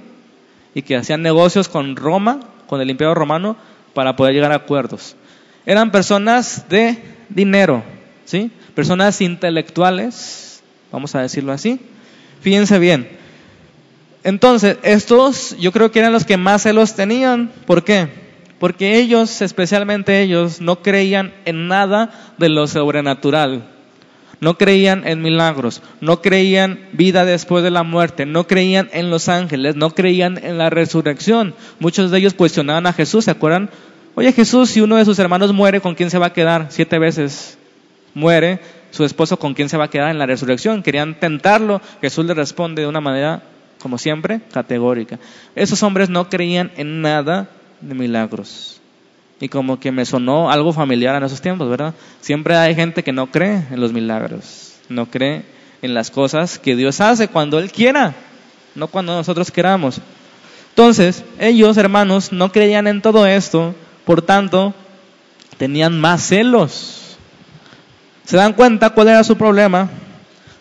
y 0.73 0.81
que 0.81 0.95
hacían 0.95 1.21
negocios 1.21 1.67
con 1.67 1.97
Roma, 1.97 2.39
con 2.65 2.79
el 2.79 2.89
imperio 2.89 3.13
romano, 3.13 3.57
para 3.93 4.15
poder 4.15 4.33
llegar 4.33 4.53
a 4.53 4.55
acuerdos. 4.55 5.17
Eran 5.65 5.91
personas 5.91 6.69
de 6.69 6.97
dinero, 7.27 7.83
¿sí? 8.23 8.51
Personas 8.73 9.19
intelectuales, 9.19 10.63
vamos 10.91 11.13
a 11.13 11.21
decirlo 11.21 11.51
así. 11.51 11.79
Fíjense 12.41 12.79
bien. 12.79 13.09
Entonces, 14.23 14.77
estos 14.83 15.55
yo 15.59 15.71
creo 15.71 15.91
que 15.91 15.99
eran 15.99 16.13
los 16.13 16.25
que 16.25 16.37
más 16.37 16.63
celos 16.63 16.95
tenían. 16.95 17.51
¿Por 17.65 17.83
qué? 17.83 18.09
porque 18.59 18.99
ellos, 18.99 19.41
especialmente 19.41 20.21
ellos, 20.21 20.61
no 20.61 20.81
creían 20.81 21.33
en 21.45 21.67
nada 21.67 22.33
de 22.37 22.49
lo 22.49 22.67
sobrenatural. 22.67 23.63
No 24.41 24.57
creían 24.57 25.05
en 25.05 25.21
milagros, 25.21 25.81
no 25.99 26.21
creían 26.21 26.79
vida 26.93 27.25
después 27.25 27.61
de 27.61 27.71
la 27.71 27.83
muerte, 27.83 28.25
no 28.25 28.47
creían 28.47 28.89
en 28.93 29.09
los 29.09 29.27
ángeles, 29.27 29.75
no 29.75 29.89
creían 29.89 30.37
en 30.41 30.57
la 30.57 30.69
resurrección. 30.69 31.55
Muchos 31.79 32.09
de 32.09 32.19
ellos 32.19 32.35
cuestionaban 32.35 32.87
a 32.87 32.93
Jesús, 32.93 33.25
¿se 33.25 33.31
acuerdan? 33.31 33.69
Oye 34.15 34.31
Jesús, 34.31 34.69
si 34.69 34.79
uno 34.79 34.95
de 34.95 35.03
sus 35.03 35.19
hermanos 35.19 35.51
muere, 35.51 35.81
¿con 35.81 35.93
quién 35.93 36.09
se 36.09 36.19
va 36.19 36.27
a 36.27 36.33
quedar? 36.33 36.67
Siete 36.69 36.99
veces 36.99 37.57
muere 38.13 38.61
su 38.91 39.03
esposo, 39.05 39.37
¿con 39.37 39.53
quién 39.53 39.69
se 39.69 39.77
va 39.77 39.85
a 39.85 39.89
quedar 39.89 40.11
en 40.11 40.17
la 40.17 40.25
resurrección? 40.25 40.83
Querían 40.83 41.19
tentarlo, 41.19 41.81
Jesús 42.01 42.25
le 42.25 42.33
responde 42.33 42.81
de 42.81 42.87
una 42.87 43.01
manera, 43.01 43.43
como 43.79 43.97
siempre, 43.97 44.41
categórica. 44.51 45.19
Esos 45.55 45.83
hombres 45.83 46.09
no 46.09 46.29
creían 46.29 46.71
en 46.75 47.01
nada 47.01 47.49
de 47.81 47.95
milagros. 47.95 48.81
Y 49.39 49.47
como 49.47 49.79
que 49.79 49.91
me 49.91 50.05
sonó 50.05 50.51
algo 50.51 50.73
familiar 50.73 51.15
en 51.15 51.23
esos 51.23 51.41
tiempos, 51.41 51.69
¿verdad? 51.69 51.93
Siempre 52.19 52.57
hay 52.57 52.75
gente 52.75 53.03
que 53.03 53.13
no 53.13 53.27
cree 53.27 53.63
en 53.71 53.79
los 53.79 53.93
milagros, 53.93 54.73
no 54.89 55.05
cree 55.05 55.43
en 55.81 55.93
las 55.93 56.11
cosas 56.11 56.59
que 56.59 56.75
Dios 56.75 56.99
hace 56.99 57.29
cuando 57.29 57.57
Él 57.57 57.71
quiera, 57.71 58.15
no 58.75 58.87
cuando 58.87 59.15
nosotros 59.15 59.49
queramos. 59.49 60.01
Entonces, 60.69 61.23
ellos, 61.39 61.77
hermanos, 61.77 62.31
no 62.31 62.51
creían 62.51 62.87
en 62.87 63.01
todo 63.01 63.25
esto, 63.25 63.75
por 64.05 64.21
tanto, 64.21 64.73
tenían 65.57 65.99
más 65.99 66.21
celos. 66.27 66.98
¿Se 68.29 68.37
dan 68.37 68.53
cuenta 68.53 68.91
cuál 68.91 69.07
era 69.07 69.23
su 69.23 69.35
problema? 69.35 69.89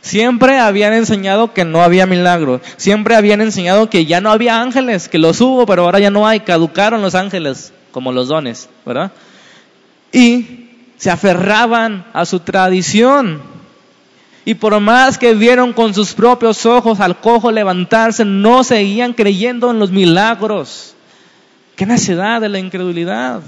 Siempre 0.01 0.59
habían 0.59 0.95
enseñado 0.95 1.53
que 1.53 1.67
no 1.67 1.83
había 1.83 2.07
milagros. 2.07 2.63
Siempre 2.79 3.15
habían 3.15 3.43
enseñado 3.43 3.91
que 3.91 4.07
ya 4.07 4.23
no 4.23 4.31
había 4.31 4.63
ángeles, 4.63 5.07
que 5.07 5.19
los 5.19 5.39
hubo, 5.43 5.67
pero 5.67 5.83
ahora 5.83 5.99
ya 5.99 6.11
no 6.11 6.27
hay. 6.27 6.41
Caducaron 6.41 7.03
los 7.03 7.15
ángeles, 7.15 7.75
como 7.93 8.11
los 8.11 8.29
dones, 8.29 8.71
¿verdad? 8.87 9.13
Y 10.13 10.71
se 10.97 11.11
aferraban 11.11 12.07
a 12.15 12.25
su 12.25 12.41
tradición. 12.41 13.43
Y 14.47 14.55
por 14.55 14.81
más 14.81 15.19
que 15.19 15.35
vieron 15.35 15.75
con 15.75 15.93
sus 15.93 16.15
propios 16.15 16.65
ojos 16.65 17.01
al 17.01 17.21
cojo 17.21 17.53
levantarse, 17.53 18.25
no 18.25 18.65
seguían 18.65 19.13
creyendo 19.13 19.71
en 19.71 19.79
los 19.79 19.91
milagros. 19.91 20.95
Qué 21.77 21.85
necedad 21.85 22.41
de 22.41 22.49
la 22.49 22.61
incredulidad. 22.61 23.43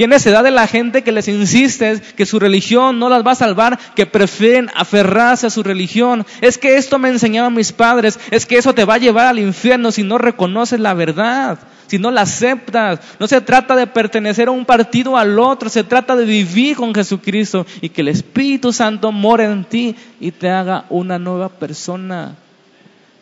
Qué 0.00 0.08
necedad 0.08 0.42
de 0.42 0.50
la 0.50 0.66
gente 0.66 1.02
que 1.02 1.12
les 1.12 1.28
insiste 1.28 2.00
que 2.16 2.24
su 2.24 2.38
religión 2.38 2.98
no 2.98 3.10
las 3.10 3.22
va 3.22 3.32
a 3.32 3.34
salvar, 3.34 3.78
que 3.94 4.06
prefieren 4.06 4.70
aferrarse 4.74 5.46
a 5.46 5.50
su 5.50 5.62
religión. 5.62 6.24
Es 6.40 6.56
que 6.56 6.78
esto 6.78 6.98
me 6.98 7.10
enseñaban 7.10 7.52
mis 7.52 7.70
padres, 7.70 8.18
es 8.30 8.46
que 8.46 8.56
eso 8.56 8.72
te 8.72 8.86
va 8.86 8.94
a 8.94 8.98
llevar 8.98 9.26
al 9.26 9.38
infierno 9.38 9.92
si 9.92 10.02
no 10.02 10.16
reconoces 10.16 10.80
la 10.80 10.94
verdad, 10.94 11.58
si 11.86 11.98
no 11.98 12.10
la 12.10 12.22
aceptas. 12.22 13.00
No 13.18 13.28
se 13.28 13.42
trata 13.42 13.76
de 13.76 13.86
pertenecer 13.86 14.48
a 14.48 14.52
un 14.52 14.64
partido 14.64 15.12
o 15.12 15.16
al 15.18 15.38
otro, 15.38 15.68
se 15.68 15.84
trata 15.84 16.16
de 16.16 16.24
vivir 16.24 16.76
con 16.78 16.94
Jesucristo 16.94 17.66
y 17.82 17.90
que 17.90 18.00
el 18.00 18.08
Espíritu 18.08 18.72
Santo 18.72 19.12
more 19.12 19.44
en 19.44 19.64
ti 19.64 19.94
y 20.18 20.30
te 20.30 20.48
haga 20.48 20.86
una 20.88 21.18
nueva 21.18 21.50
persona. 21.50 22.36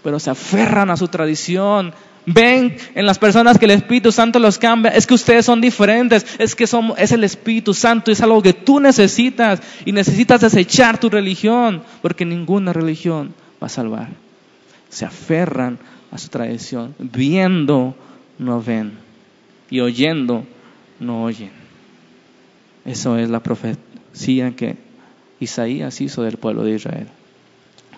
Pero 0.05 0.21
se 0.21 0.31
aferran 0.31 0.91
a 0.91 0.97
su 0.97 1.09
tradición, 1.09 1.93
ven 2.33 2.77
en 2.95 3.07
las 3.07 3.19
personas 3.19 3.59
que 3.59 3.65
el 3.65 3.73
Espíritu 3.73 4.13
Santo 4.13 4.39
los 4.39 4.59
cambia, 4.59 4.91
es 4.91 5.07
que 5.07 5.15
ustedes 5.15 5.45
son 5.45 5.61
diferentes, 5.61 6.27
es 6.39 6.55
que 6.55 6.65
es 6.65 7.13
el 7.13 7.25
Espíritu 7.25 7.75
Santo, 7.75 8.11
es 8.11 8.21
algo 8.21 8.43
que 8.43 8.53
tú 8.53 8.81
necesitas 8.81 9.61
y 9.85 9.93
necesitas 9.93 10.41
desechar 10.41 10.99
tu 10.99 11.09
religión, 11.09 11.83
porque 12.03 12.25
ninguna 12.25 12.73
religión 12.73 13.35
va 13.63 13.67
a 13.67 13.71
salvar. 13.71 14.09
Se 14.89 15.05
aferran 15.05 15.79
a 16.11 16.19
su 16.19 16.29
tradición, 16.29 16.95
viendo 16.99 17.95
no 18.39 18.63
ven 18.63 18.93
y 19.71 19.81
oyendo 19.81 20.45
no 21.01 21.25
oyen. 21.25 21.51
Eso 22.85 23.19
es 23.19 23.29
la 23.29 23.41
profecía 23.41 24.55
que 24.57 24.77
Isaías 25.41 26.01
hizo 26.01 26.23
del 26.23 26.37
pueblo 26.37 26.65
de 26.65 26.75
Israel, 26.75 27.09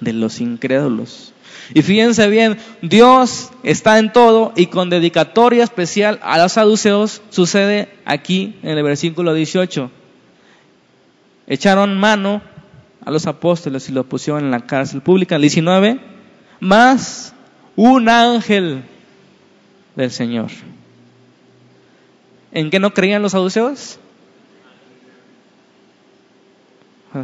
de 0.01 0.13
los 0.13 0.41
incrédulos. 0.41 1.33
Y 1.73 1.83
fíjense 1.83 2.29
bien, 2.29 2.59
Dios 2.83 3.53
está 3.63 3.99
en 3.99 4.13
todo 4.13 4.53
y 4.57 4.67
con 4.67 4.91
dedicatoria 4.91 5.63
especial 5.63 6.19
a 6.23 6.39
los 6.39 6.53
saduceos 6.53 7.23
sucede 7.31 7.89
aquí 8.05 8.57
en 8.63 8.77
el 8.77 8.83
versículo 8.83 9.35
18. 9.35 9.91
Echaron 11.47 11.99
mano 11.99 12.43
a 13.05 13.11
los 13.11 13.27
apóstoles 13.27 13.89
y 13.89 13.93
los 13.93 14.07
pusieron 14.07 14.45
en 14.45 14.51
la 14.51 14.67
cárcel 14.67 15.01
pública. 15.01 15.37
El 15.37 15.43
19, 15.43 16.01
más 16.59 17.35
un 17.77 18.09
ángel 18.09 18.83
del 19.95 20.11
Señor. 20.11 20.51
¿En 22.53 22.71
qué 22.71 22.81
no 22.81 22.93
creían 22.93 23.23
los 23.23 23.33
saduceos? 23.33 24.01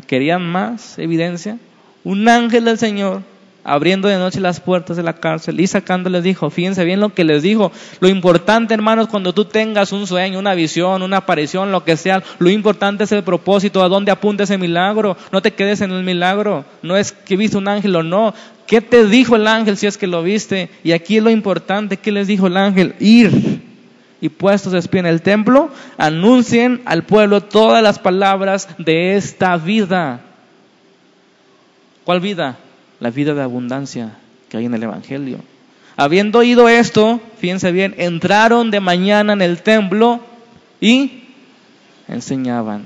¿Querían 0.06 0.48
más 0.48 0.98
evidencia? 0.98 1.58
Un 2.04 2.28
ángel 2.28 2.64
del 2.64 2.78
Señor 2.78 3.22
abriendo 3.66 4.06
de 4.06 4.16
noche 4.16 4.40
las 4.40 4.60
puertas 4.60 4.96
de 4.96 5.02
la 5.02 5.14
cárcel 5.14 5.60
y 5.60 5.66
sacándoles 5.66 6.22
dijo, 6.22 6.50
fíjense 6.50 6.84
bien 6.84 7.00
lo 7.00 7.12
que 7.12 7.24
les 7.24 7.42
dijo, 7.42 7.72
lo 8.00 8.08
importante 8.08 8.72
hermanos 8.72 9.08
cuando 9.08 9.34
tú 9.34 9.44
tengas 9.44 9.92
un 9.92 10.06
sueño, 10.06 10.38
una 10.38 10.54
visión, 10.54 11.02
una 11.02 11.18
aparición, 11.18 11.72
lo 11.72 11.84
que 11.84 11.96
sea, 11.96 12.22
lo 12.38 12.48
importante 12.48 13.04
es 13.04 13.12
el 13.12 13.24
propósito, 13.24 13.82
a 13.82 13.88
dónde 13.88 14.12
apunta 14.12 14.44
ese 14.44 14.56
milagro, 14.56 15.16
no 15.32 15.42
te 15.42 15.52
quedes 15.52 15.80
en 15.80 15.90
el 15.90 16.04
milagro, 16.04 16.64
no 16.82 16.96
es 16.96 17.10
que 17.10 17.36
viste 17.36 17.58
un 17.58 17.66
ángel 17.66 17.96
o 17.96 18.04
no, 18.04 18.34
¿qué 18.68 18.80
te 18.80 19.04
dijo 19.04 19.34
el 19.34 19.48
ángel 19.48 19.76
si 19.76 19.88
es 19.88 19.98
que 19.98 20.06
lo 20.06 20.22
viste? 20.22 20.70
Y 20.84 20.92
aquí 20.92 21.16
es 21.16 21.24
lo 21.24 21.30
importante, 21.30 21.96
¿qué 21.96 22.12
les 22.12 22.28
dijo 22.28 22.46
el 22.46 22.56
ángel? 22.56 22.94
Ir 23.00 23.62
y 24.20 24.28
puestos 24.28 24.72
de 24.72 24.82
pie 24.82 25.00
en 25.00 25.06
el 25.06 25.22
templo, 25.22 25.70
anuncien 25.98 26.82
al 26.84 27.02
pueblo 27.02 27.42
todas 27.42 27.82
las 27.82 27.98
palabras 27.98 28.68
de 28.78 29.16
esta 29.16 29.56
vida. 29.56 30.20
¿Cuál 32.04 32.20
vida? 32.20 32.58
La 33.00 33.10
vida 33.10 33.34
de 33.34 33.42
abundancia 33.42 34.16
que 34.48 34.56
hay 34.56 34.66
en 34.66 34.74
el 34.74 34.82
Evangelio. 34.82 35.38
Habiendo 35.96 36.40
oído 36.40 36.68
esto, 36.68 37.20
fíjense 37.38 37.72
bien, 37.72 37.94
entraron 37.96 38.70
de 38.70 38.80
mañana 38.80 39.32
en 39.32 39.42
el 39.42 39.62
templo 39.62 40.20
y 40.80 41.24
enseñaban. 42.06 42.84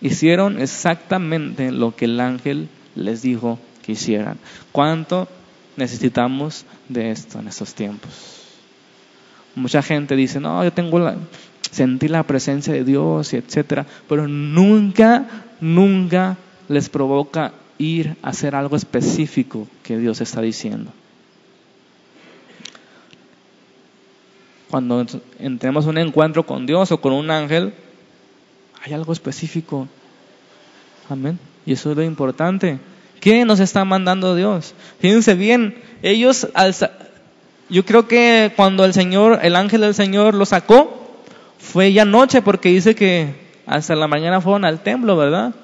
Hicieron 0.00 0.60
exactamente 0.60 1.70
lo 1.70 1.94
que 1.94 2.06
el 2.06 2.18
ángel 2.20 2.68
les 2.94 3.22
dijo 3.22 3.58
que 3.82 3.92
hicieran. 3.92 4.38
¿Cuánto 4.72 5.28
necesitamos 5.76 6.64
de 6.88 7.10
esto 7.10 7.38
en 7.38 7.48
estos 7.48 7.74
tiempos? 7.74 8.10
Mucha 9.54 9.82
gente 9.82 10.16
dice, 10.16 10.40
no, 10.40 10.64
yo 10.64 10.72
tengo 10.72 10.98
la, 10.98 11.16
sentí 11.70 12.08
la 12.08 12.22
presencia 12.22 12.72
de 12.72 12.84
Dios 12.84 13.32
y 13.34 13.36
etcétera, 13.36 13.86
pero 14.08 14.26
nunca, 14.26 15.26
nunca 15.60 16.38
les 16.68 16.88
provoca 16.88 17.52
ir 17.82 18.16
a 18.22 18.30
hacer 18.30 18.54
algo 18.54 18.76
específico 18.76 19.66
que 19.82 19.98
Dios 19.98 20.20
está 20.20 20.40
diciendo. 20.40 20.90
Cuando 24.70 25.04
entremos 25.38 25.86
un 25.86 25.98
encuentro 25.98 26.46
con 26.46 26.64
Dios 26.64 26.92
o 26.92 27.00
con 27.00 27.12
un 27.12 27.30
ángel, 27.30 27.74
hay 28.82 28.94
algo 28.94 29.12
específico. 29.12 29.86
Amén. 31.10 31.38
Y 31.66 31.72
eso 31.72 31.90
es 31.90 31.96
lo 31.96 32.02
importante. 32.02 32.78
¿Qué 33.20 33.44
nos 33.44 33.60
está 33.60 33.84
mandando 33.84 34.34
Dios? 34.34 34.74
Fíjense 34.98 35.34
bien, 35.34 35.76
ellos, 36.02 36.48
yo 37.68 37.84
creo 37.84 38.08
que 38.08 38.52
cuando 38.56 38.84
el 38.84 38.94
Señor, 38.94 39.40
el 39.42 39.56
ángel 39.56 39.82
del 39.82 39.94
Señor 39.94 40.34
lo 40.34 40.44
sacó, 40.46 41.20
fue 41.58 41.92
ya 41.92 42.04
noche 42.04 42.42
porque 42.42 42.70
dice 42.70 42.94
que 42.94 43.34
hasta 43.66 43.94
la 43.94 44.08
mañana 44.08 44.40
fueron 44.40 44.64
al 44.64 44.82
templo, 44.82 45.16
¿verdad? 45.16 45.54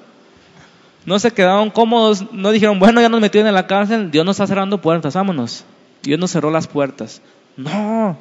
No 1.05 1.17
se 1.19 1.31
quedaron 1.31 1.69
cómodos, 1.69 2.31
no 2.31 2.51
dijeron, 2.51 2.79
bueno, 2.79 3.01
ya 3.01 3.09
nos 3.09 3.21
metieron 3.21 3.47
en 3.47 3.53
la 3.53 3.67
cárcel, 3.67 4.11
Dios 4.11 4.25
nos 4.25 4.35
está 4.35 4.47
cerrando 4.47 4.81
puertas, 4.81 5.13
vámonos. 5.13 5.65
Dios 6.03 6.19
nos 6.19 6.31
cerró 6.31 6.51
las 6.51 6.67
puertas. 6.67 7.21
No, 7.57 8.17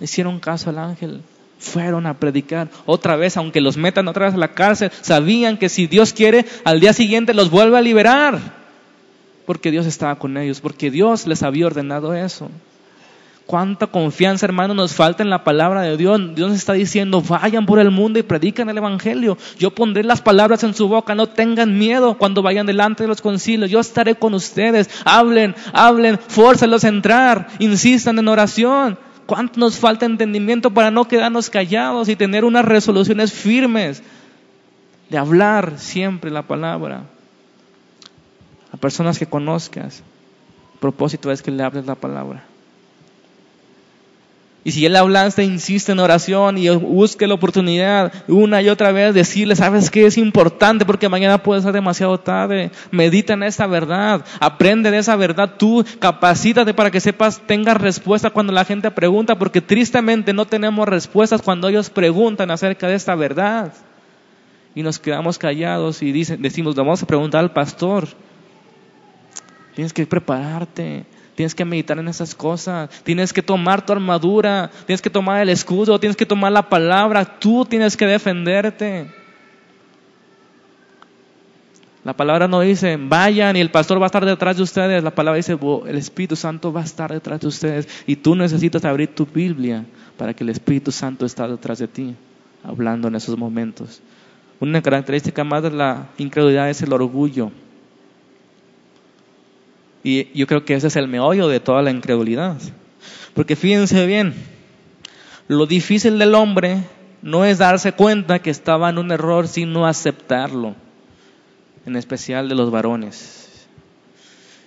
hicieron 0.00 0.40
caso 0.40 0.70
al 0.70 0.78
ángel, 0.78 1.22
fueron 1.58 2.06
a 2.06 2.14
predicar 2.14 2.68
otra 2.86 3.16
vez, 3.16 3.36
aunque 3.36 3.60
los 3.60 3.76
metan 3.76 4.08
otra 4.08 4.26
vez 4.26 4.34
a 4.34 4.38
la 4.38 4.54
cárcel, 4.54 4.90
sabían 5.00 5.58
que 5.58 5.68
si 5.68 5.86
Dios 5.86 6.12
quiere, 6.12 6.46
al 6.64 6.80
día 6.80 6.92
siguiente 6.92 7.34
los 7.34 7.50
vuelve 7.50 7.78
a 7.78 7.82
liberar, 7.82 8.38
porque 9.46 9.70
Dios 9.70 9.86
estaba 9.86 10.16
con 10.16 10.36
ellos, 10.36 10.60
porque 10.60 10.90
Dios 10.90 11.26
les 11.26 11.42
había 11.42 11.66
ordenado 11.66 12.14
eso. 12.14 12.50
Cuánta 13.50 13.88
confianza, 13.88 14.46
hermano, 14.46 14.74
nos 14.74 14.94
falta 14.94 15.24
en 15.24 15.28
la 15.28 15.42
palabra 15.42 15.82
de 15.82 15.96
Dios. 15.96 16.36
Dios 16.36 16.52
está 16.52 16.74
diciendo, 16.74 17.20
vayan 17.20 17.66
por 17.66 17.80
el 17.80 17.90
mundo 17.90 18.20
y 18.20 18.22
predican 18.22 18.68
el 18.68 18.78
Evangelio. 18.78 19.36
Yo 19.58 19.72
pondré 19.72 20.04
las 20.04 20.20
palabras 20.20 20.62
en 20.62 20.72
su 20.72 20.86
boca, 20.86 21.16
no 21.16 21.26
tengan 21.26 21.76
miedo 21.76 22.16
cuando 22.16 22.42
vayan 22.42 22.64
delante 22.64 23.02
de 23.02 23.08
los 23.08 23.20
concilios. 23.20 23.68
Yo 23.68 23.80
estaré 23.80 24.14
con 24.14 24.34
ustedes. 24.34 24.88
Hablen, 25.04 25.56
hablen, 25.72 26.16
fórcelos 26.16 26.84
a 26.84 26.90
entrar, 26.90 27.48
insistan 27.58 28.20
en 28.20 28.28
oración. 28.28 28.96
¿Cuánto 29.26 29.58
nos 29.58 29.80
falta 29.80 30.06
entendimiento 30.06 30.70
para 30.70 30.92
no 30.92 31.08
quedarnos 31.08 31.50
callados 31.50 32.08
y 32.08 32.14
tener 32.14 32.44
unas 32.44 32.64
resoluciones 32.64 33.32
firmes 33.32 34.00
de 35.08 35.18
hablar 35.18 35.74
siempre 35.76 36.30
la 36.30 36.42
palabra? 36.42 37.02
A 38.72 38.76
personas 38.76 39.18
que 39.18 39.26
conozcas, 39.26 40.04
el 40.74 40.78
propósito 40.78 41.32
es 41.32 41.42
que 41.42 41.50
le 41.50 41.64
hables 41.64 41.84
la 41.86 41.96
palabra. 41.96 42.44
Y 44.62 44.72
si 44.72 44.84
él 44.84 44.94
hablaste, 44.94 45.42
insiste 45.42 45.92
en 45.92 46.00
oración 46.00 46.58
y 46.58 46.68
busque 46.68 47.26
la 47.26 47.32
oportunidad 47.32 48.12
una 48.28 48.60
y 48.60 48.68
otra 48.68 48.92
vez 48.92 49.14
decirle, 49.14 49.56
sabes 49.56 49.90
que 49.90 50.04
es 50.04 50.18
importante 50.18 50.84
porque 50.84 51.08
mañana 51.08 51.42
puede 51.42 51.62
ser 51.62 51.72
demasiado 51.72 52.20
tarde. 52.20 52.70
Medita 52.90 53.32
en 53.32 53.42
esta 53.42 53.66
verdad, 53.66 54.22
aprende 54.38 54.90
de 54.90 54.98
esa 54.98 55.16
verdad 55.16 55.54
tú, 55.56 55.82
capacítate 55.98 56.74
para 56.74 56.90
que 56.90 57.00
sepas, 57.00 57.40
tengas 57.46 57.80
respuesta 57.80 58.28
cuando 58.28 58.52
la 58.52 58.66
gente 58.66 58.90
pregunta, 58.90 59.38
porque 59.38 59.62
tristemente 59.62 60.34
no 60.34 60.44
tenemos 60.44 60.86
respuestas 60.86 61.40
cuando 61.40 61.68
ellos 61.68 61.88
preguntan 61.88 62.50
acerca 62.50 62.86
de 62.86 62.96
esta 62.96 63.14
verdad. 63.14 63.72
Y 64.74 64.82
nos 64.82 64.98
quedamos 64.98 65.38
callados 65.38 66.02
y 66.02 66.12
dicen, 66.12 66.42
decimos, 66.42 66.74
vamos 66.74 67.02
a 67.02 67.06
preguntar 67.06 67.40
al 67.40 67.52
pastor. 67.52 68.08
Tienes 69.74 69.94
que 69.94 70.06
prepararte. 70.06 71.06
Tienes 71.40 71.54
que 71.54 71.64
meditar 71.64 71.98
en 71.98 72.06
esas 72.06 72.34
cosas. 72.34 72.90
Tienes 73.02 73.32
que 73.32 73.40
tomar 73.40 73.86
tu 73.86 73.94
armadura. 73.94 74.70
Tienes 74.84 75.00
que 75.00 75.08
tomar 75.08 75.40
el 75.40 75.48
escudo. 75.48 75.98
Tienes 75.98 76.14
que 76.14 76.26
tomar 76.26 76.52
la 76.52 76.68
palabra. 76.68 77.24
Tú 77.24 77.64
tienes 77.64 77.96
que 77.96 78.04
defenderte. 78.04 79.10
La 82.04 82.12
palabra 82.12 82.46
no 82.46 82.60
dice, 82.60 82.98
vayan 83.00 83.56
y 83.56 83.60
el 83.60 83.70
pastor 83.70 83.98
va 83.98 84.04
a 84.04 84.08
estar 84.08 84.26
detrás 84.26 84.58
de 84.58 84.64
ustedes. 84.64 85.02
La 85.02 85.14
palabra 85.14 85.38
dice, 85.38 85.56
el 85.86 85.96
Espíritu 85.96 86.36
Santo 86.36 86.74
va 86.74 86.82
a 86.82 86.84
estar 86.84 87.10
detrás 87.10 87.40
de 87.40 87.46
ustedes. 87.46 87.88
Y 88.06 88.16
tú 88.16 88.36
necesitas 88.36 88.84
abrir 88.84 89.14
tu 89.14 89.24
Biblia 89.24 89.86
para 90.18 90.34
que 90.34 90.44
el 90.44 90.50
Espíritu 90.50 90.92
Santo 90.92 91.24
esté 91.24 91.48
detrás 91.48 91.78
de 91.78 91.88
ti, 91.88 92.14
hablando 92.62 93.08
en 93.08 93.14
esos 93.14 93.38
momentos. 93.38 94.02
Una 94.60 94.82
característica 94.82 95.42
más 95.42 95.62
de 95.62 95.70
la 95.70 96.08
incredulidad 96.18 96.68
es 96.68 96.82
el 96.82 96.92
orgullo. 96.92 97.50
Y 100.02 100.32
yo 100.38 100.46
creo 100.46 100.64
que 100.64 100.74
ese 100.74 100.86
es 100.86 100.96
el 100.96 101.08
meollo 101.08 101.48
de 101.48 101.60
toda 101.60 101.82
la 101.82 101.90
incredulidad. 101.90 102.56
Porque 103.34 103.56
fíjense 103.56 104.06
bien, 104.06 104.34
lo 105.48 105.66
difícil 105.66 106.18
del 106.18 106.34
hombre 106.34 106.78
no 107.22 107.44
es 107.44 107.58
darse 107.58 107.92
cuenta 107.92 108.38
que 108.38 108.50
estaba 108.50 108.88
en 108.88 108.98
un 108.98 109.12
error, 109.12 109.46
sino 109.46 109.86
aceptarlo, 109.86 110.74
en 111.86 111.96
especial 111.96 112.48
de 112.48 112.54
los 112.54 112.70
varones. 112.70 113.66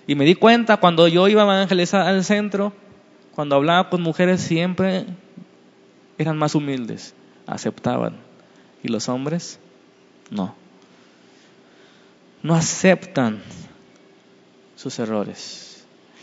Y 0.06 0.14
me 0.14 0.24
di 0.24 0.34
cuenta 0.34 0.76
cuando 0.76 1.08
yo 1.08 1.28
iba 1.28 1.42
a 1.42 1.56
evangelizar 1.56 2.06
al 2.06 2.24
centro, 2.24 2.72
cuando 3.34 3.56
hablaba 3.56 3.90
con 3.90 4.02
mujeres 4.02 4.40
siempre 4.40 5.06
eran 6.18 6.36
más 6.36 6.54
humildes, 6.54 7.14
aceptaban. 7.46 8.16
Y 8.82 8.88
los 8.88 9.08
hombres, 9.08 9.58
no. 10.30 10.54
No 12.42 12.54
aceptan 12.54 13.40
sus 14.84 14.98
errores. 14.98 15.64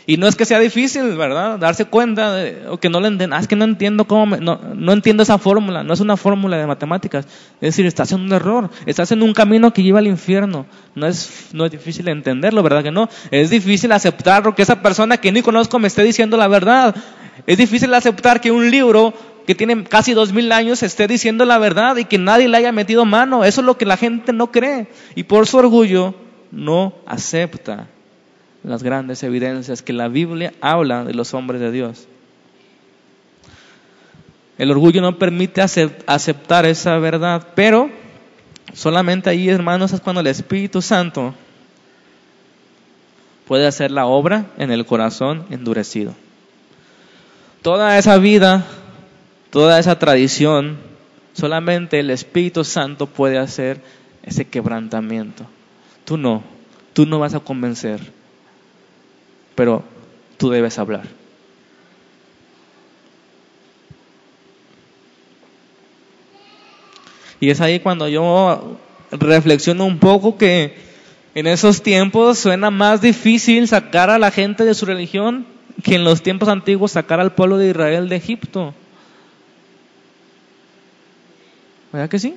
Y 0.06 0.16
no 0.16 0.26
es 0.28 0.36
que 0.36 0.44
sea 0.44 0.58
difícil, 0.58 1.16
¿verdad? 1.16 1.58
Darse 1.58 1.84
cuenta 1.84 2.44
o 2.68 2.78
que 2.78 2.88
no 2.88 3.00
le 3.00 3.08
entiendo, 3.08 3.36
ah, 3.36 3.40
es 3.40 3.48
que 3.48 3.56
no 3.56 3.64
entiendo 3.64 4.04
cómo, 4.04 4.36
no, 4.36 4.60
no, 4.74 4.92
entiendo 4.92 5.22
esa 5.22 5.38
fórmula, 5.38 5.84
no 5.84 5.92
es 5.94 6.00
una 6.00 6.16
fórmula 6.16 6.56
de 6.56 6.66
matemáticas. 6.66 7.26
Es 7.60 7.60
decir, 7.60 7.86
estás 7.86 8.12
en 8.12 8.20
un 8.20 8.32
error, 8.32 8.70
estás 8.86 9.10
en 9.12 9.22
un 9.22 9.32
camino 9.32 9.72
que 9.72 9.82
lleva 9.82 9.98
al 9.98 10.06
infierno. 10.06 10.66
No 10.94 11.06
es, 11.06 11.50
no 11.52 11.64
es 11.64 11.72
difícil 11.72 12.08
entenderlo, 12.08 12.62
¿verdad 12.62 12.84
que 12.84 12.90
no? 12.90 13.08
Es 13.30 13.50
difícil 13.50 13.90
aceptarlo, 13.92 14.54
que 14.54 14.62
esa 14.62 14.80
persona 14.80 15.16
que 15.16 15.32
ni 15.32 15.42
conozco 15.42 15.78
me 15.78 15.88
esté 15.88 16.02
diciendo 16.02 16.36
la 16.36 16.48
verdad. 16.48 16.94
Es 17.46 17.58
difícil 17.58 17.92
aceptar 17.94 18.40
que 18.40 18.50
un 18.52 18.70
libro 18.70 19.12
que 19.44 19.56
tiene 19.56 19.82
casi 19.84 20.14
dos 20.14 20.32
mil 20.32 20.52
años 20.52 20.82
esté 20.84 21.08
diciendo 21.08 21.44
la 21.44 21.58
verdad 21.58 21.96
y 21.96 22.04
que 22.04 22.18
nadie 22.18 22.48
le 22.48 22.56
haya 22.56 22.70
metido 22.70 23.04
mano. 23.04 23.44
Eso 23.44 23.60
es 23.60 23.66
lo 23.66 23.76
que 23.76 23.86
la 23.86 23.96
gente 23.96 24.32
no 24.32 24.52
cree. 24.52 24.88
Y 25.16 25.24
por 25.24 25.46
su 25.46 25.58
orgullo 25.58 26.14
no 26.50 26.94
acepta 27.06 27.88
las 28.64 28.82
grandes 28.82 29.22
evidencias 29.22 29.82
que 29.82 29.92
la 29.92 30.08
Biblia 30.08 30.52
habla 30.60 31.04
de 31.04 31.14
los 31.14 31.34
hombres 31.34 31.60
de 31.60 31.72
Dios. 31.72 32.06
El 34.58 34.70
orgullo 34.70 35.00
no 35.00 35.18
permite 35.18 35.60
aceptar 35.60 36.66
esa 36.66 36.98
verdad, 36.98 37.48
pero 37.54 37.90
solamente 38.72 39.30
ahí, 39.30 39.48
hermanos, 39.48 39.92
es 39.92 40.00
cuando 40.00 40.20
el 40.20 40.28
Espíritu 40.28 40.80
Santo 40.82 41.34
puede 43.48 43.66
hacer 43.66 43.90
la 43.90 44.06
obra 44.06 44.46
en 44.58 44.70
el 44.70 44.86
corazón 44.86 45.44
endurecido. 45.50 46.14
Toda 47.62 47.98
esa 47.98 48.18
vida, 48.18 48.64
toda 49.50 49.78
esa 49.78 49.98
tradición, 49.98 50.78
solamente 51.32 51.98
el 51.98 52.10
Espíritu 52.10 52.62
Santo 52.62 53.06
puede 53.06 53.38
hacer 53.38 53.80
ese 54.22 54.44
quebrantamiento. 54.44 55.46
Tú 56.04 56.16
no, 56.16 56.42
tú 56.92 57.06
no 57.06 57.18
vas 57.18 57.34
a 57.34 57.40
convencer 57.40 58.00
pero 59.54 59.84
tú 60.36 60.50
debes 60.50 60.78
hablar. 60.78 61.06
Y 67.40 67.50
es 67.50 67.60
ahí 67.60 67.80
cuando 67.80 68.08
yo 68.08 68.78
reflexiono 69.10 69.84
un 69.84 69.98
poco 69.98 70.38
que 70.38 70.76
en 71.34 71.46
esos 71.46 71.82
tiempos 71.82 72.38
suena 72.38 72.70
más 72.70 73.00
difícil 73.00 73.66
sacar 73.66 74.10
a 74.10 74.18
la 74.18 74.30
gente 74.30 74.64
de 74.64 74.74
su 74.74 74.86
religión 74.86 75.46
que 75.82 75.96
en 75.96 76.04
los 76.04 76.22
tiempos 76.22 76.48
antiguos 76.48 76.92
sacar 76.92 77.18
al 77.18 77.34
pueblo 77.34 77.58
de 77.58 77.70
Israel 77.70 78.08
de 78.08 78.16
Egipto. 78.16 78.74
¿Verdad 81.92 82.08
que 82.08 82.18
sí? 82.18 82.36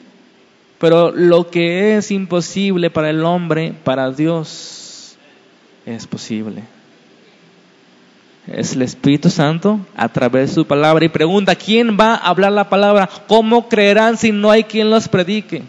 Pero 0.79 1.11
lo 1.11 1.49
que 1.49 1.97
es 1.97 2.11
imposible 2.11 2.89
para 2.89 3.09
el 3.09 3.23
hombre, 3.23 3.73
para 3.83 4.11
Dios, 4.11 5.17
es 5.85 6.07
posible 6.07 6.74
es 8.47 8.73
el 8.73 8.83
Espíritu 8.83 9.29
Santo 9.29 9.79
a 9.95 10.09
través 10.09 10.49
de 10.49 10.55
su 10.55 10.65
palabra. 10.65 11.05
Y 11.05 11.09
pregunta, 11.09 11.55
¿quién 11.55 11.97
va 11.99 12.15
a 12.15 12.29
hablar 12.29 12.51
la 12.51 12.69
palabra? 12.69 13.09
¿Cómo 13.27 13.67
creerán 13.67 14.17
si 14.17 14.31
no 14.31 14.51
hay 14.51 14.63
quien 14.63 14.89
los 14.89 15.07
predique? 15.07 15.63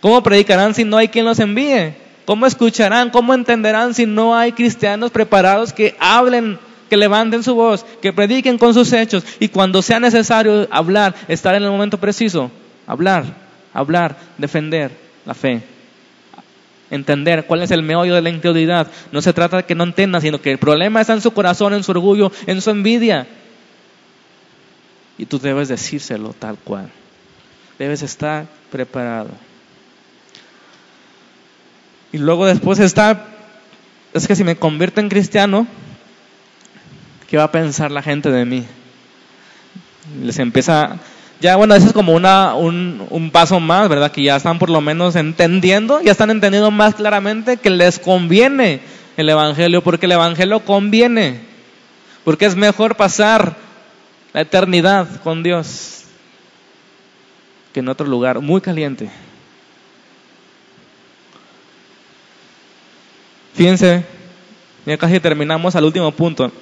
¿Cómo 0.00 0.22
predicarán 0.22 0.74
si 0.74 0.84
no 0.84 0.96
hay 0.96 1.08
quien 1.08 1.24
los 1.24 1.38
envíe? 1.38 1.94
¿Cómo 2.24 2.46
escucharán? 2.46 3.10
¿Cómo 3.10 3.34
entenderán 3.34 3.94
si 3.94 4.04
no 4.04 4.36
hay 4.36 4.52
cristianos 4.52 5.10
preparados 5.10 5.72
que 5.72 5.96
hablen, 5.98 6.58
que 6.90 6.96
levanten 6.96 7.42
su 7.42 7.54
voz, 7.54 7.84
que 8.02 8.12
prediquen 8.12 8.58
con 8.58 8.74
sus 8.74 8.92
hechos 8.92 9.24
y 9.40 9.48
cuando 9.48 9.80
sea 9.82 9.98
necesario 10.00 10.68
hablar, 10.70 11.14
estar 11.28 11.54
en 11.54 11.62
el 11.62 11.70
momento 11.70 11.98
preciso, 11.98 12.50
hablar, 12.86 13.24
hablar, 13.72 14.16
defender 14.38 14.90
la 15.24 15.34
fe? 15.34 15.75
Entender 16.90 17.46
cuál 17.46 17.62
es 17.62 17.70
el 17.70 17.82
meollo 17.82 18.14
de 18.14 18.22
la 18.22 18.30
incredulidad. 18.30 18.88
No 19.12 19.20
se 19.20 19.32
trata 19.32 19.58
de 19.58 19.64
que 19.64 19.74
no 19.74 19.84
entiendan, 19.84 20.22
sino 20.22 20.40
que 20.40 20.52
el 20.52 20.58
problema 20.58 21.00
está 21.00 21.14
en 21.14 21.20
su 21.20 21.32
corazón, 21.32 21.74
en 21.74 21.82
su 21.82 21.90
orgullo, 21.92 22.30
en 22.46 22.60
su 22.60 22.70
envidia. 22.70 23.26
Y 25.18 25.26
tú 25.26 25.38
debes 25.38 25.68
decírselo 25.68 26.32
tal 26.32 26.58
cual. 26.58 26.90
Debes 27.78 28.02
estar 28.02 28.46
preparado. 28.70 29.30
Y 32.12 32.18
luego 32.18 32.46
después 32.46 32.78
está, 32.78 33.26
es 34.14 34.26
que 34.26 34.36
si 34.36 34.44
me 34.44 34.56
convierto 34.56 35.00
en 35.00 35.08
cristiano, 35.08 35.66
¿qué 37.28 37.36
va 37.36 37.44
a 37.44 37.52
pensar 37.52 37.90
la 37.90 38.02
gente 38.02 38.30
de 38.30 38.44
mí? 38.44 38.64
Les 40.22 40.38
empieza, 40.38 40.98
ya 41.40 41.56
bueno, 41.56 41.74
eso 41.74 41.86
es 41.86 41.92
como 41.92 42.12
una, 42.12 42.54
un, 42.54 43.06
un 43.10 43.30
paso 43.30 43.60
más, 43.60 43.88
¿verdad? 43.88 44.10
Que 44.10 44.22
ya 44.22 44.36
están 44.36 44.58
por 44.58 44.70
lo 44.70 44.80
menos 44.80 45.16
entendiendo, 45.16 46.00
ya 46.00 46.12
están 46.12 46.30
entendiendo 46.30 46.70
más 46.70 46.94
claramente 46.94 47.58
que 47.58 47.70
les 47.70 47.98
conviene 47.98 48.80
el 49.16 49.28
Evangelio, 49.28 49.82
porque 49.82 50.06
el 50.06 50.12
Evangelio 50.12 50.60
conviene, 50.60 51.40
porque 52.24 52.46
es 52.46 52.56
mejor 52.56 52.96
pasar 52.96 53.56
la 54.32 54.42
eternidad 54.42 55.20
con 55.22 55.42
Dios 55.42 56.04
que 57.72 57.80
en 57.80 57.88
otro 57.88 58.06
lugar 58.06 58.40
muy 58.40 58.62
caliente. 58.62 59.10
Fíjense, 63.52 64.04
ya 64.86 64.96
casi 64.98 65.20
terminamos 65.20 65.76
al 65.76 65.84
último 65.84 66.12
punto. 66.12 66.52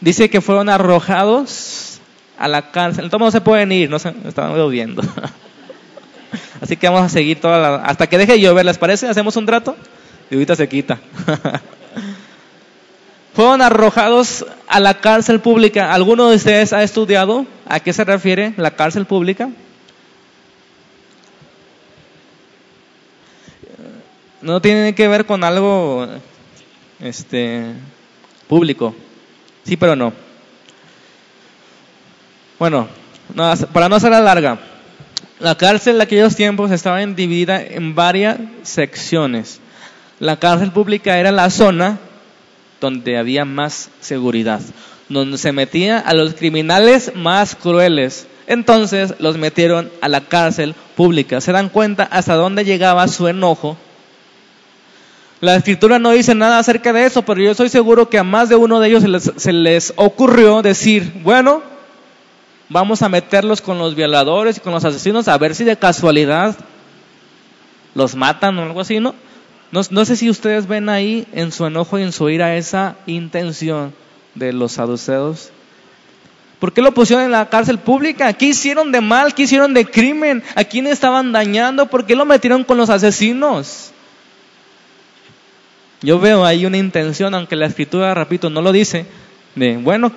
Dice 0.00 0.30
que 0.30 0.40
fueron 0.40 0.68
arrojados 0.68 1.87
a 2.38 2.48
la 2.48 2.70
cárcel. 2.70 3.04
Entonces 3.04 3.24
no 3.24 3.30
se 3.30 3.40
pueden 3.40 3.72
ir, 3.72 3.90
no 3.90 3.98
se 3.98 4.14
están 4.26 4.54
lloviendo. 4.54 5.02
Así 6.60 6.76
que 6.76 6.88
vamos 6.88 7.02
a 7.02 7.08
seguir 7.08 7.40
toda 7.40 7.58
la, 7.58 7.76
hasta 7.76 8.06
que 8.06 8.18
deje 8.18 8.32
de 8.32 8.40
llover, 8.40 8.64
¿les 8.64 8.78
parece? 8.78 9.08
¿Hacemos 9.08 9.36
un 9.36 9.46
trato? 9.46 9.76
Y 10.30 10.34
ahorita 10.34 10.56
se 10.56 10.68
quita. 10.68 10.98
fueron 13.38 13.62
arrojados 13.62 14.44
a 14.66 14.80
la 14.80 14.94
cárcel 14.94 15.38
pública. 15.38 15.94
¿Alguno 15.94 16.28
de 16.28 16.34
ustedes 16.34 16.72
ha 16.72 16.82
estudiado 16.82 17.46
a 17.68 17.78
qué 17.78 17.92
se 17.92 18.02
refiere 18.02 18.52
la 18.56 18.72
cárcel 18.72 19.06
pública? 19.06 19.48
No 24.42 24.60
tiene 24.60 24.92
que 24.96 25.06
ver 25.06 25.24
con 25.24 25.44
algo 25.44 26.08
este 26.98 27.74
público. 28.48 28.92
Sí, 29.62 29.76
pero 29.76 29.94
no. 29.94 30.12
Bueno, 32.58 32.88
para 33.72 33.88
no 33.88 33.94
hacerla 33.94 34.20
larga, 34.20 34.58
la 35.38 35.54
cárcel 35.56 35.96
en 35.96 36.00
aquellos 36.02 36.34
tiempos 36.34 36.72
estaba 36.72 36.98
dividida 37.06 37.62
en 37.62 37.94
varias 37.94 38.38
secciones. 38.62 39.60
La 40.18 40.38
cárcel 40.40 40.72
pública 40.72 41.18
era 41.18 41.30
la 41.30 41.50
zona 41.50 41.98
donde 42.80 43.16
había 43.16 43.44
más 43.44 43.90
seguridad, 44.00 44.60
donde 45.08 45.38
se 45.38 45.52
metía 45.52 46.00
a 46.00 46.14
los 46.14 46.34
criminales 46.34 47.12
más 47.14 47.54
crueles. 47.54 48.26
Entonces 48.48 49.14
los 49.20 49.36
metieron 49.36 49.92
a 50.00 50.08
la 50.08 50.22
cárcel 50.22 50.74
pública. 50.96 51.40
¿Se 51.40 51.52
dan 51.52 51.68
cuenta 51.68 52.02
hasta 52.10 52.34
dónde 52.34 52.64
llegaba 52.64 53.06
su 53.06 53.28
enojo? 53.28 53.76
La 55.40 55.54
escritura 55.54 56.00
no 56.00 56.10
dice 56.10 56.34
nada 56.34 56.58
acerca 56.58 56.92
de 56.92 57.06
eso, 57.06 57.22
pero 57.22 57.40
yo 57.40 57.52
estoy 57.52 57.68
seguro 57.68 58.10
que 58.10 58.18
a 58.18 58.24
más 58.24 58.48
de 58.48 58.56
uno 58.56 58.80
de 58.80 58.88
ellos 58.88 59.04
se 59.22 59.38
se 59.38 59.52
les 59.52 59.92
ocurrió 59.94 60.62
decir, 60.62 61.12
bueno, 61.22 61.62
vamos 62.68 63.02
a 63.02 63.08
meterlos 63.08 63.60
con 63.60 63.78
los 63.78 63.94
violadores 63.94 64.56
y 64.56 64.60
con 64.60 64.72
los 64.72 64.84
asesinos 64.84 65.28
a 65.28 65.38
ver 65.38 65.54
si 65.54 65.64
de 65.64 65.76
casualidad 65.76 66.56
los 67.94 68.14
matan 68.14 68.58
o 68.58 68.62
algo 68.62 68.80
así, 68.80 69.00
¿no? 69.00 69.14
No, 69.70 70.04
sé 70.04 70.16
si 70.16 70.30
ustedes 70.30 70.66
ven 70.66 70.88
ahí 70.88 71.26
en 71.32 71.52
su 71.52 71.66
enojo 71.66 71.98
y 71.98 72.02
en 72.02 72.12
su 72.12 72.30
ira 72.30 72.56
esa 72.56 72.96
intención 73.06 73.92
de 74.34 74.54
los 74.54 74.72
saduceos. 74.72 75.50
¿Por 76.58 76.72
qué 76.72 76.80
lo 76.80 76.94
pusieron 76.94 77.26
en 77.26 77.32
la 77.32 77.50
cárcel 77.50 77.78
pública? 77.78 78.32
¿Qué 78.32 78.46
hicieron 78.46 78.90
de 78.92 79.02
mal? 79.02 79.34
¿Qué 79.34 79.42
hicieron 79.42 79.74
de 79.74 79.84
crimen? 79.84 80.42
¿A 80.54 80.64
quién 80.64 80.86
estaban 80.86 81.32
dañando? 81.32 81.86
¿Por 81.86 82.06
qué 82.06 82.16
lo 82.16 82.24
metieron 82.24 82.64
con 82.64 82.78
los 82.78 82.88
asesinos? 82.88 83.92
Yo 86.00 86.18
veo 86.18 86.44
ahí 86.44 86.64
una 86.64 86.78
intención, 86.78 87.34
aunque 87.34 87.54
la 87.54 87.66
escritura, 87.66 88.14
repito, 88.14 88.48
no 88.48 88.62
lo 88.62 88.72
dice, 88.72 89.04
de, 89.54 89.76
bueno, 89.76 90.12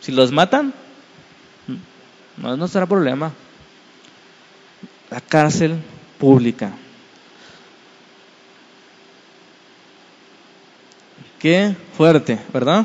si 0.00 0.12
los 0.12 0.32
matan, 0.32 0.74
no, 2.42 2.56
no 2.56 2.68
será 2.68 2.86
problema. 2.86 3.32
La 5.10 5.20
cárcel 5.20 5.80
pública. 6.18 6.72
Qué 11.38 11.74
fuerte, 11.96 12.38
¿verdad? 12.52 12.84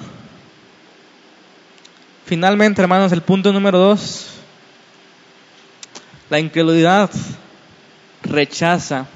Finalmente, 2.26 2.82
hermanos, 2.82 3.12
el 3.12 3.22
punto 3.22 3.54
número 3.54 3.78
dos, 3.78 4.28
la 6.30 6.40
incredulidad 6.40 7.10
rechaza 8.24 9.08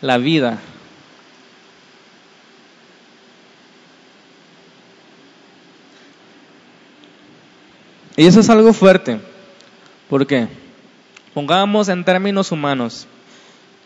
la 0.00 0.18
vida. 0.18 0.58
Y 8.16 8.26
eso 8.26 8.40
es 8.40 8.50
algo 8.50 8.72
fuerte. 8.72 9.18
¿Por 10.08 10.26
qué? 10.26 10.48
Pongamos 11.32 11.88
en 11.88 12.04
términos 12.04 12.52
humanos. 12.52 13.06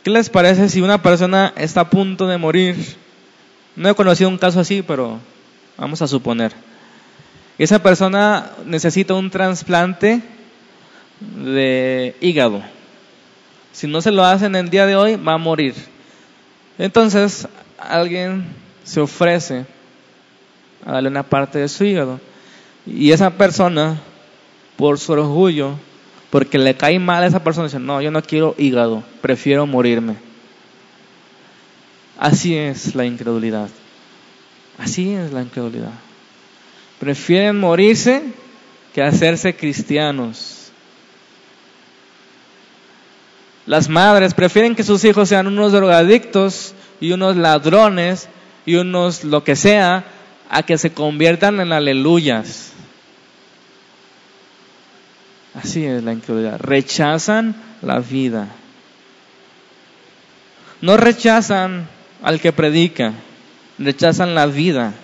¿Qué 0.02 0.10
les 0.10 0.28
parece 0.28 0.68
si 0.68 0.80
una 0.80 1.02
persona 1.02 1.52
está 1.56 1.82
a 1.82 1.90
punto 1.90 2.26
de 2.26 2.38
morir? 2.38 2.76
No 3.74 3.88
he 3.88 3.94
conocido 3.94 4.28
un 4.28 4.38
caso 4.38 4.60
así, 4.60 4.82
pero 4.82 5.18
vamos 5.76 6.02
a 6.02 6.06
suponer. 6.06 6.52
Esa 7.58 7.82
persona 7.82 8.50
necesita 8.66 9.14
un 9.14 9.30
trasplante 9.30 10.20
de 11.20 12.14
hígado. 12.20 12.62
Si 13.72 13.86
no 13.86 14.00
se 14.00 14.10
lo 14.10 14.24
hacen 14.24 14.54
el 14.54 14.70
día 14.70 14.86
de 14.86 14.96
hoy, 14.96 15.16
va 15.16 15.34
a 15.34 15.38
morir. 15.38 15.74
Entonces, 16.78 17.48
alguien 17.78 18.46
se 18.84 19.00
ofrece 19.00 19.64
a 20.84 20.92
darle 20.92 21.08
una 21.08 21.22
parte 21.22 21.58
de 21.58 21.68
su 21.68 21.84
hígado. 21.84 22.20
Y 22.86 23.12
esa 23.12 23.30
persona, 23.30 24.00
por 24.78 25.00
su 25.00 25.12
orgullo, 25.12 25.72
porque 26.30 26.56
le 26.56 26.76
cae 26.76 27.00
mal 27.00 27.24
a 27.24 27.26
esa 27.26 27.42
persona, 27.42 27.66
dice, 27.66 27.80
no, 27.80 28.00
yo 28.00 28.12
no 28.12 28.22
quiero 28.22 28.54
hígado, 28.56 29.02
prefiero 29.20 29.66
morirme. 29.66 30.14
Así 32.16 32.54
es 32.56 32.94
la 32.94 33.04
incredulidad. 33.04 33.68
Así 34.78 35.12
es 35.14 35.32
la 35.32 35.42
incredulidad. 35.42 35.90
Prefieren 37.00 37.58
morirse 37.58 38.22
que 38.94 39.02
hacerse 39.02 39.56
cristianos. 39.56 40.70
Las 43.66 43.88
madres 43.88 44.32
prefieren 44.32 44.76
que 44.76 44.84
sus 44.84 45.04
hijos 45.04 45.28
sean 45.28 45.48
unos 45.48 45.72
drogadictos 45.72 46.74
y 47.00 47.10
unos 47.10 47.36
ladrones 47.36 48.28
y 48.64 48.76
unos 48.76 49.24
lo 49.24 49.42
que 49.42 49.56
sea 49.56 50.04
a 50.48 50.62
que 50.62 50.78
se 50.78 50.92
conviertan 50.92 51.58
en 51.58 51.72
aleluyas. 51.72 52.74
Así 55.54 55.84
es 55.84 56.02
la 56.04 56.12
incredulidad. 56.12 56.60
Rechazan 56.60 57.54
la 57.82 58.00
vida. 58.00 58.48
No 60.80 60.96
rechazan 60.96 61.88
al 62.22 62.40
que 62.40 62.52
predica, 62.52 63.12
rechazan 63.78 64.34
la 64.34 64.46
vida, 64.46 64.94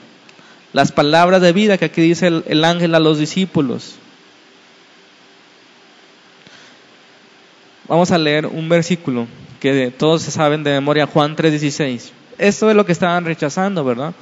las 0.72 0.92
palabras 0.92 1.40
de 1.40 1.52
vida 1.52 1.78
que 1.78 1.86
aquí 1.86 2.00
dice 2.00 2.28
el, 2.46 2.64
ángel 2.64 2.94
a 2.94 3.00
los 3.00 3.18
discípulos. 3.18 3.96
Vamos 7.88 8.10
a 8.10 8.18
leer 8.18 8.46
un 8.46 8.68
versículo 8.68 9.26
que 9.60 9.92
todos 9.96 10.22
saben 10.22 10.62
de 10.62 10.72
memoria, 10.72 11.06
Juan 11.06 11.36
3:16. 11.36 12.12
Esto 12.38 12.70
es 12.70 12.76
lo 12.76 12.86
que 12.86 12.92
estaban 12.92 13.24
rechazando, 13.24 13.84
¿verdad? 13.84 14.14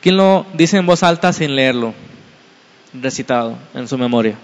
¿Quién 0.00 0.16
lo 0.16 0.46
dice 0.54 0.76
en 0.76 0.86
voz 0.86 1.02
alta 1.02 1.32
sin 1.32 1.54
leerlo? 1.56 1.94
Recitado 2.92 3.58
en 3.74 3.86
su 3.86 3.98
memoria. 3.98 4.36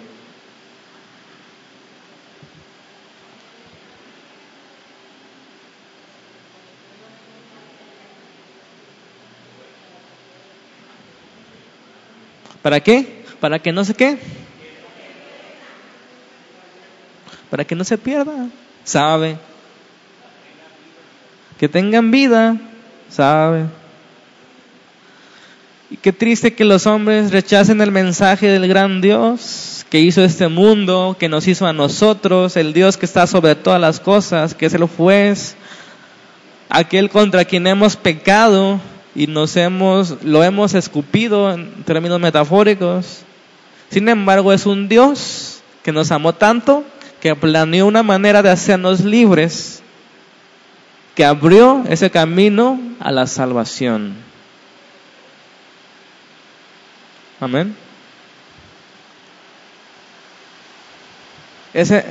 ¿Para 12.62 12.80
qué? 12.80 13.24
Para 13.40 13.58
que 13.58 13.72
no 13.72 13.84
se 13.84 13.94
qué. 13.94 14.18
Para 17.50 17.64
que 17.64 17.74
no 17.74 17.84
se 17.84 17.98
pierda. 17.98 18.48
¿Sabe? 18.84 19.38
que 21.58 21.68
tengan 21.68 22.10
vida, 22.10 22.56
¿sabe? 23.08 23.66
Y 25.94 25.96
qué 25.98 26.12
triste 26.12 26.54
que 26.54 26.64
los 26.64 26.88
hombres 26.88 27.30
rechacen 27.30 27.80
el 27.80 27.92
mensaje 27.92 28.48
del 28.48 28.66
gran 28.66 29.00
Dios 29.00 29.86
que 29.90 30.00
hizo 30.00 30.24
este 30.24 30.48
mundo, 30.48 31.14
que 31.20 31.28
nos 31.28 31.46
hizo 31.46 31.68
a 31.68 31.72
nosotros, 31.72 32.56
el 32.56 32.72
Dios 32.72 32.96
que 32.96 33.06
está 33.06 33.28
sobre 33.28 33.54
todas 33.54 33.80
las 33.80 34.00
cosas, 34.00 34.56
que 34.56 34.66
es 34.66 34.74
el 34.74 34.86
juez, 34.86 35.54
aquel 36.68 37.10
contra 37.10 37.44
quien 37.44 37.68
hemos 37.68 37.94
pecado 37.94 38.80
y 39.14 39.28
nos 39.28 39.54
hemos, 39.56 40.24
lo 40.24 40.42
hemos 40.42 40.74
escupido 40.74 41.52
en 41.52 41.84
términos 41.84 42.18
metafóricos. 42.18 43.20
Sin 43.88 44.08
embargo, 44.08 44.52
es 44.52 44.66
un 44.66 44.88
Dios 44.88 45.62
que 45.84 45.92
nos 45.92 46.10
amó 46.10 46.32
tanto 46.32 46.82
que 47.20 47.36
planeó 47.36 47.86
una 47.86 48.02
manera 48.02 48.42
de 48.42 48.50
hacernos 48.50 49.04
libres, 49.04 49.80
que 51.14 51.24
abrió 51.24 51.84
ese 51.88 52.10
camino 52.10 52.80
a 52.98 53.12
la 53.12 53.28
salvación. 53.28 54.23
Amén. 57.40 57.76
Ese, 61.72 62.04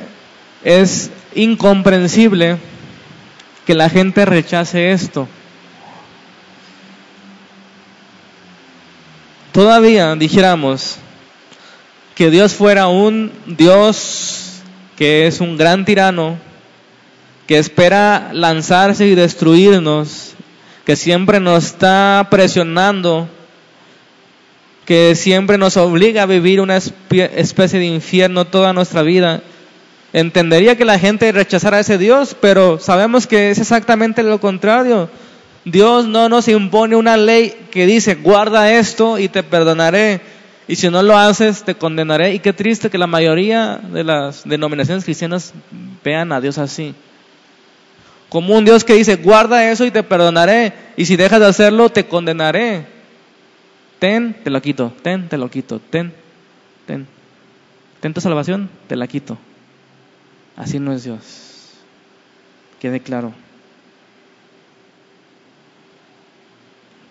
es 0.64 1.10
incomprensible 1.36 2.58
que 3.66 3.74
la 3.74 3.90
gente 3.90 4.26
rechace 4.26 4.92
esto. 4.92 5.28
Todavía 9.52 10.16
dijéramos 10.16 10.98
que 12.16 12.30
Dios 12.30 12.54
fuera 12.54 12.88
un 12.88 13.32
Dios 13.46 14.62
que 14.98 15.28
es 15.28 15.42
un 15.42 15.58
gran 15.58 15.86
tirano, 15.86 16.38
que 17.48 17.58
espera 17.58 18.30
lanzarse 18.34 19.08
y 19.08 19.16
destruirnos, 19.16 20.34
que 20.86 20.96
siempre 20.96 21.40
nos 21.40 21.66
está 21.66 22.28
presionando, 22.30 23.28
que 24.86 25.16
siempre 25.16 25.58
nos 25.58 25.78
obliga 25.78 26.24
a 26.24 26.28
vivir 26.28 26.60
una 26.60 26.78
especie 26.78 27.80
de 27.80 27.86
infierno 27.86 28.46
toda 28.46 28.74
nuestra 28.74 29.02
vida. 29.02 29.42
Entendería 30.12 30.76
que 30.76 30.86
la 30.86 31.00
gente 31.00 31.32
rechazara 31.32 31.78
a 31.78 31.80
ese 31.80 31.98
Dios, 31.98 32.36
pero 32.40 32.80
sabemos 32.80 33.26
que 33.26 33.50
es 33.50 33.60
exactamente 33.60 34.22
lo 34.24 34.40
contrario. 34.40 35.10
Dios 35.66 36.08
no 36.08 36.28
nos 36.28 36.48
impone 36.50 36.96
una 36.96 37.16
ley 37.16 37.54
que 37.72 37.86
dice, 37.86 38.16
guarda 38.16 38.72
esto 38.74 39.18
y 39.18 39.30
te 39.30 39.44
perdonaré. 39.44 40.22
Y 40.68 40.76
si 40.76 40.90
no 40.90 41.02
lo 41.02 41.18
haces, 41.18 41.64
te 41.64 41.76
condenaré. 41.76 42.34
Y 42.34 42.40
qué 42.40 42.54
triste 42.54 42.90
que 42.90 42.98
la 42.98 43.08
mayoría 43.08 43.80
de 43.82 44.04
las 44.04 44.44
denominaciones 44.48 45.04
cristianas 45.04 45.54
vean 46.04 46.32
a 46.32 46.42
Dios 46.42 46.58
así. 46.58 46.94
Como 48.30 48.56
un 48.56 48.66
Dios 48.66 48.84
que 48.84 48.96
dice, 48.96 49.16
guarda 49.16 49.70
eso 49.70 49.86
y 49.86 49.92
te 49.92 50.04
perdonaré. 50.04 50.74
Y 50.98 51.06
si 51.06 51.16
dejas 51.16 51.40
de 51.40 51.48
hacerlo, 51.48 51.90
te 51.90 52.06
condenaré. 52.06 52.93
Ten, 54.04 54.34
te 54.44 54.50
lo 54.50 54.62
quito. 54.62 54.92
Ten, 55.02 55.30
te 55.30 55.38
lo 55.38 55.50
quito. 55.50 55.80
Ten, 55.80 56.12
ten. 56.86 57.08
Ten 58.02 58.14
tu 58.14 58.20
salvación, 58.20 58.70
te 58.90 58.98
la 58.98 59.08
quito. 59.08 59.38
Así 60.58 60.78
no 60.78 60.92
es 60.92 61.06
Dios. 61.06 61.70
Quede 62.82 63.00
claro. 63.00 63.32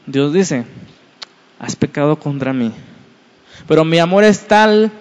Dios 0.04 0.34
dice, 0.34 0.66
has 1.58 1.76
pecado 1.76 2.18
contra 2.18 2.52
mí, 2.52 2.70
pero 3.66 3.86
mi 3.86 3.98
amor 3.98 4.24
es 4.24 4.46
tal 4.46 4.92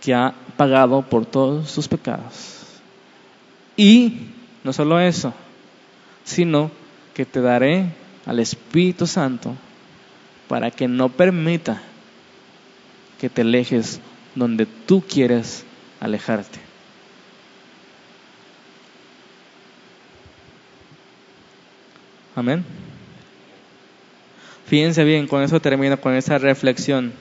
que 0.00 0.12
ha 0.12 0.34
pagado 0.56 1.02
por 1.02 1.24
todos 1.24 1.70
sus 1.70 1.86
pecados. 1.86 2.80
Y 3.76 4.26
no 4.64 4.72
solo 4.72 4.98
eso, 4.98 5.32
sino 6.24 6.72
que 7.14 7.24
te 7.24 7.40
daré 7.40 8.01
al 8.26 8.38
Espíritu 8.38 9.06
Santo 9.06 9.56
para 10.48 10.70
que 10.70 10.88
no 10.88 11.08
permita 11.08 11.82
que 13.20 13.28
te 13.28 13.42
alejes 13.42 14.00
donde 14.34 14.66
tú 14.66 15.02
quieres 15.02 15.64
alejarte. 16.00 16.58
Amén. 22.34 22.64
Fíjense 24.66 25.04
bien, 25.04 25.26
con 25.26 25.42
eso 25.42 25.60
termino 25.60 26.00
con 26.00 26.14
esa 26.14 26.38
reflexión. 26.38 27.12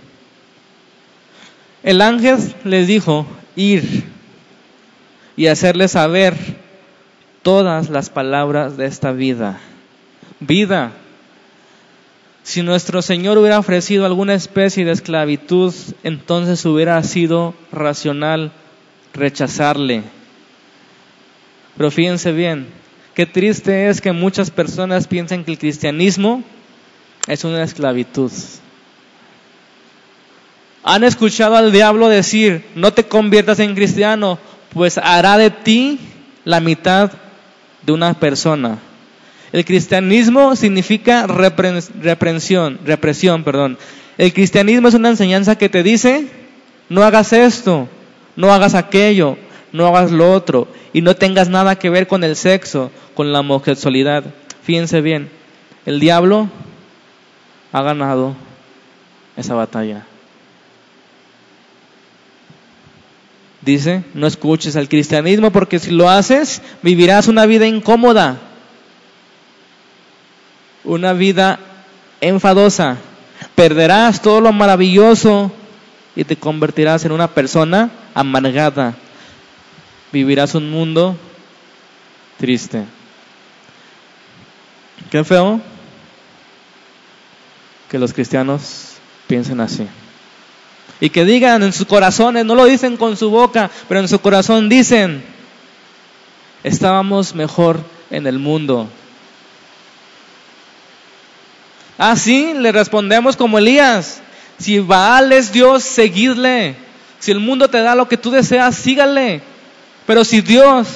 El 1.84 2.02
ángel 2.02 2.38
les 2.64 2.88
dijo 2.88 3.28
ir 3.56 4.06
y 5.36 5.48
hacerles 5.48 5.92
saber 5.92 6.36
todas 7.42 7.90
las 7.90 8.10
palabras 8.10 8.78
de 8.78 8.86
esta 8.86 9.12
vida. 9.12 9.60
Vida. 10.42 10.92
Si 12.42 12.64
nuestro 12.64 13.04
Señor 13.04 13.38
hubiera 13.38 13.60
ofrecido 13.60 14.08
alguna 14.08 14.34
especie 14.34 14.84
de 14.84 14.92
esclavitud, 14.92 15.72
entonces 16.04 16.66
hubiera 16.66 17.02
sido 17.04 17.54
racional 17.72 18.52
rechazarle. 19.14 20.02
Pero 21.78 21.92
fíjense 21.92 22.32
bien, 22.32 22.68
qué 23.14 23.28
triste 23.28 23.88
es 23.88 24.02
que 24.02 24.12
muchas 24.14 24.50
personas 24.50 25.08
piensen 25.08 25.44
que 25.44 25.52
el 25.52 25.60
cristianismo 25.60 26.44
es 27.28 27.44
una 27.44 27.62
esclavitud. 27.62 28.32
Han 30.84 31.04
escuchado 31.04 31.56
al 31.56 31.72
diablo 31.72 32.08
decir, 32.08 32.66
no 32.74 32.92
te 32.92 33.04
conviertas 33.08 33.60
en 33.60 33.76
cristiano, 33.76 34.40
pues 34.74 34.98
hará 34.98 35.38
de 35.38 35.52
ti 35.52 36.00
la 36.46 36.60
mitad 36.60 37.12
de 37.84 37.94
una 37.94 38.16
persona. 38.16 38.80
El 39.54 39.66
cristianismo 39.66 40.56
significa 40.56 41.28
reprensión, 41.28 42.80
represión, 42.86 43.44
perdón. 43.44 43.78
El 44.18 44.34
cristianismo 44.34 44.88
es 44.88 44.94
una 44.94 45.10
enseñanza 45.10 45.58
que 45.58 45.68
te 45.68 45.84
dice, 45.84 46.28
no 46.90 47.04
hagas 47.04 47.34
esto, 47.34 47.90
no 48.36 48.54
hagas 48.54 48.76
aquello, 48.76 49.38
no 49.74 49.88
hagas 49.88 50.12
lo 50.12 50.32
otro, 50.32 50.68
y 50.94 51.02
no 51.02 51.16
tengas 51.16 51.50
nada 51.50 51.78
que 51.78 51.90
ver 51.90 52.08
con 52.08 52.24
el 52.24 52.36
sexo, 52.36 52.92
con 53.14 53.34
la 53.34 53.42
homosexualidad. 53.42 54.24
Fíjense 54.64 55.02
bien, 55.02 55.30
el 55.86 56.00
diablo 56.00 56.50
ha 57.72 57.82
ganado 57.82 58.36
esa 59.36 59.56
batalla. 59.56 60.06
Dice, 63.62 64.04
no 64.14 64.28
escuches 64.28 64.76
al 64.76 64.90
cristianismo 64.90 65.52
porque 65.52 65.78
si 65.78 65.92
lo 65.92 66.10
haces, 66.10 66.62
vivirás 66.82 67.28
una 67.28 67.46
vida 67.46 67.68
incómoda, 67.68 68.40
una 70.84 71.14
vida 71.14 71.60
enfadosa, 72.22 72.98
perderás 73.56 74.22
todo 74.22 74.42
lo 74.42 74.54
maravilloso 74.54 75.52
y 76.16 76.24
te 76.24 76.36
convertirás 76.36 77.06
en 77.06 77.12
una 77.12 77.28
persona 77.28 77.90
amargada. 78.14 78.96
Vivirás 80.12 80.56
un 80.56 80.70
mundo 80.70 81.16
triste. 82.38 82.84
Qué 85.10 85.24
feo 85.24 85.62
que 87.90 88.00
los 88.00 88.14
cristianos 88.14 88.94
piensen 89.28 89.60
así. 89.60 89.88
Y 91.00 91.10
que 91.10 91.26
digan 91.26 91.64
en 91.64 91.74
sus 91.74 91.88
corazones, 91.88 92.46
no 92.46 92.56
lo 92.56 92.66
dicen 92.66 92.96
con 92.96 93.18
su 93.18 93.30
boca, 93.30 93.72
pero 93.88 94.00
en 94.00 94.08
su 94.08 94.20
corazón 94.20 94.70
dicen, 94.70 95.24
estábamos 96.64 97.34
mejor 97.34 97.80
en 98.10 98.28
el 98.28 98.40
mundo. 98.40 98.88
Así 102.02 102.56
le 102.56 102.72
respondemos 102.72 103.36
como 103.38 103.60
Elías, 103.60 104.24
si 104.58 104.80
Baal 104.80 105.32
es 105.34 105.52
Dios, 105.52 105.84
seguidle. 105.84 106.76
Si 107.20 107.30
el 107.30 107.40
mundo 107.40 107.68
te 107.68 107.80
da 107.80 107.94
lo 107.94 108.08
que 108.08 108.18
tú 108.18 108.32
deseas, 108.32 108.76
sígale. 108.76 109.44
Pero 110.08 110.26
si 110.26 110.42
Dios 110.42 110.88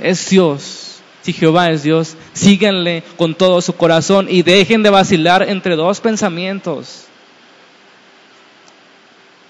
es 0.00 0.30
Dios, 0.30 1.02
si 1.20 1.34
Jehová 1.34 1.68
es 1.72 1.82
Dios, 1.82 2.16
síganle 2.32 3.02
con 3.18 3.34
todo 3.34 3.60
su 3.60 3.74
corazón 3.74 4.28
y 4.30 4.40
dejen 4.40 4.82
de 4.82 4.88
vacilar 4.88 5.42
entre 5.46 5.76
dos 5.76 6.00
pensamientos. 6.00 7.04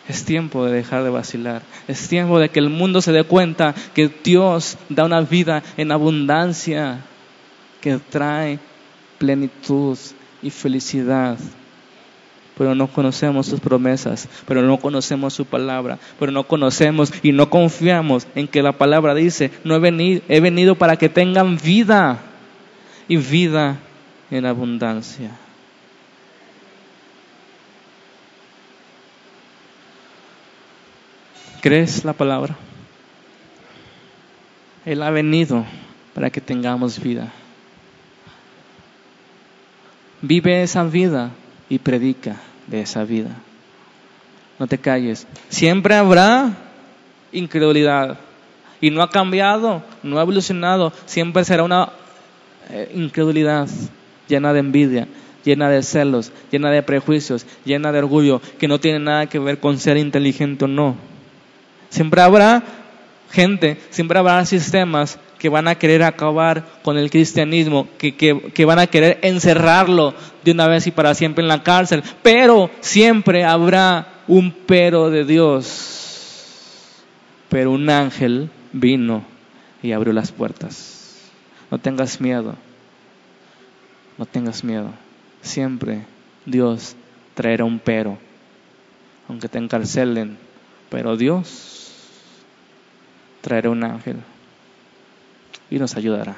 Es 0.08 0.24
tiempo 0.24 0.64
de 0.64 0.72
dejar 0.72 1.04
de 1.04 1.10
vacilar. 1.10 1.62
Es 1.86 2.08
tiempo 2.08 2.40
de 2.40 2.48
que 2.48 2.58
el 2.58 2.70
mundo 2.70 3.00
se 3.00 3.12
dé 3.12 3.22
cuenta 3.22 3.76
que 3.94 4.10
Dios 4.24 4.76
da 4.88 5.04
una 5.04 5.20
vida 5.20 5.62
en 5.76 5.92
abundancia 5.92 7.04
que 7.80 8.00
trae 8.10 8.58
plenitud 9.18 9.96
y 10.42 10.50
felicidad 10.50 11.38
pero 12.56 12.74
no 12.74 12.86
conocemos 12.86 13.46
sus 13.46 13.60
promesas, 13.60 14.28
pero 14.46 14.62
no 14.62 14.78
conocemos 14.78 15.34
su 15.34 15.44
palabra, 15.44 15.98
pero 16.18 16.32
no 16.32 16.44
conocemos 16.44 17.12
y 17.22 17.32
no 17.32 17.50
confiamos 17.50 18.26
en 18.34 18.48
que 18.48 18.62
la 18.62 18.72
palabra 18.72 19.14
dice, 19.14 19.50
no 19.62 19.74
he 19.74 19.78
venido, 19.78 20.22
he 20.28 20.40
venido 20.40 20.74
para 20.74 20.96
que 20.96 21.10
tengan 21.10 21.58
vida 21.58 22.18
y 23.08 23.18
vida 23.18 23.76
en 24.30 24.46
abundancia. 24.46 25.36
¿Crees 31.60 32.04
la 32.04 32.14
palabra? 32.14 32.56
Él 34.86 35.02
ha 35.02 35.10
venido 35.10 35.66
para 36.14 36.30
que 36.30 36.40
tengamos 36.40 37.02
vida. 37.02 37.32
Vive 40.26 40.64
esa 40.64 40.82
vida 40.82 41.30
y 41.68 41.78
predica 41.78 42.36
de 42.66 42.80
esa 42.80 43.04
vida. 43.04 43.30
No 44.58 44.66
te 44.66 44.78
calles. 44.78 45.24
Siempre 45.50 45.94
habrá 45.94 46.50
incredulidad. 47.30 48.18
Y 48.80 48.90
no 48.90 49.02
ha 49.02 49.10
cambiado, 49.10 49.84
no 50.02 50.18
ha 50.18 50.22
evolucionado. 50.22 50.92
Siempre 51.04 51.44
será 51.44 51.62
una 51.62 51.90
eh, 52.70 52.90
incredulidad 52.94 53.68
llena 54.26 54.52
de 54.52 54.58
envidia, 54.58 55.06
llena 55.44 55.70
de 55.70 55.84
celos, 55.84 56.32
llena 56.50 56.72
de 56.72 56.82
prejuicios, 56.82 57.46
llena 57.64 57.92
de 57.92 58.00
orgullo, 58.00 58.42
que 58.58 58.66
no 58.66 58.80
tiene 58.80 58.98
nada 58.98 59.26
que 59.26 59.38
ver 59.38 59.60
con 59.60 59.78
ser 59.78 59.96
inteligente 59.96 60.64
o 60.64 60.68
no. 60.68 60.96
Siempre 61.88 62.20
habrá 62.20 62.64
gente, 63.30 63.78
siempre 63.90 64.18
habrá 64.18 64.44
sistemas 64.44 65.20
que 65.38 65.48
van 65.48 65.68
a 65.68 65.74
querer 65.74 66.02
acabar 66.02 66.64
con 66.82 66.96
el 66.96 67.10
cristianismo, 67.10 67.88
que, 67.98 68.14
que, 68.14 68.64
van 68.64 68.78
a 68.78 68.86
querer 68.86 69.18
encerrarlo 69.22 70.14
de 70.44 70.52
una 70.52 70.66
vez 70.66 70.86
y 70.86 70.90
para 70.90 71.14
siempre 71.14 71.42
en 71.42 71.48
la 71.48 71.62
cárcel, 71.62 72.02
pero 72.22 72.70
siempre 72.80 73.44
habrá 73.44 74.22
un 74.28 74.50
pero 74.66 75.10
de 75.10 75.24
Dios. 75.24 75.92
Pero 77.48 77.70
un 77.70 77.88
ángel 77.90 78.50
vino 78.72 79.24
y 79.82 79.92
abrió 79.92 80.12
las 80.12 80.32
puertas. 80.32 81.20
No 81.70 81.78
tengas 81.78 82.20
miedo, 82.20 82.54
no 84.18 84.26
tengas 84.26 84.64
miedo. 84.64 84.90
Siempre 85.42 86.04
Dios 86.44 86.96
traerá 87.34 87.64
un 87.64 87.78
pero, 87.78 88.18
aunque 89.28 89.48
te 89.48 89.58
encarcelen, 89.58 90.38
pero 90.88 91.16
Dios 91.16 91.92
traerá 93.42 93.70
un 93.70 93.84
ángel 93.84 94.16
y 95.70 95.78
nos 95.78 95.96
ayudará. 95.96 96.36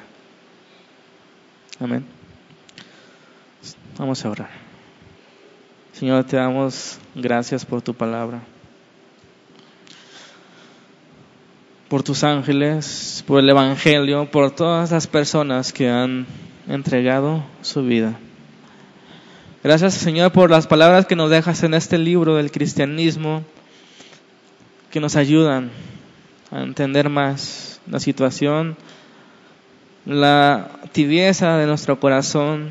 Amén. 1.79 2.05
Vamos 3.97 4.23
a 4.25 4.29
orar. 4.29 4.49
Señor, 5.93 6.23
te 6.23 6.37
damos 6.37 6.97
gracias 7.15 7.65
por 7.65 7.81
tu 7.81 7.93
palabra, 7.93 8.39
por 11.89 12.03
tus 12.03 12.23
ángeles, 12.23 13.23
por 13.27 13.41
el 13.41 13.49
Evangelio, 13.49 14.31
por 14.31 14.51
todas 14.51 14.91
las 14.91 15.07
personas 15.07 15.73
que 15.73 15.89
han 15.89 16.25
entregado 16.67 17.43
su 17.61 17.83
vida. 17.83 18.17
Gracias, 19.61 19.95
Señor, 19.95 20.31
por 20.31 20.49
las 20.49 20.67
palabras 20.67 21.05
que 21.05 21.17
nos 21.17 21.29
dejas 21.29 21.63
en 21.63 21.73
este 21.73 21.97
libro 21.97 22.35
del 22.35 22.51
cristianismo, 22.51 23.43
que 24.89 25.01
nos 25.01 25.17
ayudan 25.17 25.69
a 26.51 26.61
entender 26.61 27.09
más 27.09 27.81
la 27.87 27.99
situación 27.99 28.77
la 30.09 30.71
tibieza 30.91 31.57
de 31.57 31.67
nuestro 31.67 31.99
corazón, 31.99 32.69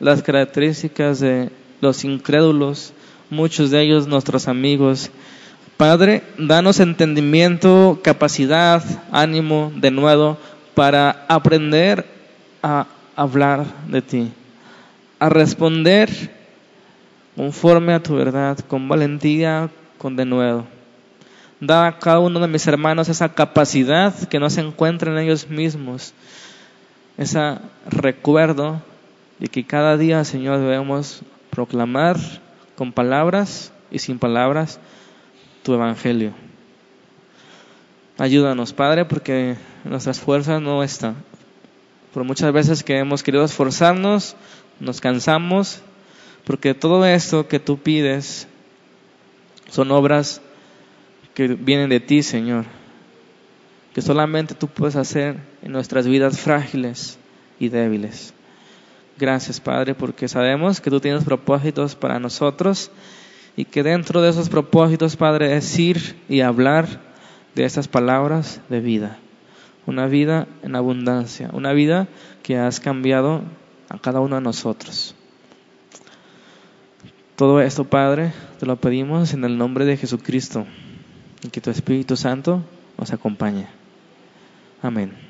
las 0.00 0.24
características 0.24 1.20
de 1.20 1.50
los 1.80 2.02
incrédulos, 2.02 2.92
muchos 3.30 3.70
de 3.70 3.80
ellos 3.82 4.08
nuestros 4.08 4.48
amigos. 4.48 5.12
Padre, 5.76 6.24
danos 6.36 6.80
entendimiento, 6.80 8.00
capacidad, 8.02 8.82
ánimo 9.12 9.70
de 9.76 9.92
nuevo 9.92 10.36
para 10.74 11.24
aprender 11.28 12.04
a 12.60 12.88
hablar 13.14 13.64
de 13.86 14.02
ti, 14.02 14.32
a 15.20 15.28
responder 15.28 16.10
conforme 17.36 17.94
a 17.94 18.02
tu 18.02 18.16
verdad, 18.16 18.58
con 18.66 18.88
valentía, 18.88 19.70
con 19.96 20.16
denuedo. 20.16 20.66
Da 21.60 21.86
a 21.86 21.98
cada 22.00 22.18
uno 22.18 22.40
de 22.40 22.48
mis 22.48 22.66
hermanos 22.66 23.08
esa 23.08 23.28
capacidad 23.28 24.12
que 24.28 24.40
no 24.40 24.50
se 24.50 24.60
encuentra 24.60 25.12
en 25.12 25.18
ellos 25.18 25.48
mismos 25.48 26.14
ese 27.18 27.58
recuerdo 27.90 28.80
de 29.40 29.48
que 29.48 29.66
cada 29.66 29.96
día, 29.96 30.24
Señor, 30.24 30.60
debemos 30.60 31.22
proclamar 31.50 32.16
con 32.76 32.92
palabras 32.92 33.72
y 33.90 33.98
sin 33.98 34.20
palabras 34.20 34.78
tu 35.64 35.74
evangelio. 35.74 36.32
Ayúdanos, 38.18 38.72
Padre, 38.72 39.04
porque 39.04 39.56
nuestras 39.84 40.20
fuerzas 40.20 40.62
no 40.62 40.82
están. 40.82 41.16
Por 42.14 42.22
muchas 42.22 42.52
veces 42.52 42.84
que 42.84 42.98
hemos 42.98 43.22
querido 43.24 43.44
esforzarnos, 43.44 44.36
nos 44.80 45.00
cansamos, 45.00 45.82
porque 46.44 46.72
todo 46.72 47.04
esto 47.04 47.48
que 47.48 47.58
tú 47.58 47.78
pides 47.78 48.46
son 49.68 49.90
obras 49.90 50.40
que 51.34 51.48
vienen 51.48 51.90
de 51.90 52.00
ti, 52.00 52.22
Señor 52.22 52.77
que 53.94 54.02
solamente 54.02 54.54
tú 54.54 54.68
puedes 54.68 54.96
hacer 54.96 55.36
en 55.62 55.72
nuestras 55.72 56.06
vidas 56.06 56.38
frágiles 56.38 57.18
y 57.58 57.68
débiles. 57.68 58.34
Gracias, 59.18 59.60
Padre, 59.60 59.94
porque 59.94 60.28
sabemos 60.28 60.80
que 60.80 60.90
tú 60.90 61.00
tienes 61.00 61.24
propósitos 61.24 61.96
para 61.96 62.20
nosotros 62.20 62.90
y 63.56 63.64
que 63.64 63.82
dentro 63.82 64.22
de 64.22 64.30
esos 64.30 64.48
propósitos, 64.48 65.16
Padre, 65.16 65.56
es 65.56 65.76
ir 65.78 66.16
y 66.28 66.42
hablar 66.42 67.00
de 67.56 67.64
esas 67.64 67.88
palabras 67.88 68.60
de 68.68 68.80
vida. 68.80 69.18
Una 69.86 70.06
vida 70.06 70.46
en 70.62 70.76
abundancia, 70.76 71.50
una 71.52 71.72
vida 71.72 72.06
que 72.44 72.58
has 72.58 72.78
cambiado 72.78 73.42
a 73.88 73.98
cada 73.98 74.20
uno 74.20 74.36
de 74.36 74.42
nosotros. 74.42 75.16
Todo 77.34 77.60
esto, 77.60 77.84
Padre, 77.84 78.32
te 78.60 78.66
lo 78.66 78.76
pedimos 78.76 79.32
en 79.32 79.44
el 79.44 79.58
nombre 79.58 79.84
de 79.84 79.96
Jesucristo 79.96 80.66
y 81.42 81.48
que 81.48 81.60
tu 81.60 81.70
Espíritu 81.70 82.16
Santo 82.16 82.62
nos 82.96 83.12
acompañe. 83.12 83.77
Amén. 84.82 85.27